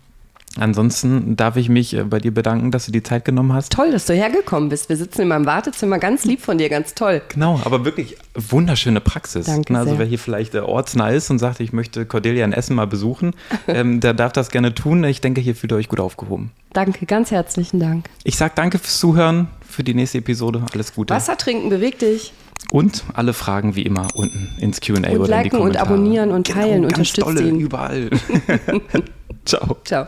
Ansonsten 0.57 1.35
darf 1.35 1.57
ich 1.57 1.67
mich 1.67 1.93
äh, 1.93 2.03
bei 2.03 2.19
dir 2.19 2.33
bedanken, 2.33 2.71
dass 2.71 2.85
du 2.85 2.91
die 2.91 3.03
Zeit 3.03 3.25
genommen 3.25 3.53
hast. 3.53 3.71
Toll, 3.73 3.91
dass 3.91 4.05
du 4.05 4.13
hergekommen 4.13 4.69
bist. 4.69 4.87
Wir 4.89 4.95
sitzen 4.97 5.23
in 5.23 5.27
meinem 5.27 5.45
Wartezimmer. 5.45 5.99
Ganz 5.99 6.23
lieb 6.23 6.41
von 6.41 6.57
dir, 6.57 6.69
ganz 6.69 6.95
toll. 6.95 7.21
Genau, 7.29 7.59
aber 7.65 7.83
wirklich 7.83 8.17
wunderschöne 8.33 9.01
Praxis. 9.01 9.47
Danke 9.47 9.75
also 9.75 9.91
sehr. 9.91 9.99
wer 9.99 10.05
hier 10.05 10.19
vielleicht 10.19 10.55
äh, 10.55 10.59
ortsnah 10.59 11.09
ist 11.09 11.29
und 11.29 11.39
sagt, 11.39 11.59
ich 11.59 11.73
möchte 11.73 12.05
Cordelia 12.05 12.45
in 12.45 12.53
Essen 12.53 12.75
mal 12.75 12.87
besuchen, 12.87 13.33
ähm, 13.67 13.99
der 13.99 14.13
darf 14.13 14.31
das 14.31 14.49
gerne 14.49 14.73
tun. 14.73 15.03
Ich 15.03 15.21
denke, 15.21 15.41
hier 15.41 15.55
fühlt 15.55 15.73
ihr 15.73 15.75
euch 15.75 15.89
gut 15.89 15.99
aufgehoben. 15.99 16.51
Danke, 16.73 17.05
ganz 17.05 17.31
herzlichen 17.31 17.79
Dank. 17.79 18.09
Ich 18.23 18.37
sage 18.37 18.53
danke 18.55 18.79
fürs 18.79 18.99
Zuhören, 18.99 19.47
für 19.67 19.83
die 19.83 19.93
nächste 19.93 20.19
Episode. 20.19 20.63
Alles 20.73 20.93
Gute. 20.93 21.13
Wasser 21.13 21.37
trinken, 21.37 21.69
beweg 21.69 21.99
dich. 21.99 22.33
Und 22.71 23.03
alle 23.13 23.33
Fragen 23.33 23.75
wie 23.75 23.83
immer 23.83 24.07
unten 24.15 24.49
ins 24.59 24.79
Q&A 24.81 24.97
oder 24.97 25.07
in 25.07 25.13
die 25.13 25.29
liken 25.29 25.57
und 25.57 25.61
Kommentare. 25.61 25.85
abonnieren 25.87 26.31
und 26.31 26.47
teilen, 26.47 26.83
genau, 26.83 26.95
ganz 26.95 27.13
dolle, 27.13 27.41
ihn. 27.41 27.59
überall. 27.59 28.09
Ciao. 29.45 29.77
Ciao. 29.83 30.07